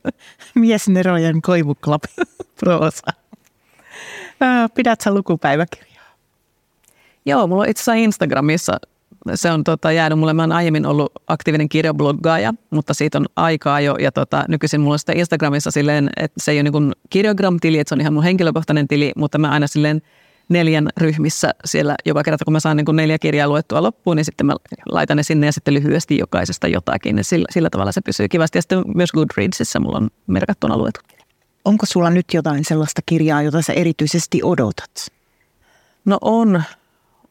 Miesnerojen 0.54 1.42
koivuklapiproosa. 1.42 3.06
Pidät 4.74 5.00
sä 5.00 5.14
lukupäiväkirjaa? 5.14 5.90
Joo, 7.26 7.46
mulla 7.46 7.62
on 7.62 7.68
itse 7.68 7.80
asiassa 7.80 7.94
Instagramissa 7.94 8.76
se 9.34 9.50
on 9.50 9.64
tota, 9.64 9.92
jäänyt 9.92 10.18
mulle. 10.18 10.32
Mä 10.32 10.42
oon 10.42 10.52
aiemmin 10.52 10.86
ollut 10.86 11.12
aktiivinen 11.26 11.68
kirjabloggaaja, 11.68 12.54
mutta 12.70 12.94
siitä 12.94 13.18
on 13.18 13.26
aikaa 13.36 13.80
jo. 13.80 13.96
Ja 13.96 14.12
tota, 14.12 14.44
nykyisin 14.48 14.80
mulla 14.80 14.92
on 14.92 14.98
sitä 14.98 15.12
Instagramissa 15.12 15.70
silleen, 15.70 16.10
että 16.16 16.40
se 16.40 16.50
ei 16.52 16.60
ole 16.60 16.70
niin 16.70 16.92
Kirjogram-tili, 17.10 17.78
että 17.78 17.88
se 17.88 17.94
on 17.94 18.00
ihan 18.00 18.12
mun 18.12 18.22
henkilökohtainen 18.22 18.88
tili, 18.88 19.12
mutta 19.16 19.38
mä 19.38 19.50
aina 19.50 19.66
silleen 19.66 20.02
neljän 20.48 20.88
ryhmissä 20.96 21.50
siellä 21.64 21.94
joka 22.06 22.22
kerta, 22.22 22.44
kun 22.44 22.52
mä 22.52 22.60
saan 22.60 22.76
niin 22.76 22.84
kuin 22.84 22.96
neljä 22.96 23.18
kirjaa 23.18 23.48
luettua 23.48 23.82
loppuun, 23.82 24.16
niin 24.16 24.24
sitten 24.24 24.46
mä 24.46 24.56
laitan 24.92 25.16
ne 25.16 25.22
sinne 25.22 25.46
ja 25.46 25.52
sitten 25.52 25.74
lyhyesti 25.74 26.18
jokaisesta 26.18 26.68
jotakin. 26.68 27.18
Ja 27.18 27.24
sillä, 27.24 27.46
sillä 27.50 27.70
tavalla 27.70 27.92
se 27.92 28.00
pysyy 28.00 28.28
kivasti. 28.28 28.58
Ja 28.58 28.62
sitten 28.62 28.82
myös 28.94 29.12
Goodreadsissa 29.12 29.80
mulla 29.80 29.96
on 29.96 30.10
merkattuna 30.26 30.76
luetut 30.76 31.04
Onko 31.64 31.86
sulla 31.86 32.10
nyt 32.10 32.26
jotain 32.34 32.64
sellaista 32.64 33.00
kirjaa, 33.06 33.42
jota 33.42 33.62
sä 33.62 33.72
erityisesti 33.72 34.40
odotat? 34.42 35.12
No 36.04 36.18
on. 36.20 36.62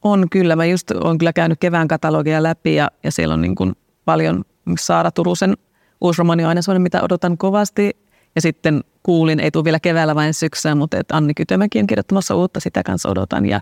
On 0.03 0.29
kyllä. 0.29 0.55
Mä 0.55 0.65
just 0.65 0.91
olen 0.91 1.17
kyllä 1.17 1.33
käynyt 1.33 1.59
kevään 1.59 1.87
katalogia 1.87 2.43
läpi 2.43 2.75
ja, 2.75 2.91
ja 3.03 3.11
siellä 3.11 3.33
on 3.33 3.41
niin 3.41 3.55
kuin 3.55 3.75
paljon 4.05 4.45
Saara 4.79 5.11
Turusen 5.11 5.57
uusi 6.01 6.19
romani 6.19 6.43
on 6.43 6.49
aina 6.49 6.61
sellainen, 6.61 6.81
mitä 6.81 7.01
odotan 7.03 7.37
kovasti. 7.37 7.97
Ja 8.35 8.41
sitten 8.41 8.83
kuulin, 9.03 9.39
ei 9.39 9.51
tule 9.51 9.63
vielä 9.63 9.79
keväällä 9.79 10.15
vain 10.15 10.33
syksyä, 10.33 10.75
mutta 10.75 10.97
että 10.97 11.17
Anni 11.17 11.33
Kytömäki 11.33 11.79
on 11.79 11.87
kirjoittamassa 11.87 12.35
uutta, 12.35 12.59
sitä 12.59 12.83
kanssa 12.83 13.09
odotan. 13.09 13.45
Ja 13.45 13.61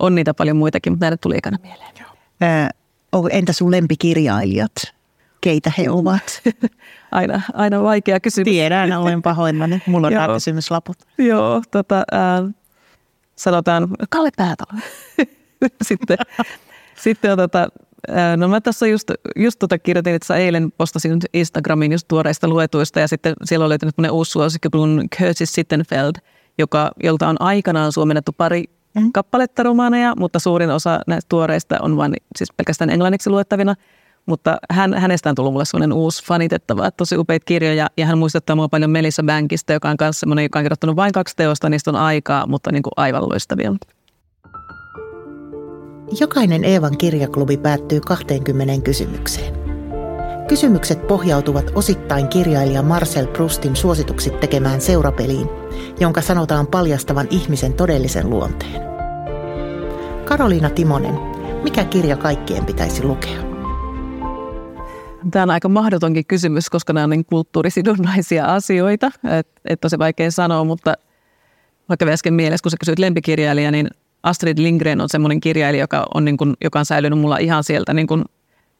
on 0.00 0.14
niitä 0.14 0.34
paljon 0.34 0.56
muitakin, 0.56 0.92
mutta 0.92 1.06
näitä 1.06 1.16
tuli 1.16 1.36
ekana 1.36 1.58
mieleen. 1.62 1.92
Ää, 2.40 2.70
entä 3.30 3.52
sun 3.52 3.70
lempikirjailijat? 3.70 4.72
keitä 5.40 5.72
he 5.78 5.90
ovat? 5.90 6.42
aina, 7.12 7.40
aina 7.52 7.82
vaikea 7.82 8.20
kysymys. 8.20 8.44
Tiedän, 8.44 8.92
olen 8.92 9.22
pahoillani. 9.22 9.82
Mulla 9.86 10.06
on 10.06 10.12
nämä 10.12 10.34
kysymyslaput. 10.34 10.96
Joo, 11.18 11.62
tota, 11.70 11.98
äh, 11.98 12.54
sanotaan 13.36 13.88
Kalle 14.10 14.30
Päätalo. 14.36 14.80
sitten, 15.88 16.18
sitten 16.94 17.32
on 17.32 17.38
tota, 17.38 17.68
No 18.36 18.48
mä 18.48 18.60
tässä 18.60 18.86
just, 18.86 19.10
just 19.36 19.58
tota 19.58 19.78
kirjoitin, 19.78 20.14
että 20.14 20.36
eilen 20.36 20.72
postasin 20.78 21.18
Instagramiin 21.32 21.92
just 21.92 22.08
tuoreista 22.08 22.48
luetuista 22.48 23.00
ja 23.00 23.08
sitten 23.08 23.34
siellä 23.44 23.64
oli 23.64 23.68
löytynyt 23.68 23.94
uusi 24.10 24.30
suosikki 24.30 24.68
kuin 24.72 25.08
Curtis 25.18 25.52
Sittenfeld, 25.52 26.12
joka, 26.58 26.90
jolta 27.02 27.28
on 27.28 27.36
aikanaan 27.40 27.92
suomennettu 27.92 28.32
pari 28.32 28.64
mm. 28.94 29.12
kappaletta 29.12 29.62
romaaneja, 29.62 30.14
mutta 30.18 30.38
suurin 30.38 30.70
osa 30.70 31.00
näistä 31.06 31.28
tuoreista 31.28 31.76
on 31.80 31.96
vain 31.96 32.14
siis 32.38 32.52
pelkästään 32.56 32.90
englanniksi 32.90 33.30
luettavina. 33.30 33.74
Mutta 34.26 34.56
hän, 34.70 34.94
hänestä 34.94 35.28
on 35.30 35.34
tullut 35.34 35.52
mulle 35.52 35.64
sellainen 35.64 35.92
uusi 35.92 36.24
fanitettava, 36.24 36.90
tosi 36.90 37.16
upeita 37.16 37.44
kirjoja 37.44 37.86
ja 37.96 38.06
hän 38.06 38.18
muistuttaa 38.18 38.56
mua 38.56 38.68
paljon 38.68 38.90
Melissa 38.90 39.22
Bankista, 39.22 39.72
joka 39.72 39.90
on 39.90 39.96
myös 40.00 40.20
semmoinen, 40.20 40.42
joka 40.42 40.58
on 40.58 40.64
kirjoittanut 40.64 40.96
vain 40.96 41.12
kaksi 41.12 41.36
teosta, 41.36 41.68
niistä 41.68 41.90
on 41.90 41.96
aikaa, 41.96 42.46
mutta 42.46 42.72
niin 42.72 42.82
kuin 42.82 42.92
aivan 42.96 43.28
loistavia. 43.28 43.72
Jokainen 46.20 46.64
Eevan 46.64 46.98
kirjaklubi 46.98 47.56
päättyy 47.56 48.00
20 48.00 48.84
kysymykseen. 48.84 49.54
Kysymykset 50.48 51.06
pohjautuvat 51.06 51.70
osittain 51.74 52.28
kirjailija 52.28 52.82
Marcel 52.82 53.26
Proustin 53.26 53.76
suosituksi 53.76 54.30
tekemään 54.30 54.80
seurapeliin, 54.80 55.48
jonka 56.00 56.20
sanotaan 56.20 56.66
paljastavan 56.66 57.26
ihmisen 57.30 57.72
todellisen 57.72 58.30
luonteen. 58.30 58.82
Karoliina 60.24 60.70
Timonen, 60.70 61.14
mikä 61.62 61.84
kirja 61.84 62.16
kaikkien 62.16 62.66
pitäisi 62.66 63.04
lukea? 63.04 63.42
Tämä 65.30 65.42
on 65.42 65.50
aika 65.50 65.68
mahdotonkin 65.68 66.26
kysymys, 66.26 66.70
koska 66.70 66.92
nämä 66.92 67.04
on 67.04 67.10
niin 67.10 67.24
kulttuurisidonnaisia 67.24 68.46
asioita, 68.46 69.10
että 69.38 69.60
et 69.64 69.80
tosi 69.80 69.98
vaikea 69.98 70.30
sanoa, 70.30 70.64
mutta 70.64 70.94
vaikka 71.88 72.06
äsken 72.06 72.34
mielessä, 72.34 72.62
kun 72.62 72.70
sä 72.70 72.76
kysyit 72.80 72.98
lempikirjailija, 72.98 73.70
niin 73.70 73.88
Astrid 74.22 74.58
Lindgren 74.58 75.00
on 75.00 75.08
semmoinen 75.08 75.40
kirjailija, 75.40 75.82
joka 75.82 76.06
on, 76.14 76.24
niin 76.24 76.36
kuin, 76.36 76.54
joka 76.64 76.78
on 76.78 76.86
säilynyt 76.86 77.18
mulla 77.18 77.36
ihan 77.36 77.64
sieltä 77.64 77.94
niin 77.94 78.06
kuin 78.06 78.24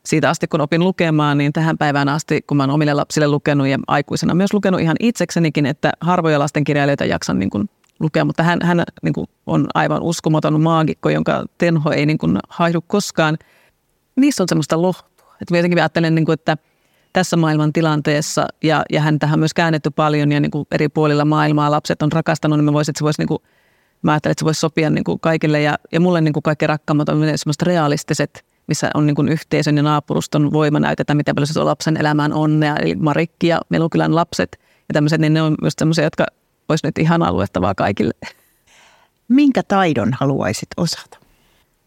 siitä 0.07 0.31
asti, 0.31 0.49
kun 0.49 0.61
opin 0.61 0.85
lukemaan, 0.85 1.39
niin 1.39 1.53
tähän 1.53 1.79
päivään 1.79 2.09
asti, 2.09 2.43
kun 2.43 2.57
mä 2.57 2.63
oon 2.63 2.71
omille 2.71 2.95
lapsille 2.95 3.29
lukenut 3.29 3.67
ja 3.67 3.79
aikuisena 3.87 4.35
myös 4.35 4.53
lukenut 4.53 4.81
ihan 4.81 4.97
itseksenikin, 5.01 5.67
että 5.67 5.93
harvoja 6.01 6.39
lastenkirjailijoita 6.39 7.05
jaksan 7.05 7.39
niin 7.39 7.51
kuin 7.51 7.69
lukea, 8.01 8.25
mutta 8.25 8.43
hän, 8.43 8.59
hän 8.63 8.83
niin 9.03 9.13
kuin 9.13 9.27
on 9.47 9.67
aivan 9.75 10.03
uskomaton 10.03 10.61
maagikko, 10.61 11.09
jonka 11.11 11.45
tenho 11.59 11.91
ei 11.91 12.07
niin 12.07 12.19
kuin 12.19 12.39
haihdu 12.49 12.81
koskaan. 12.87 13.39
Niissä 14.17 14.43
on 14.43 14.49
semmoista 14.49 14.83
lohtua. 14.83 15.35
Että 15.41 15.57
jotenkin 15.57 15.79
ajattelen, 15.79 16.15
niin 16.15 16.25
kuin, 16.25 16.35
että 16.35 16.57
tässä 17.13 17.37
maailman 17.37 17.73
tilanteessa, 17.73 18.47
ja, 18.63 18.83
ja 18.91 19.01
hän 19.01 19.19
tähän 19.19 19.39
myös 19.39 19.55
käännetty 19.55 19.91
paljon, 19.91 20.33
ja 20.33 20.41
niin 20.41 20.51
kuin 20.51 20.67
eri 20.73 20.89
puolilla 20.89 21.25
maailmaa 21.25 21.71
lapset 21.71 22.03
on 22.03 22.13
rakastanut, 22.13 22.59
niin 22.59 22.65
mä 22.65 22.73
voisin, 22.73 22.93
että 22.93 22.99
se 22.99 23.05
voisi 23.05 23.21
niin 23.21 23.29
kuin 23.29 23.43
mä 24.03 24.13
ajattelen, 24.13 24.33
että 24.33 24.41
se 24.41 24.45
voisi 24.45 24.61
sopia 24.61 24.91
niin 24.91 25.05
kuin 25.05 25.21
kaikille 25.21 25.61
ja, 25.61 25.79
ja 25.93 26.01
mulle 26.01 26.21
niin 26.21 26.33
kuin 26.33 26.43
kaikki 26.43 26.67
rakkaammat 26.67 27.09
on 27.09 27.19
semmoiset 27.19 27.63
realistiset, 27.63 28.45
missä 28.67 28.91
on 28.95 29.07
niin 29.07 29.15
kuin 29.15 29.29
yhteisön 29.29 29.77
ja 29.77 29.83
naapuruston 29.83 30.53
voima 30.53 30.81
näytetään, 30.81 31.17
miten 31.17 31.35
paljon 31.35 31.47
se 31.47 31.55
tuo 31.55 31.65
lapsen 31.65 31.97
elämään 31.97 32.33
onnea, 32.33 32.77
eli 32.77 32.95
Marikki 32.95 33.47
ja 33.47 33.61
Melukylän 33.69 34.15
lapset 34.15 34.61
ja 34.61 34.93
tämmöiset, 34.93 35.21
niin 35.21 35.35
ne 35.35 35.43
on 35.43 35.55
myös 35.61 35.75
semmoisia, 35.79 36.05
jotka 36.05 36.27
olisi 36.69 36.87
nyt 36.87 36.99
ihan 36.99 37.23
aluettavaa 37.23 37.75
kaikille. 37.75 38.13
Minkä 39.29 39.63
taidon 39.63 40.13
haluaisit 40.21 40.69
osata? 40.77 41.19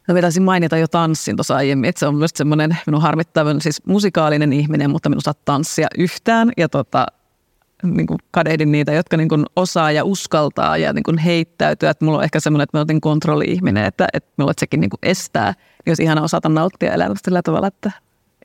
No 0.07 0.21
taisin 0.21 0.43
mainita 0.43 0.77
jo 0.77 0.87
tanssin 0.87 1.35
tuossa 1.35 1.55
aiemmin, 1.55 1.89
että 1.89 1.99
se 1.99 2.07
on 2.07 2.15
myös 2.15 2.31
semmoinen 2.35 2.77
minun 2.85 3.01
harmittava 3.01 3.49
siis 3.59 3.85
musikaalinen 3.85 4.53
ihminen, 4.53 4.89
mutta 4.89 5.09
minun 5.09 5.21
saa 5.21 5.33
tanssia 5.45 5.87
yhtään. 5.97 6.51
Ja 6.57 6.69
tota, 6.69 7.05
niin 7.93 8.07
kuin 8.07 8.17
kadehdin 8.31 8.71
niitä, 8.71 8.93
jotka 8.93 9.17
niin 9.17 9.29
kuin 9.29 9.45
osaa 9.55 9.91
ja 9.91 10.03
uskaltaa 10.03 10.77
ja 10.77 10.93
niin 10.93 11.03
kuin 11.03 11.17
heittäytyä. 11.17 11.89
Että 11.89 12.05
mulla 12.05 12.17
on 12.17 12.23
ehkä 12.23 12.39
semmoinen, 12.39 12.63
että 12.63 12.77
mä 12.77 12.85
olen 12.89 13.01
kontrolli-ihminen, 13.01 13.85
että, 13.85 14.07
että 14.13 14.33
mulla 14.37 14.53
sekin 14.59 14.79
niin 14.79 14.89
kuin 14.89 14.99
estää. 15.03 15.51
Niin 15.51 15.91
olisi 15.91 16.03
ihana 16.03 16.21
osata 16.21 16.49
nauttia 16.49 16.93
elämästä 16.93 17.27
sillä 17.29 17.41
tavalla, 17.41 17.67
että, 17.67 17.91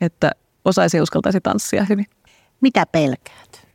että 0.00 0.30
osaisi 0.64 0.96
ja 0.96 1.02
uskaltaisi 1.02 1.40
tanssia 1.40 1.86
hyvin. 1.88 2.06
Mitä 2.60 2.86
pelkäät? 2.86 3.68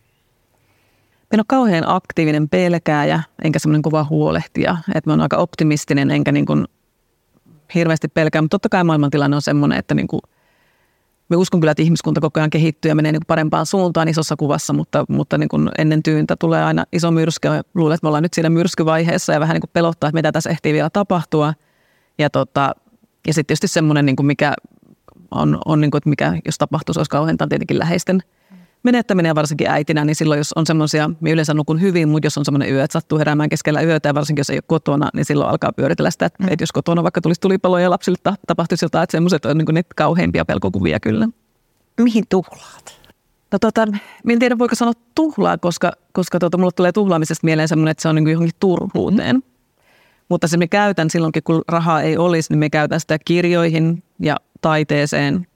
Mä 1.12 1.34
en 1.34 1.40
ole 1.40 1.46
kauhean 1.48 1.84
aktiivinen 1.88 2.50
pelkääjä, 2.50 3.24
enkä 3.44 3.60
semmoinen 3.60 3.82
kova 3.82 4.06
huolehtija. 4.10 4.78
Että 4.96 5.10
mä 5.10 5.14
oon 5.14 5.22
aika 5.22 5.38
optimistinen, 5.38 6.12
enkä 6.12 6.32
niin 6.32 6.46
kuin 6.46 6.66
hirveästi 7.76 8.08
pelkää. 8.08 8.42
Mutta 8.42 8.56
totta 8.56 8.70
kai 8.70 8.84
maailmantilanne 8.84 9.36
on 9.36 9.42
semmoinen, 9.42 9.80
että 9.80 9.96
niin 9.96 10.08
kuin– 10.08 10.22
me 11.30 11.36
uskon 11.36 11.60
kyllä, 11.60 11.72
että 11.72 11.84
ihmiskunta 11.84 12.22
koko 12.22 12.40
ajan 12.40 12.50
kehittyy 12.50 12.90
ja 12.90 12.96
menee 12.96 13.12
niin 13.12 13.20
kuin 13.20 13.28
parempaan 13.28 13.66
suuntaan 13.66 14.08
isossa 14.08 14.36
kuvassa, 14.36 14.74
mutta, 14.74 15.06
mutta 15.10 15.38
niin 15.38 15.50
kuin 15.50 15.70
ennen 15.78 16.04
tyyntä 16.04 16.36
tulee 16.40 16.64
aina 16.64 16.86
iso 16.94 17.12
myrsky. 17.12 17.48
Luulen, 17.76 17.96
että 17.96 18.06
me 18.06 18.08
ollaan 18.08 18.24
nyt 18.24 18.34
siinä 18.34 18.50
myrskyvaiheessa 18.50 19.34
ja 19.34 19.40
vähän 19.40 19.54
niin 19.54 19.62
kuin 19.62 19.72
pelottaa, 19.74 20.08
että 20.08 20.18
mitä 20.18 20.32
tässä 20.32 20.50
ehtii 20.50 20.74
vielä 20.74 20.90
tapahtua. 20.90 21.54
Ja, 22.18 22.30
tota, 22.30 22.76
ja 23.28 23.34
sitten 23.34 23.46
tietysti 23.48 23.68
semmoinen, 23.68 24.06
niin 24.06 24.16
kuin 24.16 24.26
mikä 24.26 24.54
on, 25.32 25.58
on 25.66 25.82
niin 25.82 25.92
kuin, 25.92 26.00
että 26.00 26.10
mikä, 26.10 26.38
jos 26.46 26.58
tapahtuisi, 26.58 27.00
olisi 27.00 27.10
kauheintaan 27.10 27.50
tietenkin 27.50 27.80
läheisten– 27.80 28.22
menettäminen 28.86 29.30
ja 29.30 29.36
varsinkin 29.36 29.68
äitinä, 29.68 30.06
niin 30.06 30.16
silloin 30.16 30.38
jos 30.38 30.54
on 30.54 30.66
semmoisia, 30.66 31.10
me 31.20 31.32
yleensä 31.32 31.54
nukun 31.54 31.82
hyvin, 31.82 32.10
mutta 32.10 32.26
jos 32.26 32.38
on 32.38 32.46
semmoinen 32.46 32.72
yö, 32.72 32.84
että 32.84 32.94
sattuu 32.94 33.20
heräämään 33.20 33.50
keskellä 33.50 33.82
yötä 33.82 34.10
ja 34.10 34.14
varsinkin 34.14 34.40
jos 34.40 34.50
ei 34.50 34.58
ole 34.58 34.64
kotona, 34.68 35.10
niin 35.14 35.26
silloin 35.26 35.50
alkaa 35.50 35.72
pyöritellä 35.74 36.12
sitä, 36.12 36.26
että, 36.26 36.44
mm. 36.44 36.50
että 36.52 36.64
jos 36.64 36.72
kotona 36.72 37.04
vaikka 37.04 37.22
tulisi 37.22 37.42
tulipaloja 37.42 37.84
ja 37.84 37.90
lapsille 37.90 38.18
tapahtuisi 38.48 38.86
jotain, 38.86 39.04
että 39.04 39.12
semmoiset 39.12 39.46
on 39.46 39.58
niin 39.58 39.66
niitä 39.74 39.90
kauheimpia 39.96 40.46
pelkokuvia 40.46 41.00
kyllä. 41.00 41.28
Mihin 42.02 42.24
tuhlaat? 42.30 43.00
No 43.52 43.60
tota, 43.60 43.88
en 44.30 44.40
tiedä 44.40 44.58
voiko 44.58 44.76
sanoa 44.76 44.94
tuhlaa, 45.16 45.58
koska, 45.58 45.92
koska 46.14 46.40
tota, 46.40 46.58
mulle 46.58 46.72
tulee 46.76 46.92
tuhlaamisesta 46.92 47.46
mieleen 47.46 47.68
semmoinen, 47.68 47.92
että 47.92 48.02
se 48.02 48.10
on 48.10 48.16
niin 48.16 48.28
johonkin 48.28 48.56
turhuuteen. 48.60 49.36
Mm. 49.36 49.44
Mutta 50.30 50.48
se 50.48 50.58
me 50.58 50.68
käytän 50.68 51.10
silloinkin, 51.10 51.44
kun 51.44 51.62
rahaa 51.68 52.02
ei 52.02 52.18
olisi, 52.18 52.54
niin 52.54 52.60
me 52.60 52.70
käytän 52.70 53.00
sitä 53.00 53.18
kirjoihin 53.26 54.04
ja 54.20 54.36
taiteeseen 54.62 55.48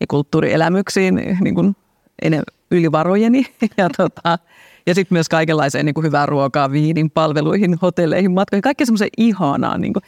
ja 0.00 0.06
kulttuurielämyksiin 0.06 1.14
niin 1.40 1.54
kuin 1.54 1.76
yli 2.70 2.92
varojeni. 2.92 3.46
Ja, 3.76 3.88
tota, 3.96 4.38
ja 4.86 4.94
sitten 4.94 5.14
myös 5.14 5.28
kaikenlaiseen 5.28 5.86
niin 5.86 5.94
kuin 5.94 6.06
hyvää 6.06 6.26
ruokaa, 6.26 6.70
viinin, 6.70 7.10
palveluihin, 7.10 7.78
hotelleihin, 7.82 8.32
matkoihin, 8.32 8.62
kaikki 8.62 8.86
semmoisen 8.86 9.08
ihanaa. 9.18 9.78
Niin 9.78 9.92
kuin, 9.92 10.02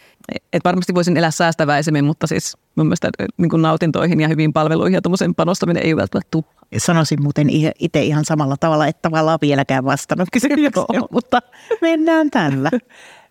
että 0.52 0.68
varmasti 0.68 0.94
voisin 0.94 1.16
elää 1.16 1.30
säästäväisemmin, 1.30 2.04
mutta 2.04 2.26
siis 2.26 2.56
mun 2.74 2.86
mielestä 2.86 3.10
niin 3.36 3.50
kuin 3.50 3.62
nautintoihin 3.62 4.20
ja 4.20 4.28
hyviin 4.28 4.52
palveluihin 4.52 4.94
ja 4.94 5.02
tuommoisen 5.02 5.34
panostaminen 5.34 5.82
ei 5.82 5.96
välttämättä 5.96 6.28
tule. 6.30 6.44
Sanoisin 6.78 7.22
muuten 7.22 7.48
itse 7.78 8.02
ihan 8.02 8.24
samalla 8.24 8.56
tavalla, 8.60 8.86
että 8.86 9.02
tavallaan 9.02 9.38
vieläkään 9.42 9.84
vastannut 9.84 10.28
kysymykseen, 10.32 11.02
mutta 11.10 11.40
mennään 11.80 12.30
tällä. 12.30 12.70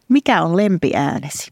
Mikä 0.10 0.42
on 0.42 0.58
lempiäänesi? 0.58 1.52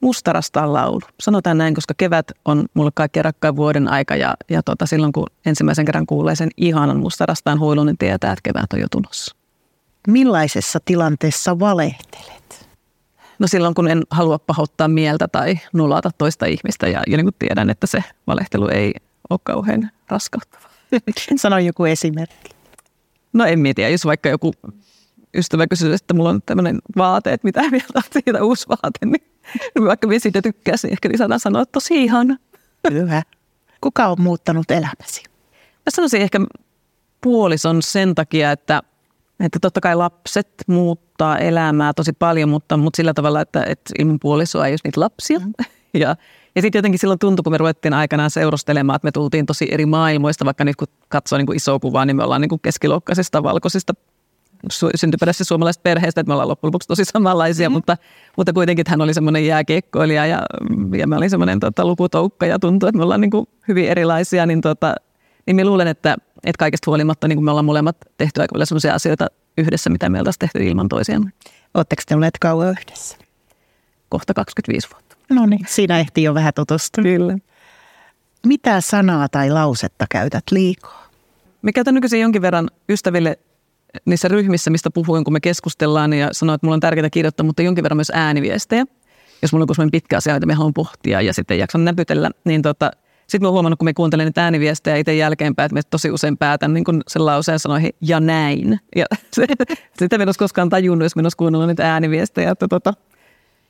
Mustarastaan 0.00 0.72
laulu. 0.72 1.00
Sanotaan 1.20 1.58
näin, 1.58 1.74
koska 1.74 1.94
kevät 1.96 2.32
on 2.44 2.66
mulle 2.74 2.90
kaikkein 2.94 3.24
rakkain 3.24 3.56
vuoden 3.56 3.88
aika 3.88 4.16
ja, 4.16 4.34
ja 4.50 4.62
tota, 4.62 4.86
silloin 4.86 5.12
kun 5.12 5.26
ensimmäisen 5.46 5.84
kerran 5.84 6.06
kuulee 6.06 6.34
sen 6.34 6.50
ihanan 6.56 7.00
mustarastaan 7.00 7.60
huilun, 7.60 7.86
niin 7.86 7.98
tietää, 7.98 8.32
että 8.32 8.42
kevät 8.42 8.72
on 8.72 8.80
jo 8.80 8.86
tulossa. 8.90 9.36
Millaisessa 10.08 10.78
tilanteessa 10.84 11.58
valehtelet? 11.58 12.68
No 13.38 13.46
silloin, 13.46 13.74
kun 13.74 13.88
en 13.88 14.02
halua 14.10 14.38
pahoittaa 14.38 14.88
mieltä 14.88 15.28
tai 15.28 15.58
nulata 15.72 16.10
toista 16.18 16.46
ihmistä 16.46 16.88
ja, 16.88 17.02
ja 17.06 17.16
niin 17.16 17.26
kuin 17.26 17.36
tiedän, 17.38 17.70
että 17.70 17.86
se 17.86 18.04
valehtelu 18.26 18.68
ei 18.68 18.92
ole 19.30 19.40
kauhean 19.42 19.90
raskauttava. 20.08 20.70
Sano 21.36 21.58
joku 21.58 21.84
esimerkki. 21.84 22.50
No 23.32 23.44
en 23.44 23.58
mietiä, 23.58 23.88
jos 23.88 24.04
vaikka 24.04 24.28
joku 24.28 24.54
ystävä 25.34 25.66
kysyy, 25.66 25.94
että 25.94 26.14
mulla 26.14 26.30
on 26.30 26.42
tämmöinen 26.46 26.78
vaate, 26.96 27.32
että 27.32 27.44
mitä 27.44 27.70
mieltä 27.70 27.92
on 27.94 28.02
siitä 28.10 28.44
uusi 28.44 28.68
vaate, 28.68 29.06
niin 29.06 29.22
vaikka 29.88 30.06
minä 30.06 30.18
siitä 30.18 30.42
tykkäsin, 30.42 30.88
niin 30.88 30.92
ehkä 30.92 31.08
lisänä 31.08 31.38
sanoa, 31.38 31.62
että 31.62 31.72
tosi 31.72 32.04
ihana. 32.04 32.36
Hyvä. 32.90 33.22
Kuka 33.80 34.06
on 34.06 34.16
muuttanut 34.20 34.70
elämäsi? 34.70 35.22
Mä 35.76 35.90
sanoisin 35.90 36.22
ehkä 36.22 36.40
puolison 37.20 37.82
sen 37.82 38.14
takia, 38.14 38.52
että, 38.52 38.82
että 39.40 39.58
totta 39.62 39.80
kai 39.80 39.96
lapset 39.96 40.48
muuttaa 40.66 41.38
elämää 41.38 41.92
tosi 41.92 42.12
paljon, 42.12 42.48
mutta, 42.48 42.76
mutta 42.76 42.96
sillä 42.96 43.14
tavalla, 43.14 43.40
että, 43.40 43.64
että 43.64 43.92
ilman 43.98 44.18
puolisoa 44.20 44.66
ei 44.66 44.72
olisi 44.72 44.86
niitä 44.88 45.00
lapsia. 45.00 45.38
Mm. 45.38 45.52
Ja, 45.94 46.16
ja 46.54 46.62
sitten 46.62 46.78
jotenkin 46.78 46.98
silloin 46.98 47.18
tuntui, 47.18 47.42
kun 47.42 47.52
me 47.52 47.58
ruvettiin 47.58 47.94
aikanaan 47.94 48.30
seurustelemaan, 48.30 48.96
että 48.96 49.06
me 49.06 49.12
tultiin 49.12 49.46
tosi 49.46 49.68
eri 49.70 49.86
maailmoista, 49.86 50.44
vaikka 50.44 50.64
nyt 50.64 50.76
kun 50.76 50.88
katsoo 51.08 51.38
niin 51.38 51.46
kuin 51.46 51.56
isoa 51.56 51.78
kuvaa, 51.78 52.04
niin 52.04 52.16
me 52.16 52.24
ollaan 52.24 52.40
niin 52.40 52.48
kuin 52.48 52.60
keskiluokkaisista 52.60 53.42
valkoisista 53.42 53.92
su- 54.72 54.90
syntyperäisessä 54.94 55.44
suomalaisesta 55.44 55.82
perheestä, 55.82 56.20
että 56.20 56.28
me 56.28 56.34
ollaan 56.34 56.48
loppujen 56.48 56.68
lopuksi 56.68 56.88
tosi 56.88 57.04
samanlaisia, 57.04 57.68
mm. 57.68 57.72
mutta, 57.72 57.96
mutta 58.36 58.52
kuitenkin 58.52 58.84
hän 58.88 59.00
oli 59.00 59.14
semmoinen 59.14 59.46
jääkiekkoilija 59.46 60.26
ja, 60.26 60.42
ja 60.96 61.06
mä 61.06 61.16
olin 61.16 61.30
semmoinen 61.30 61.60
tota, 61.60 61.84
lukutoukka 61.84 62.46
ja 62.46 62.58
tuntuu, 62.58 62.88
että 62.88 62.96
me 62.96 63.02
ollaan 63.02 63.20
niin 63.20 63.30
kuin 63.30 63.48
hyvin 63.68 63.88
erilaisia, 63.88 64.46
niin, 64.46 64.60
tota, 64.60 64.94
niin 65.46 65.56
mä 65.56 65.64
luulen, 65.64 65.88
että, 65.88 66.16
että 66.44 66.58
kaikesta 66.58 66.90
huolimatta 66.90 67.28
niin 67.28 67.36
kuin 67.36 67.44
me 67.44 67.50
ollaan 67.50 67.64
molemmat 67.64 67.96
tehty 68.16 68.40
aika 68.40 68.52
paljon 68.52 68.66
semmoisia 68.66 68.94
asioita 68.94 69.26
yhdessä, 69.58 69.90
mitä 69.90 70.08
me 70.08 70.18
oltaisiin 70.18 70.38
tehty 70.38 70.68
ilman 70.68 70.88
toisiaan. 70.88 71.32
Oletteko 71.74 72.02
te 72.06 72.14
olleet 72.14 72.38
kauan 72.40 72.70
yhdessä? 72.70 73.16
Kohta 74.08 74.34
25 74.34 74.88
vuotta. 74.92 75.16
No 75.30 75.46
niin, 75.46 75.60
siinä 75.68 75.98
ehtii 75.98 76.24
jo 76.24 76.34
vähän 76.34 76.52
tutustua. 76.54 77.02
Kyllä. 77.02 77.38
Mitä 78.46 78.80
sanaa 78.80 79.28
tai 79.28 79.50
lausetta 79.50 80.06
käytät 80.10 80.44
liikaa? 80.50 81.08
Me 81.62 81.72
käytän 81.72 81.94
nykyisin 81.94 82.20
jonkin 82.20 82.42
verran 82.42 82.70
ystäville 82.88 83.38
niissä 84.04 84.28
ryhmissä, 84.28 84.70
mistä 84.70 84.90
puhuin, 84.90 85.24
kun 85.24 85.32
me 85.32 85.40
keskustellaan 85.40 86.12
ja 86.12 86.28
sanoin, 86.32 86.54
että 86.54 86.66
mulla 86.66 86.74
on 86.74 86.80
tärkeää 86.80 87.10
kirjoittaa, 87.10 87.46
mutta 87.46 87.62
jonkin 87.62 87.84
verran 87.84 87.96
myös 87.96 88.12
ääniviestejä. 88.14 88.84
Jos 89.42 89.52
mulla 89.52 89.66
on 89.68 89.74
sellainen 89.74 89.90
pitkä 89.90 90.16
asia, 90.16 90.36
että 90.36 90.46
me 90.46 90.54
haluan 90.54 90.74
pohtia 90.74 91.20
ja 91.20 91.34
sitten 91.34 91.58
jaksan 91.58 91.84
näpytellä, 91.84 92.30
niin 92.44 92.62
tota, 92.62 92.90
sitten 93.30 93.46
mä 93.46 93.50
huomannut, 93.50 93.78
kun 93.78 93.84
me 93.84 93.94
kuuntelen 93.94 94.26
niitä 94.26 94.44
ääniviestejä 94.44 94.96
itse 94.96 95.14
jälkeenpäin, 95.14 95.64
että 95.64 95.74
me 95.74 95.80
tosi 95.90 96.10
usein 96.10 96.36
päätän 96.36 96.74
niin 96.74 96.84
sen 97.08 97.26
lauseen 97.26 97.58
sanoihin 97.58 97.90
ja 98.00 98.20
näin. 98.20 98.80
Ja 98.96 99.06
sitä 99.98 100.16
olisi 100.16 100.38
koskaan 100.38 100.68
tajunnut, 100.68 101.04
jos 101.04 101.16
mä 101.16 101.22
olisi 101.22 101.36
kuunnellut 101.36 101.68
niitä 101.68 101.92
ääniviestejä. 101.92 102.50
Että 102.50 102.68
tota. 102.68 102.94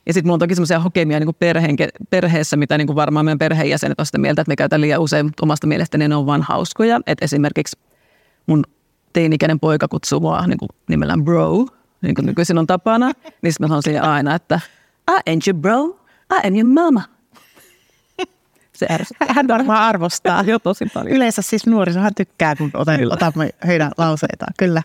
Ja 0.05 0.13
sitten 0.13 0.27
mulla 0.27 0.33
on 0.33 0.39
toki 0.39 0.55
semmoisia 0.55 0.79
hokemia 0.79 1.19
niin 1.19 1.35
perheen, 1.39 1.75
perheessä, 2.09 2.57
mitä 2.57 2.77
niin 2.77 2.95
varmaan 2.95 3.25
meidän 3.25 3.39
perheenjäsenet 3.39 3.99
on 3.99 4.05
sitä 4.05 4.17
mieltä, 4.17 4.41
että 4.41 4.51
me 4.51 4.55
käytetään 4.55 4.81
liian 4.81 5.01
usein, 5.01 5.25
mutta 5.25 5.43
omasta 5.43 5.67
mielestäni 5.67 6.07
ne 6.07 6.15
on 6.15 6.25
vain 6.25 6.41
hauskoja. 6.41 6.99
Että 7.07 7.25
esimerkiksi 7.25 7.79
mun 8.47 8.63
teinikäinen 9.13 9.59
poika 9.59 9.87
kutsuu 9.87 10.19
mua 10.19 10.47
niin 10.47 10.57
kuin 10.57 10.69
nimellään 10.87 11.23
bro, 11.23 11.65
niin 12.01 12.15
kuin 12.15 12.25
nykyisin 12.25 12.57
on 12.57 12.67
tapana. 12.67 13.11
Niin 13.41 13.53
sitten 13.53 13.69
mä 13.69 13.81
sanon 13.81 14.03
aina, 14.09 14.35
että 14.35 14.59
I 15.11 15.31
ain't 15.31 15.41
your 15.47 15.61
bro, 15.61 15.99
I 16.33 16.47
am 16.47 16.55
your 16.55 16.67
mama. 16.67 17.03
Se 18.73 18.87
Hän 19.27 19.47
varmaan 19.47 19.83
arvostaa. 19.83 20.43
jo 20.47 20.59
tosi 20.59 20.85
paljon. 20.93 21.15
Yleensä 21.15 21.41
siis 21.41 21.65
nuorisohan 21.65 22.15
tykkää, 22.15 22.55
kun 22.55 22.71
otamme 23.11 23.49
heidän 23.67 23.91
lauseitaan. 23.97 24.53
Kyllä. 24.57 24.83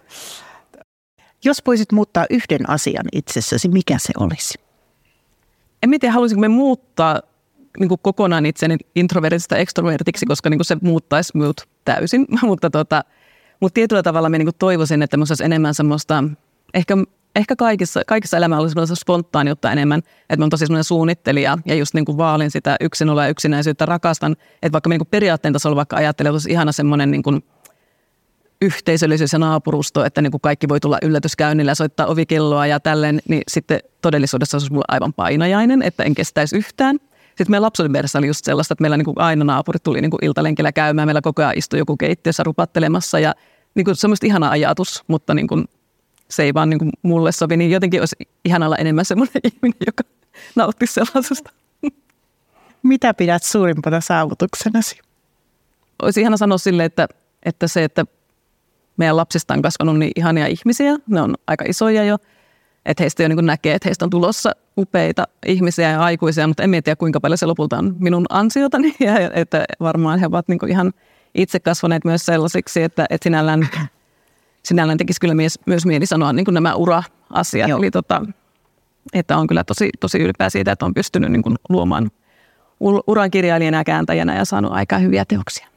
Jos 1.45 1.63
voisit 1.67 1.93
muuttaa 1.93 2.27
yhden 2.31 2.71
asian 2.71 3.05
itsessäsi, 3.13 3.69
mikä 3.69 3.99
se 3.99 4.13
olisi? 4.21 4.59
En 5.83 5.91
tiedä, 6.01 6.13
haluaisinko 6.13 6.41
me 6.41 6.49
muuttaa 6.49 7.21
niin 7.79 7.89
kuin 7.89 8.01
kokonaan 8.03 8.47
itseni 8.47 8.77
introvertista 8.95 9.57
extrovertiksi, 9.57 10.27
koska 10.27 10.51
niin 10.51 10.59
kuin 10.59 10.67
se 10.67 10.77
muuttaisi 10.83 11.33
minut 11.35 11.61
täysin. 11.85 12.27
mutta, 12.43 12.71
tota, 12.71 13.05
mutta 13.61 13.75
tietyllä 13.75 14.03
tavalla 14.03 14.29
mä 14.29 14.39
niin 14.39 14.49
toivoisin, 14.59 15.03
että 15.03 15.17
olisi 15.17 15.45
enemmän 15.45 15.75
semmoista, 15.75 16.25
ehkä 16.75 16.97
ehkä 17.37 17.57
kaikissa, 17.57 18.03
kaikissa 18.07 18.37
elämä 18.37 18.59
oli 18.59 18.69
semmoista 18.69 18.95
spontaaniutta 18.95 19.73
enemmän, 19.73 19.99
että 19.99 20.37
mä 20.37 20.43
oon 20.43 20.51
tosi 20.51 20.67
semmoinen 20.67 20.85
suunnittelija 20.85 21.59
ja 21.67 21.75
just 21.75 21.95
niin 21.95 22.05
kuin 22.05 22.19
vaalin 22.19 22.51
sitä 22.51 22.77
yksin 22.81 23.09
ja 23.09 23.29
yksinäisyyttä, 23.29 23.87
rakastan, 23.87 24.33
että 24.63 24.73
vaikka 24.73 24.91
niin 24.91 24.99
kuin 24.99 25.09
periaatteen 25.11 25.53
tasolla 25.53 25.77
vaikka 25.77 25.97
ajattelen, 25.97 26.37
että 26.37 26.53
ihana 26.53 26.73
semmoinen 26.73 27.11
niin 27.11 27.23
kuin 27.23 27.45
yhteisöllisyys 28.63 29.33
ja 29.33 29.39
naapurusto, 29.39 30.05
että 30.05 30.23
niin 30.23 30.31
kuin 30.31 30.41
kaikki 30.41 30.69
voi 30.69 30.81
tulla 30.81 30.99
yllätyskäynnillä 31.03 31.71
ja 31.71 31.75
soittaa 31.75 32.07
ovikelloa 32.07 32.67
ja 32.67 32.81
tälleen, 32.81 33.21
niin 33.29 33.43
sitten 33.49 33.81
todellisuudessa 34.03 34.57
olisi 34.57 34.73
mulle 34.73 34.85
aivan 34.89 35.13
painajainen, 35.13 35.83
että 35.83 36.03
en 36.03 36.15
kestäisi 36.15 36.57
yhtään. 36.57 36.99
Sitten 37.37 37.51
meidän 37.51 37.63
lapsuuden 37.63 37.93
mielessä 37.93 38.19
oli 38.19 38.27
just 38.27 38.45
sellaista, 38.45 38.73
että 38.73 38.83
meillä 38.83 38.97
niin 38.97 39.05
kuin 39.05 39.21
aina 39.21 39.45
naapurit 39.45 39.83
tuli 39.83 40.01
niin 40.01 40.11
kuin 40.11 40.25
iltalenkillä 40.25 40.73
käymään, 40.73 41.09
meillä 41.09 41.21
koko 41.21 41.43
ajan 41.43 41.59
istui 41.59 41.79
joku 41.79 41.97
keittiössä 41.97 42.43
rupattelemassa 42.43 43.19
ja 43.19 43.35
niin 43.75 43.85
kuin 43.85 43.97
semmoista 43.97 44.27
ihana 44.27 44.51
ajatus, 44.51 45.05
mutta 45.07 45.35
niin 45.35 45.47
kuin 45.47 45.65
se 46.29 46.43
ei 46.43 46.55
vaan 46.55 46.71
niin 46.71 46.79
kuin 46.79 46.91
mulle 47.03 47.33
sovi, 47.33 47.57
niin 47.57 47.71
jotenkin 47.71 48.01
olisi 48.01 48.17
ihan 48.45 48.63
olla 48.63 48.77
enemmän 48.77 49.05
semmoinen 49.05 49.41
ihminen, 49.55 49.79
joka 49.87 50.05
nauttisi 50.55 50.93
sellaisesta. 50.93 51.51
Mitä 52.83 53.15
pidät 53.15 53.43
suurimpana 53.43 54.01
saavutuksenasi? 54.01 54.99
Olisi 56.03 56.21
ihana 56.21 56.37
sanoa 56.37 56.59
sille, 56.59 56.85
että, 56.85 57.09
että 57.43 57.69
se, 57.69 57.85
että 57.85 58.05
meidän 58.97 59.17
lapsista 59.17 59.55
on 59.55 59.63
kasvanut 59.63 59.99
niin 59.99 60.13
ihania 60.17 60.47
ihmisiä, 60.47 60.97
ne 61.07 61.21
on 61.21 61.35
aika 61.47 61.65
isoja 61.69 62.05
jo, 62.05 62.19
että 62.87 63.03
heistä 63.03 63.23
jo 63.23 63.29
niin 63.29 63.47
näkee, 63.47 63.75
että 63.75 63.89
heistä 63.89 64.05
on 64.05 64.11
tulossa 64.11 64.53
upeita 64.79 65.25
ihmisiä 65.47 65.91
ja 65.91 66.03
aikuisia, 66.03 66.47
mutta 66.47 66.63
en 66.63 66.71
tiedä 66.71 66.97
kuinka 66.97 67.21
paljon 67.21 67.39
se 67.39 67.47
lopulta 67.47 67.79
on 67.79 67.97
minun 67.99 68.27
ansiotani, 68.29 68.95
ja 69.07 69.31
että 69.35 69.65
varmaan 69.81 70.19
he 70.19 70.27
ovat 70.27 70.49
niin 70.49 70.69
ihan 70.69 70.93
itse 71.35 71.61
kasvaneet 71.61 72.05
myös 72.05 72.27
sellaisiksi, 72.27 72.83
että, 72.83 73.07
että 73.11 73.25
sinällään 73.25 73.69
sinällään 74.67 74.99
tekisi 74.99 75.21
kyllä 75.21 75.35
myös, 75.35 75.59
myös 75.67 75.87
mieli 75.87 76.07
sanoa 76.07 76.33
niin 76.33 76.45
kuin 76.45 76.55
nämä 76.55 76.75
ura-asiat. 76.75 77.69
Joo. 77.69 77.79
Eli 77.79 77.91
tota, 77.91 78.23
että 79.13 79.37
on 79.37 79.47
kyllä 79.47 79.65
tosi, 79.65 79.91
tosi 80.01 80.19
ylpeä 80.19 80.51
siitä, 80.51 80.73
että 80.73 80.87
on 80.87 80.95
pystynyt 80.95 81.33
niin 81.33 81.43
kuin 81.43 81.57
luomaan 81.69 82.11
uran 83.07 83.31
kirjailijana 83.31 83.77
ja 83.77 83.85
kääntäjänä 83.85 84.37
ja 84.37 84.45
saanut 84.45 84.73
aika 84.73 84.99
hyviä 84.99 85.25
teoksia. 85.25 85.69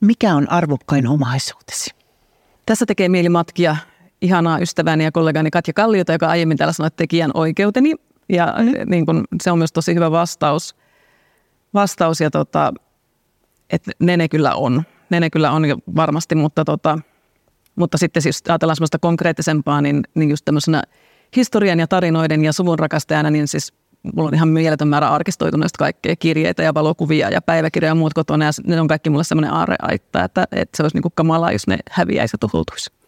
Mikä 0.00 0.34
on 0.34 0.50
arvokkain 0.50 1.06
omaisuutesi? 1.06 1.90
Tässä 2.66 2.86
tekee 2.86 3.08
mieli 3.08 3.28
matkia 3.28 3.76
ihanaa 4.24 4.58
ystäväni 4.58 5.04
ja 5.04 5.12
kollegani 5.12 5.50
Katja 5.50 5.74
Kalliota, 5.74 6.12
joka 6.12 6.28
aiemmin 6.28 6.56
täällä 6.56 6.72
sanoi 6.72 6.90
tekijän 6.90 7.30
oikeuteni. 7.34 7.94
Ja 8.28 8.54
mm. 8.58 8.90
niin 8.90 9.06
kun, 9.06 9.24
se 9.42 9.50
on 9.50 9.58
myös 9.58 9.72
tosi 9.72 9.94
hyvä 9.94 10.10
vastaus. 10.10 10.76
vastaus 11.74 12.20
ja 12.20 12.30
tota, 12.30 12.72
että 13.70 13.90
ne 13.98 14.16
ne 14.16 14.28
kyllä 14.28 14.54
on. 14.54 14.82
Ne 15.10 15.20
ne 15.20 15.30
kyllä 15.30 15.50
on 15.50 15.62
varmasti, 15.96 16.34
mutta 16.34 16.64
tota, 16.64 16.98
mutta 17.76 17.98
sitten 17.98 18.22
siis 18.22 18.42
ajatellaan 18.48 18.76
semmoista 18.76 18.98
konkreettisempaa, 18.98 19.80
niin, 19.80 20.02
niin 20.14 20.30
just 20.30 20.44
tämmöisenä 20.44 20.82
historian 21.36 21.80
ja 21.80 21.86
tarinoiden 21.86 22.44
ja 22.44 22.52
suvun 22.52 22.78
rakastajana, 22.78 23.30
niin 23.30 23.48
siis 23.48 23.72
mulla 24.14 24.28
on 24.28 24.34
ihan 24.34 24.48
mieletön 24.48 24.88
määrä 24.88 25.08
arkistoituneista 25.08 25.78
kaikkea 25.78 26.16
kirjeitä 26.16 26.62
ja 26.62 26.74
valokuvia 26.74 27.30
ja 27.30 27.42
päiväkirjoja 27.42 27.90
ja 27.90 27.94
muut 27.94 28.14
kotona. 28.14 28.44
Ja 28.44 28.50
ne 28.66 28.80
on 28.80 28.88
kaikki 28.88 29.10
mulle 29.10 29.24
semmoinen 29.24 29.52
aarreaitta, 29.52 30.24
että, 30.24 30.44
että 30.52 30.76
se 30.76 30.82
olisi 30.82 30.96
niin 30.96 31.02
kuin 31.02 31.12
kamalaa, 31.14 31.52
jos 31.52 31.66
ne 31.66 31.78
häviäisi 31.90 32.34
ja 32.34 32.38
tuhoutuisi. 32.38 33.03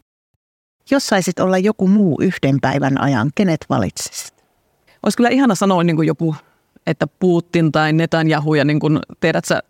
Jos 0.90 1.06
saisit 1.06 1.38
olla 1.38 1.58
joku 1.58 1.88
muu 1.88 2.18
yhden 2.20 2.60
päivän 2.60 3.00
ajan, 3.00 3.30
kenet 3.34 3.66
valitsisit? 3.68 4.44
Olisi 5.02 5.16
kyllä 5.16 5.30
ihana 5.30 5.54
sanoa 5.54 5.84
niin 5.84 5.96
kuin 5.96 6.06
joku, 6.06 6.36
että 6.86 7.06
Putin 7.06 7.72
tai 7.72 7.92
Netanyahu 7.92 8.54
ja 8.54 8.64
niin 8.64 8.80
kuin, 8.80 8.98
tiedät 9.20 9.44
sä, 9.44 9.62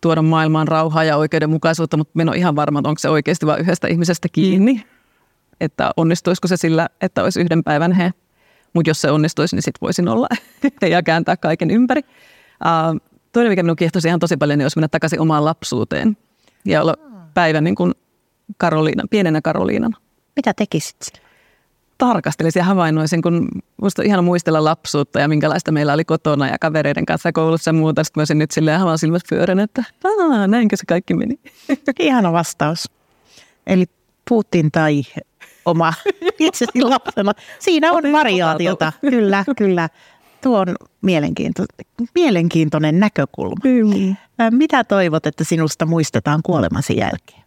tuoda 0.00 0.22
maailmaan 0.22 0.68
rauhaa 0.68 1.04
ja 1.04 1.16
oikeudenmukaisuutta, 1.16 1.96
mutta 1.96 2.12
minä 2.14 2.30
olen 2.30 2.38
ihan 2.38 2.56
varma, 2.56 2.78
että 2.78 2.88
onko 2.88 2.98
se 2.98 3.08
oikeasti 3.08 3.46
vain 3.46 3.60
yhdestä 3.60 3.88
ihmisestä 3.88 4.28
kiinni. 4.32 4.74
Mm. 4.74 4.80
Että 5.60 5.90
onnistuisiko 5.96 6.48
se 6.48 6.56
sillä, 6.56 6.88
että 7.00 7.22
olisi 7.22 7.40
yhden 7.40 7.64
päivän 7.64 7.92
he. 7.92 8.12
Mutta 8.72 8.90
jos 8.90 9.00
se 9.00 9.10
onnistuisi, 9.10 9.56
niin 9.56 9.62
sitten 9.62 9.80
voisin 9.80 10.08
olla 10.08 10.28
ja 10.90 11.02
kääntää 11.02 11.36
kaiken 11.36 11.70
ympäri. 11.70 12.00
Uh, 12.00 13.00
toinen, 13.32 13.52
mikä 13.52 13.62
minun 13.62 13.76
kiehtoisi 13.76 14.08
ihan 14.08 14.20
tosi 14.20 14.36
paljon, 14.36 14.58
niin 14.58 14.64
olisi 14.64 14.78
mennä 14.78 14.88
takaisin 14.88 15.20
omaan 15.20 15.44
lapsuuteen 15.44 16.16
ja 16.64 16.82
olla 16.82 16.94
päivän 17.34 17.64
niin 17.64 17.74
kuin 17.74 17.92
Karoliina, 18.56 19.04
pienenä 19.10 19.40
Karoliinana. 19.40 19.96
Mitä 20.38 20.54
tekisit 20.54 21.12
tarkastelisin 21.98 22.60
ja 22.60 22.64
havainnoisin, 22.64 23.22
kun 23.22 23.48
musta 23.82 24.02
ihan 24.02 24.24
muistella 24.24 24.64
lapsuutta 24.64 25.20
ja 25.20 25.28
minkälaista 25.28 25.72
meillä 25.72 25.92
oli 25.92 26.04
kotona 26.04 26.46
ja 26.46 26.58
kavereiden 26.60 27.06
kanssa 27.06 27.32
koulussa 27.32 27.68
ja 27.68 27.72
muuta. 27.72 28.04
Sitten 28.04 28.20
mä 28.20 28.22
olisin 28.22 28.38
nyt 28.38 28.50
silleen 28.50 28.80
havan 28.80 28.98
silmät 28.98 29.22
pyörän, 29.30 29.58
että 29.58 29.84
näinkö 30.46 30.76
se 30.76 30.86
kaikki 30.86 31.14
meni. 31.14 31.40
Ihana 31.98 32.32
vastaus. 32.32 32.90
Eli 33.66 33.84
Putin 34.28 34.70
tai 34.72 35.02
oma 35.64 35.92
itsesi 36.38 36.82
lapsena. 36.82 37.32
Siinä 37.58 37.92
on 37.92 38.02
variaatiota. 38.12 38.92
Kyllä, 39.00 39.44
kyllä. 39.56 39.88
Tuo 40.42 40.58
on 40.58 40.76
mielenkiinto, 41.02 41.64
mielenkiintoinen 42.14 43.00
näkökulma. 43.00 43.56
Mitä 44.50 44.84
toivot, 44.84 45.26
että 45.26 45.44
sinusta 45.44 45.86
muistetaan 45.86 46.40
kuolemasi 46.42 46.96
jälkeen? 46.96 47.37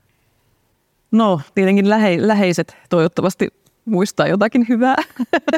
No, 1.12 1.42
tietenkin 1.56 1.90
lähe, 1.90 2.28
läheiset 2.28 2.78
toivottavasti 2.90 3.48
muistaa 3.86 4.28
jotakin 4.28 4.66
hyvää 4.70 4.96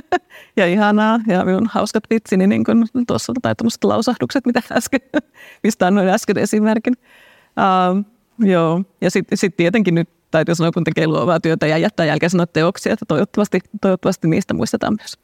ja 0.58 0.68
ihanaa. 0.68 1.20
Ja 1.28 1.46
minun 1.46 1.68
hauskat 1.72 2.04
vitsini 2.10 2.48
niin 2.48 2.64
kuin 2.64 2.88
tuossa 3.08 3.34
tai 3.42 3.56
tuommoiset 3.56 3.84
lausahdukset, 3.84 4.46
mitä 4.46 4.62
äsken, 4.72 5.02
mistä 5.64 5.88
annoin 5.88 6.10
äsken 6.10 6.38
esimerkin. 6.38 6.94
Uh, 6.98 8.04
joo, 8.48 8.82
ja 9.02 9.12
sitten 9.12 9.38
sit 9.38 9.58
tietenkin 9.58 9.96
nyt 9.96 10.10
täytyy 10.32 10.56
sanoa, 10.56 10.72
kun 10.72 10.84
tekee 10.84 11.08
luovaa 11.08 11.40
työtä 11.40 11.68
ja 11.68 11.78
jättää 11.78 12.06
jälkeen 12.06 12.30
sanoa 12.30 12.48
teoksia, 12.48 12.94
että 12.94 13.06
toivottavasti, 13.08 13.60
toivottavasti 13.82 14.28
niistä 14.28 14.54
muistetaan 14.54 14.96
myös. 15.00 15.18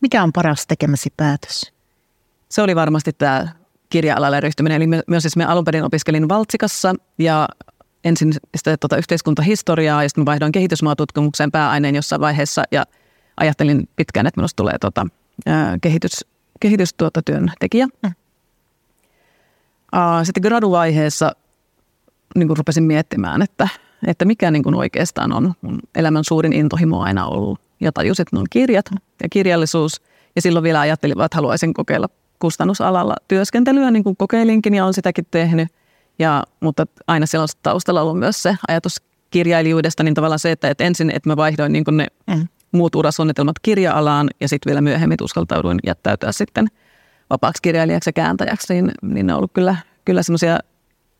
Mikä 0.00 0.22
on 0.22 0.32
paras 0.32 0.66
tekemäsi 0.66 1.12
päätös? 1.16 1.72
Se 2.48 2.62
oli 2.62 2.76
varmasti 2.76 3.12
tämä 3.12 3.48
kirja-alalle 3.88 4.40
ryhtyminen. 4.40 4.76
Eli 4.76 4.86
myös 4.86 5.22
siis 5.22 5.36
me 5.36 5.44
alun 5.44 5.64
perin 5.64 5.84
opiskelin 5.84 6.28
Valtsikassa 6.28 6.94
ja 7.18 7.48
ensin 8.04 8.32
sitä 8.56 8.76
tuota 8.76 8.96
yhteiskuntahistoriaa 8.96 10.02
ja 10.02 10.08
sitten 10.08 10.26
vaihdoin 10.26 10.52
kehitysmaatutkimukseen 10.52 11.52
pääaineen 11.52 11.94
jossain 11.94 12.20
vaiheessa 12.20 12.62
ja 12.70 12.84
ajattelin 13.36 13.88
pitkään, 13.96 14.26
että 14.26 14.40
minusta 14.40 14.56
tulee 14.56 14.78
tuota, 14.80 15.06
ää, 15.46 15.78
kehitys, 15.80 16.26
kehitystyön 16.60 17.52
tekijä. 17.60 17.86
Mm. 18.02 18.12
Sitten 20.22 20.42
graduvaiheessa 20.42 21.32
niin 22.34 22.46
kuin 22.48 22.56
rupesin 22.56 22.84
miettimään, 22.84 23.42
että, 23.42 23.68
että 24.06 24.24
mikä 24.24 24.50
niin 24.50 24.62
kuin 24.62 24.74
oikeastaan 24.74 25.32
on 25.32 25.54
mun 25.60 25.78
elämän 25.94 26.24
suurin 26.24 26.52
intohimo 26.52 27.00
aina 27.00 27.26
ollut. 27.26 27.60
Ja 27.80 27.92
tajusin, 27.92 28.22
että 28.22 28.38
on 28.38 28.46
kirjat 28.50 28.86
ja 29.22 29.28
kirjallisuus. 29.28 30.02
Ja 30.36 30.42
silloin 30.42 30.62
vielä 30.62 30.80
ajattelin, 30.80 31.20
että 31.20 31.36
haluaisin 31.36 31.74
kokeilla 31.74 32.08
kustannusalalla 32.38 33.14
työskentelyä, 33.28 33.90
niin 33.90 34.04
kuin 34.04 34.16
kokeilinkin 34.16 34.74
ja 34.74 34.84
olen 34.84 34.94
sitäkin 34.94 35.26
tehnyt– 35.30 35.68
ja, 36.18 36.42
mutta 36.60 36.86
aina 37.06 37.26
siellä 37.26 37.42
on 37.42 37.48
taustalla 37.62 38.02
ollut 38.02 38.18
myös 38.18 38.42
se 38.42 38.56
ajatus 38.68 39.02
kirjailijuudesta, 39.30 40.02
niin 40.02 40.14
tavallaan 40.14 40.38
se, 40.38 40.50
että, 40.50 40.70
että 40.70 40.84
ensin, 40.84 41.10
että 41.10 41.28
mä 41.28 41.36
vaihdoin 41.36 41.72
niin 41.72 41.84
ne 41.92 42.06
mm. 42.26 42.48
muut 42.72 42.94
urasuunnitelmat 42.94 43.58
kirja-alaan 43.62 44.30
ja 44.40 44.48
sitten 44.48 44.70
vielä 44.70 44.80
myöhemmin 44.80 45.18
uskaltauduin 45.22 45.78
jättäytyä 45.86 46.32
sitten 46.32 46.66
vapaaksi 47.30 47.62
kirjailijaksi 47.62 48.08
ja 48.08 48.12
kääntäjäksi, 48.12 48.74
niin, 48.74 48.90
niin 49.02 49.26
ne 49.26 49.32
on 49.32 49.38
ollut 49.38 49.52
kyllä, 49.52 49.76
kyllä 50.04 50.22
semmoisia 50.22 50.58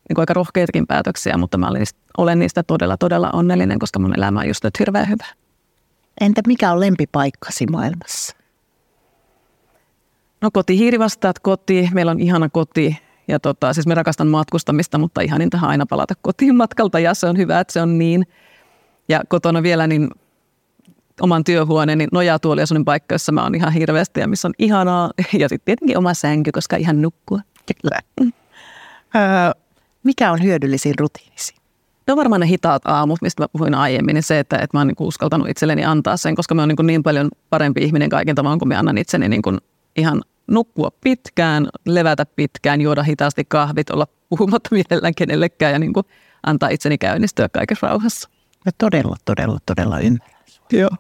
niin 0.09 0.21
aika 0.21 0.35
rohkeitakin 0.35 0.87
päätöksiä, 0.87 1.37
mutta 1.37 1.59
mä 1.59 1.69
olen, 1.69 1.85
olen 2.19 2.39
niistä 2.39 2.63
todella, 2.63 2.97
todella 2.97 3.31
onnellinen, 3.33 3.79
koska 3.79 3.99
mun 3.99 4.19
elämä 4.19 4.41
on 4.41 4.49
just 4.49 4.65
nyt 4.65 4.79
hirveän 4.79 5.09
hyvä. 5.09 5.27
Entä 6.21 6.43
mikä 6.47 6.73
on 6.73 6.81
lempipaikkasi 6.81 7.67
maailmassa? 7.67 8.37
No 10.41 10.51
koti, 10.53 10.79
hiirivastaat 10.79 11.39
koti, 11.39 11.89
meillä 11.93 12.11
on 12.11 12.21
ihana 12.21 12.49
koti 12.49 12.99
ja 13.29 13.41
tota, 13.41 13.73
siis 13.73 13.87
me 13.87 13.95
rakastan 13.95 14.29
matkustamista, 14.29 14.99
mutta 14.99 15.21
ihaninta 15.21 15.59
aina 15.63 15.87
palata 15.87 16.15
kotiin 16.23 16.57
matkalta 16.57 16.99
ja 16.99 17.15
se 17.15 17.27
on 17.27 17.37
hyvä, 17.37 17.61
että 17.61 17.73
se 17.73 17.81
on 17.81 17.99
niin. 17.99 18.27
Ja 19.09 19.21
kotona 19.29 19.63
vielä 19.63 19.87
niin 19.87 20.11
oman 21.21 21.45
työhuoneen, 21.45 21.99
niin 21.99 22.09
nojatuoli 22.13 22.61
on 22.61 22.67
sellainen 22.67 22.85
paikka, 22.85 23.15
jossa 23.15 23.33
mä 23.33 23.43
oon 23.43 23.55
ihan 23.55 23.73
hirveästi 23.73 24.21
ja 24.21 24.29
missä 24.29 24.49
on 24.49 24.55
ihanaa. 24.59 25.11
Ja 25.39 25.49
sitten 25.49 25.65
tietenkin 25.65 25.99
oma 25.99 26.15
sänky, 26.15 26.53
koska 26.53 26.77
ihan 26.77 27.03
nukkua. 27.03 27.41
Kyllä. 27.83 27.99
Mm. 28.21 28.33
Öö, 29.17 29.63
mikä 30.05 30.33
on 30.33 30.43
hyödyllisin 30.43 30.95
rutiinisi? 30.99 31.55
No 32.07 32.17
varmaan 32.17 32.41
ne 32.41 32.47
hitaat 32.47 32.83
aamut, 32.87 33.23
mistä 33.23 33.43
mä 33.43 33.49
puhuin 33.49 33.75
aiemmin, 33.75 34.15
niin 34.15 34.23
se, 34.23 34.39
että, 34.39 34.57
että 34.57 34.77
mä 34.77 34.81
oon 34.81 34.87
niin 34.87 34.97
uskaltanut 35.01 35.49
itselleni 35.49 35.85
antaa 35.85 36.17
sen, 36.17 36.35
koska 36.35 36.55
mä 36.55 36.63
oon 36.63 36.69
niin, 36.69 36.87
niin 36.87 37.03
paljon 37.03 37.29
parempi 37.51 37.83
ihminen 37.83 38.09
kaiken 38.09 38.35
tavoin, 38.35 38.59
kun 38.59 38.69
mä 38.69 38.79
annan 38.79 38.99
itseni 38.99 39.29
niin 39.29 39.43
kuin 39.43 39.59
ihan 39.97 40.23
nukkua 40.47 40.91
pitkään, 41.01 41.69
levätä 41.87 42.27
pitkään, 42.27 42.81
juoda 42.81 43.03
hitaasti 43.03 43.45
kahvit, 43.49 43.91
olla 43.91 44.07
puhumatta 44.29 44.69
mielellään 44.73 45.15
kenellekään 45.15 45.73
ja 45.73 45.79
niin 45.79 45.93
kuin 45.93 46.07
antaa 46.43 46.69
itseni 46.69 46.99
käynnistyä 46.99 47.49
kaikessa 47.49 47.87
rauhassa. 47.87 48.29
Mä 48.67 48.73
todella, 48.79 49.17
todella, 49.25 49.59
todella 49.67 49.99
ymmärrän. 49.99 50.41
Joo. 50.73 50.91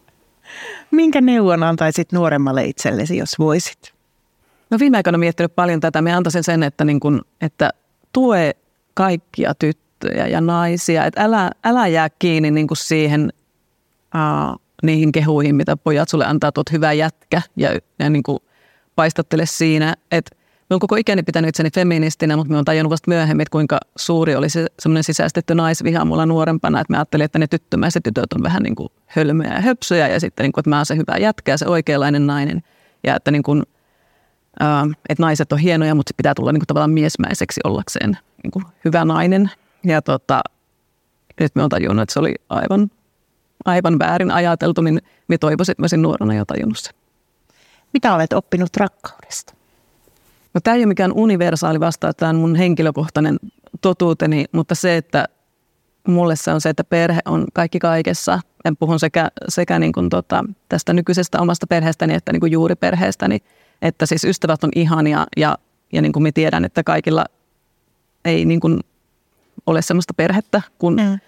Minkä 0.90 1.20
neuvon 1.20 1.62
antaisit 1.62 2.12
nuoremmalle 2.12 2.64
itsellesi, 2.64 3.16
jos 3.16 3.38
voisit? 3.38 3.94
No 4.70 4.78
viime 4.78 4.96
aikoina 4.96 5.18
miettinyt 5.18 5.54
paljon 5.54 5.80
tätä. 5.80 6.02
Me 6.02 6.12
antaisin 6.14 6.44
sen, 6.44 6.62
että, 6.62 6.84
niin 6.84 7.00
kun, 7.00 7.22
että 7.40 7.70
tue 8.12 8.56
kaikkia 8.94 9.54
tyttöjä 9.54 10.26
ja 10.26 10.40
naisia. 10.40 11.04
Että 11.04 11.24
älä, 11.24 11.50
älä 11.64 11.86
jää 11.86 12.10
kiinni 12.18 12.50
niin 12.50 12.66
kuin 12.66 12.78
siihen 12.78 13.32
uh, 14.14 14.60
niihin 14.86 15.12
kehuihin, 15.12 15.56
mitä 15.56 15.76
pojat 15.76 16.08
sulle 16.08 16.26
antaa, 16.26 16.52
tuot 16.52 16.72
hyvä 16.72 16.92
jätkä 16.92 17.42
ja, 17.56 17.70
ja 17.98 18.10
niin 18.10 18.22
kuin 18.22 18.38
paistattele 18.96 19.46
siinä. 19.46 19.94
Että 20.10 20.36
Mä 20.70 20.74
oon 20.74 20.80
koko 20.80 20.96
ikäni 20.96 21.22
pitänyt 21.22 21.48
itseni 21.48 21.70
feministinä, 21.74 22.36
mutta 22.36 22.50
mä 22.50 22.58
oon 22.58 22.64
tajunnut 22.64 22.90
vasta 22.90 23.10
myöhemmin, 23.10 23.46
kuinka 23.50 23.78
suuri 23.96 24.36
oli 24.36 24.48
se 24.50 24.66
semmoinen 24.78 25.04
sisäistetty 25.04 25.54
naisviha 25.54 26.04
mulla 26.04 26.26
nuorempana, 26.26 26.80
että 26.80 26.92
mä 26.92 26.96
ajattelin, 26.96 27.24
että 27.24 27.38
ne 27.38 27.46
tyttömäiset 27.46 28.02
tytöt 28.02 28.32
on 28.32 28.42
vähän 28.42 28.62
niin 28.62 28.74
kuin 28.74 28.88
hölmöjä 29.06 29.54
ja 29.54 29.60
höpsöjä 29.60 30.08
ja 30.08 30.20
sitten 30.20 30.44
niin 30.44 30.52
kuin, 30.52 30.62
että 30.62 30.70
mä 30.70 30.76
oon 30.76 30.86
se 30.86 30.96
hyvä 30.96 31.16
jätkä 31.18 31.52
ja 31.52 31.58
se 31.58 31.66
oikeanlainen 31.66 32.26
nainen. 32.26 32.62
Ja 33.06 33.16
että, 33.16 33.30
niin 33.30 33.42
kuin, 33.42 33.62
äh, 34.62 34.82
että 35.08 35.22
naiset 35.22 35.52
on 35.52 35.58
hienoja, 35.58 35.94
mutta 35.94 36.12
pitää 36.16 36.34
tulla 36.34 36.52
niin 36.52 36.60
kuin 36.60 36.66
tavallaan 36.66 36.90
miesmäiseksi 36.90 37.60
ollakseen 37.64 38.18
niin 38.42 38.50
kuin 38.50 38.64
hyvä 38.84 39.04
nainen. 39.04 39.50
Ja 39.84 40.02
tota, 40.02 40.42
nyt 41.40 41.54
mä 41.54 41.62
oon 41.62 41.70
tajunnut, 41.70 42.02
että 42.02 42.12
se 42.12 42.20
oli 42.20 42.34
aivan, 42.48 42.90
aivan 43.64 43.98
väärin 43.98 44.30
ajateltu, 44.30 44.82
niin 44.82 45.02
mä 45.28 45.38
toivoisin, 45.38 45.72
että 45.72 45.82
mä 45.82 45.84
olisin 45.84 46.02
nuorena 46.02 46.34
jo 46.34 46.44
tajunnut 46.44 46.78
sen. 46.78 46.94
Mitä 47.92 48.14
olet 48.14 48.32
oppinut 48.32 48.76
rakkaudesta? 48.76 49.54
No 50.54 50.60
tämä 50.64 50.74
ei 50.74 50.80
ole 50.80 50.86
mikään 50.86 51.12
universaali 51.12 51.80
vastaus, 51.80 52.16
tämä 52.16 52.30
on 52.30 52.36
mun 52.36 52.56
henkilökohtainen 52.56 53.36
totuuteni, 53.80 54.44
mutta 54.52 54.74
se, 54.74 54.96
että 54.96 55.28
mulle 56.08 56.36
se 56.36 56.52
on 56.52 56.60
se, 56.60 56.68
että 56.68 56.84
perhe 56.84 57.20
on 57.24 57.46
kaikki 57.52 57.78
kaikessa. 57.78 58.40
En 58.64 58.76
puhun 58.76 59.00
sekä, 59.00 59.28
sekä 59.48 59.78
niin 59.78 59.92
kuin 59.92 60.08
tota, 60.08 60.44
tästä 60.68 60.92
nykyisestä 60.92 61.40
omasta 61.40 61.66
perheestäni 61.66 62.14
että 62.14 62.32
niin 62.32 62.40
kuin 62.40 62.52
juuriperheestäni, 62.52 63.38
että 63.82 64.06
siis 64.06 64.24
ystävät 64.24 64.64
on 64.64 64.70
ihania 64.74 65.26
ja, 65.36 65.58
ja 65.92 66.02
niin 66.02 66.12
kuin 66.12 66.22
mä 66.22 66.32
tiedän, 66.34 66.64
että 66.64 66.82
kaikilla 66.84 67.24
ei 68.24 68.44
niin 68.44 68.60
kuin 68.60 68.80
ole 69.66 69.82
sellaista 69.82 70.14
perhettä 70.14 70.62
kuin, 70.78 70.96
mm. 70.96 71.18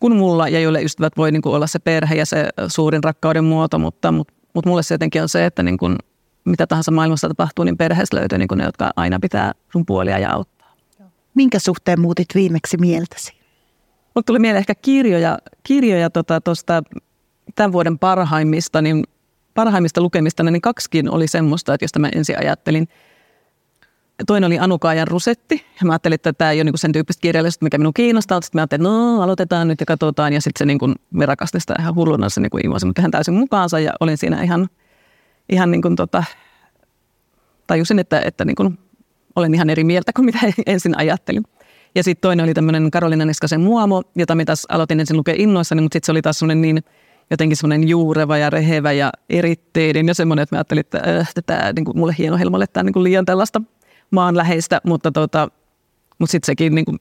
Kuin 0.00 0.16
mulla 0.16 0.48
ja 0.48 0.60
joille 0.60 0.82
ystävät 0.82 1.16
voi 1.16 1.32
niin 1.32 1.42
kuin 1.42 1.54
olla 1.54 1.66
se 1.66 1.78
perhe 1.78 2.14
ja 2.14 2.26
se 2.26 2.48
suurin 2.68 3.04
rakkauden 3.04 3.44
muoto, 3.44 3.78
mutta, 3.78 4.12
mutta, 4.12 4.34
mutta 4.54 4.70
mulle 4.70 4.82
se 4.82 4.94
jotenkin 4.94 5.22
on 5.22 5.28
se, 5.28 5.46
että 5.46 5.62
niin 5.62 5.78
kuin 5.78 5.96
mitä 6.44 6.66
tahansa 6.66 6.90
maailmassa 6.90 7.28
tapahtuu, 7.28 7.64
niin 7.64 7.76
perheessä 7.76 8.16
löytyy 8.16 8.38
niin 8.38 8.48
ne, 8.54 8.64
jotka 8.64 8.90
aina 8.96 9.18
pitää 9.20 9.52
sun 9.72 9.86
puolia 9.86 10.18
ja 10.18 10.32
auttaa. 10.32 10.74
Minkä 11.34 11.58
suhteen 11.58 12.00
muutit 12.00 12.28
viimeksi 12.34 12.76
mieltäsi? 12.76 13.32
Mulle 14.14 14.24
tuli 14.26 14.38
mieleen 14.38 14.60
ehkä 14.60 14.74
kirjoja, 14.74 15.38
kirjoja 15.62 16.10
tuosta 16.10 16.40
tota, 16.40 16.82
tämän 17.54 17.72
vuoden 17.72 17.98
parhaimmista, 17.98 18.82
niin 18.82 19.04
parhaimmista 19.54 20.00
lukemista, 20.00 20.42
niin 20.42 20.60
kaksikin 20.60 21.10
oli 21.10 21.28
semmoista, 21.28 21.74
että 21.74 21.84
josta 21.84 21.98
mä 21.98 22.08
ensin 22.14 22.38
ajattelin. 22.38 22.88
Toinen 24.26 24.46
oli 24.46 24.58
Anukaajan 24.58 25.08
rusetti. 25.08 25.66
Ja 25.80 25.86
mä 25.86 25.92
ajattelin, 25.92 26.14
että 26.14 26.32
tämä 26.32 26.50
ei 26.50 26.58
ole 26.58 26.64
niinku 26.64 26.76
sen 26.76 26.92
tyyppistä 26.92 27.20
kirjallisuutta, 27.20 27.64
mikä 27.64 27.78
minun 27.78 27.94
kiinnostaa. 27.94 28.40
Sitten 28.40 28.58
mä 28.58 28.62
ajattelin, 28.62 28.86
että 28.86 28.92
no 28.92 29.22
aloitetaan 29.22 29.68
nyt 29.68 29.80
ja 29.80 29.86
katsotaan. 29.86 30.32
Ja 30.32 30.40
sitten 30.40 30.58
se 30.58 30.66
niinku, 30.66 30.92
me 31.10 31.26
rakastin 31.26 31.60
sitä 31.60 31.74
ihan 31.78 31.94
hulluna, 31.94 32.28
se 32.28 32.40
niinku 32.40 32.58
imosi 32.64 32.86
mutta 32.86 33.02
ihan 33.02 33.10
täysin 33.10 33.34
mukaansa. 33.34 33.78
Ja 33.78 33.92
olin 34.00 34.18
siinä 34.18 34.42
ihan 34.42 34.68
ihan 35.48 35.70
niin 35.70 35.82
kuin 35.82 35.96
tota, 35.96 36.24
tajusin, 37.66 37.98
että, 37.98 38.20
että 38.20 38.44
niin 38.44 38.56
kuin 38.56 38.78
olen 39.36 39.54
ihan 39.54 39.70
eri 39.70 39.84
mieltä 39.84 40.12
kuin 40.12 40.24
mitä 40.24 40.38
ensin 40.66 40.98
ajattelin. 40.98 41.42
Ja 41.94 42.02
sitten 42.02 42.20
toinen 42.20 42.44
oli 42.44 42.54
tämmöinen 42.54 42.90
Karolina 42.90 43.24
Niskasen 43.24 43.60
muomo, 43.60 44.02
jota 44.16 44.34
mä 44.34 44.44
taas 44.44 44.66
aloitin 44.68 45.00
ensin 45.00 45.16
lukea 45.16 45.34
innoissani, 45.38 45.80
mutta 45.80 45.94
sitten 45.94 46.06
se 46.06 46.12
oli 46.12 46.22
taas 46.22 46.38
semmoinen 46.38 46.62
niin 46.62 46.84
jotenkin 47.30 47.56
semmoinen 47.56 47.88
juureva 47.88 48.38
ja 48.38 48.50
rehevä 48.50 48.92
ja 48.92 49.12
eritteinen 49.30 50.08
ja 50.08 50.14
semmoinen, 50.14 50.42
että 50.42 50.56
mä 50.56 50.58
ajattelin, 50.58 50.80
että, 50.80 50.98
äh, 51.06 51.28
että 51.28 51.42
tämä 51.42 51.72
niin 51.72 51.98
mulle 51.98 52.14
hieno 52.18 52.38
helmolle 52.38 52.66
tämä 52.66 52.84
niin 52.84 52.92
kuin 52.92 53.04
liian 53.04 53.24
tällaista 53.24 53.62
maanläheistä, 54.10 54.80
mutta, 54.84 55.12
tota, 55.12 55.48
mutta 56.18 56.30
sitten 56.30 56.46
sekin 56.46 56.74
niin 56.74 56.84
kuin, 56.84 56.98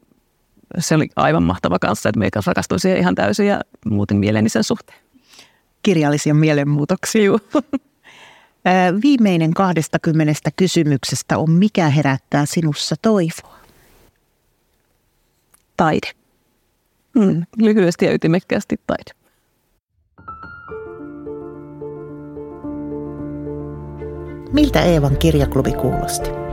se 0.80 0.96
oli 0.96 1.10
aivan 1.16 1.44
mahtava 1.44 1.80
kanssa, 1.80 2.10
että 2.10 2.20
meikä 2.20 2.40
rakastuin 2.46 2.80
siihen 2.80 3.00
ihan 3.00 3.16
täysin 3.16 3.48
ja 3.48 3.62
muuten 3.86 4.18
mieleni 4.18 4.50
sen 4.50 4.64
suhteen. 4.64 5.00
Kirjallisia 5.84 6.34
mielenmuutoksia. 6.34 7.32
Viimeinen 9.04 9.54
20 9.54 10.34
kysymyksestä 10.56 11.38
on, 11.38 11.52
mikä 11.52 11.90
herättää 11.90 12.46
sinussa 12.46 12.96
toivoa? 13.02 13.56
Taide. 15.78 16.12
Mm, 17.16 17.44
lyhyesti 17.58 18.06
ja 18.06 18.14
ytimekkäästi 18.14 18.80
taide. 18.88 19.12
Miltä 24.54 24.82
Eevan 24.82 25.18
kirjaklubi 25.18 25.72
kuulosti? 25.72 26.45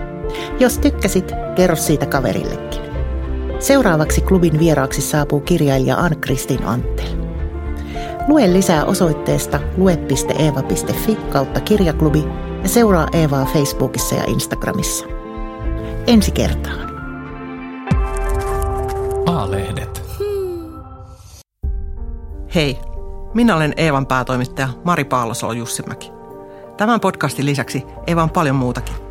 Jos 0.59 0.78
tykkäsit, 0.78 1.33
kerro 1.55 1.76
siitä 1.76 2.07
kaverillekin. 2.07 2.83
Seuraavaksi 3.59 4.20
klubin 4.20 4.59
vieraaksi 4.59 5.03
saapuu 5.03 5.41
kirjailija 5.41 5.97
Ann-Kristin 5.97 6.64
Anttel. 6.64 7.07
Lue 8.28 8.53
lisää 8.53 8.85
osoitteesta 8.85 9.61
lue.eeva.fi 9.76 11.16
kautta 11.33 11.61
kirjaklubi 11.61 12.24
ja 12.62 12.68
seuraa 12.68 13.09
Eevaa 13.12 13.45
Facebookissa 13.45 14.14
ja 14.14 14.24
Instagramissa. 14.26 15.07
Ensi 16.07 16.30
kertaan. 16.30 16.93
A-lehdet. 19.26 20.03
Hei, 22.55 22.78
minä 23.35 23.57
olen 23.57 23.74
Eevan 23.76 24.07
päätoimittaja 24.07 24.68
Mari 24.85 25.05
Paalosolo 25.05 25.53
Jussimäki. 25.53 26.12
Tämän 26.76 27.01
podcastin 27.01 27.47
lisäksi 27.47 27.83
Eeva 28.07 28.22
on 28.22 28.30
paljon 28.30 28.57
muutakin. 28.57 29.01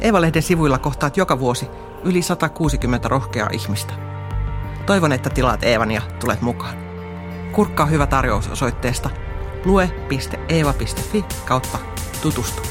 Eeva-lehden 0.00 0.42
sivuilla 0.42 0.78
kohtaat 0.78 1.16
joka 1.16 1.38
vuosi 1.38 1.68
yli 2.04 2.22
160 2.22 3.08
rohkeaa 3.08 3.48
ihmistä. 3.52 3.94
Toivon, 4.86 5.12
että 5.12 5.30
tilaat 5.30 5.64
Eevan 5.64 5.90
ja 5.90 6.02
tulet 6.20 6.42
mukaan. 6.42 6.74
Kurkkaa 7.52 7.86
hyvä 7.86 8.06
tarjous 8.06 8.48
osoitteesta 8.48 9.10
lue.eeva.fi 9.64 11.24
kautta 11.44 11.78
tutustu. 12.22 12.62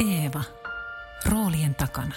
Eeva. 0.00 0.42
Roolien 1.30 1.74
takana. 1.74 2.14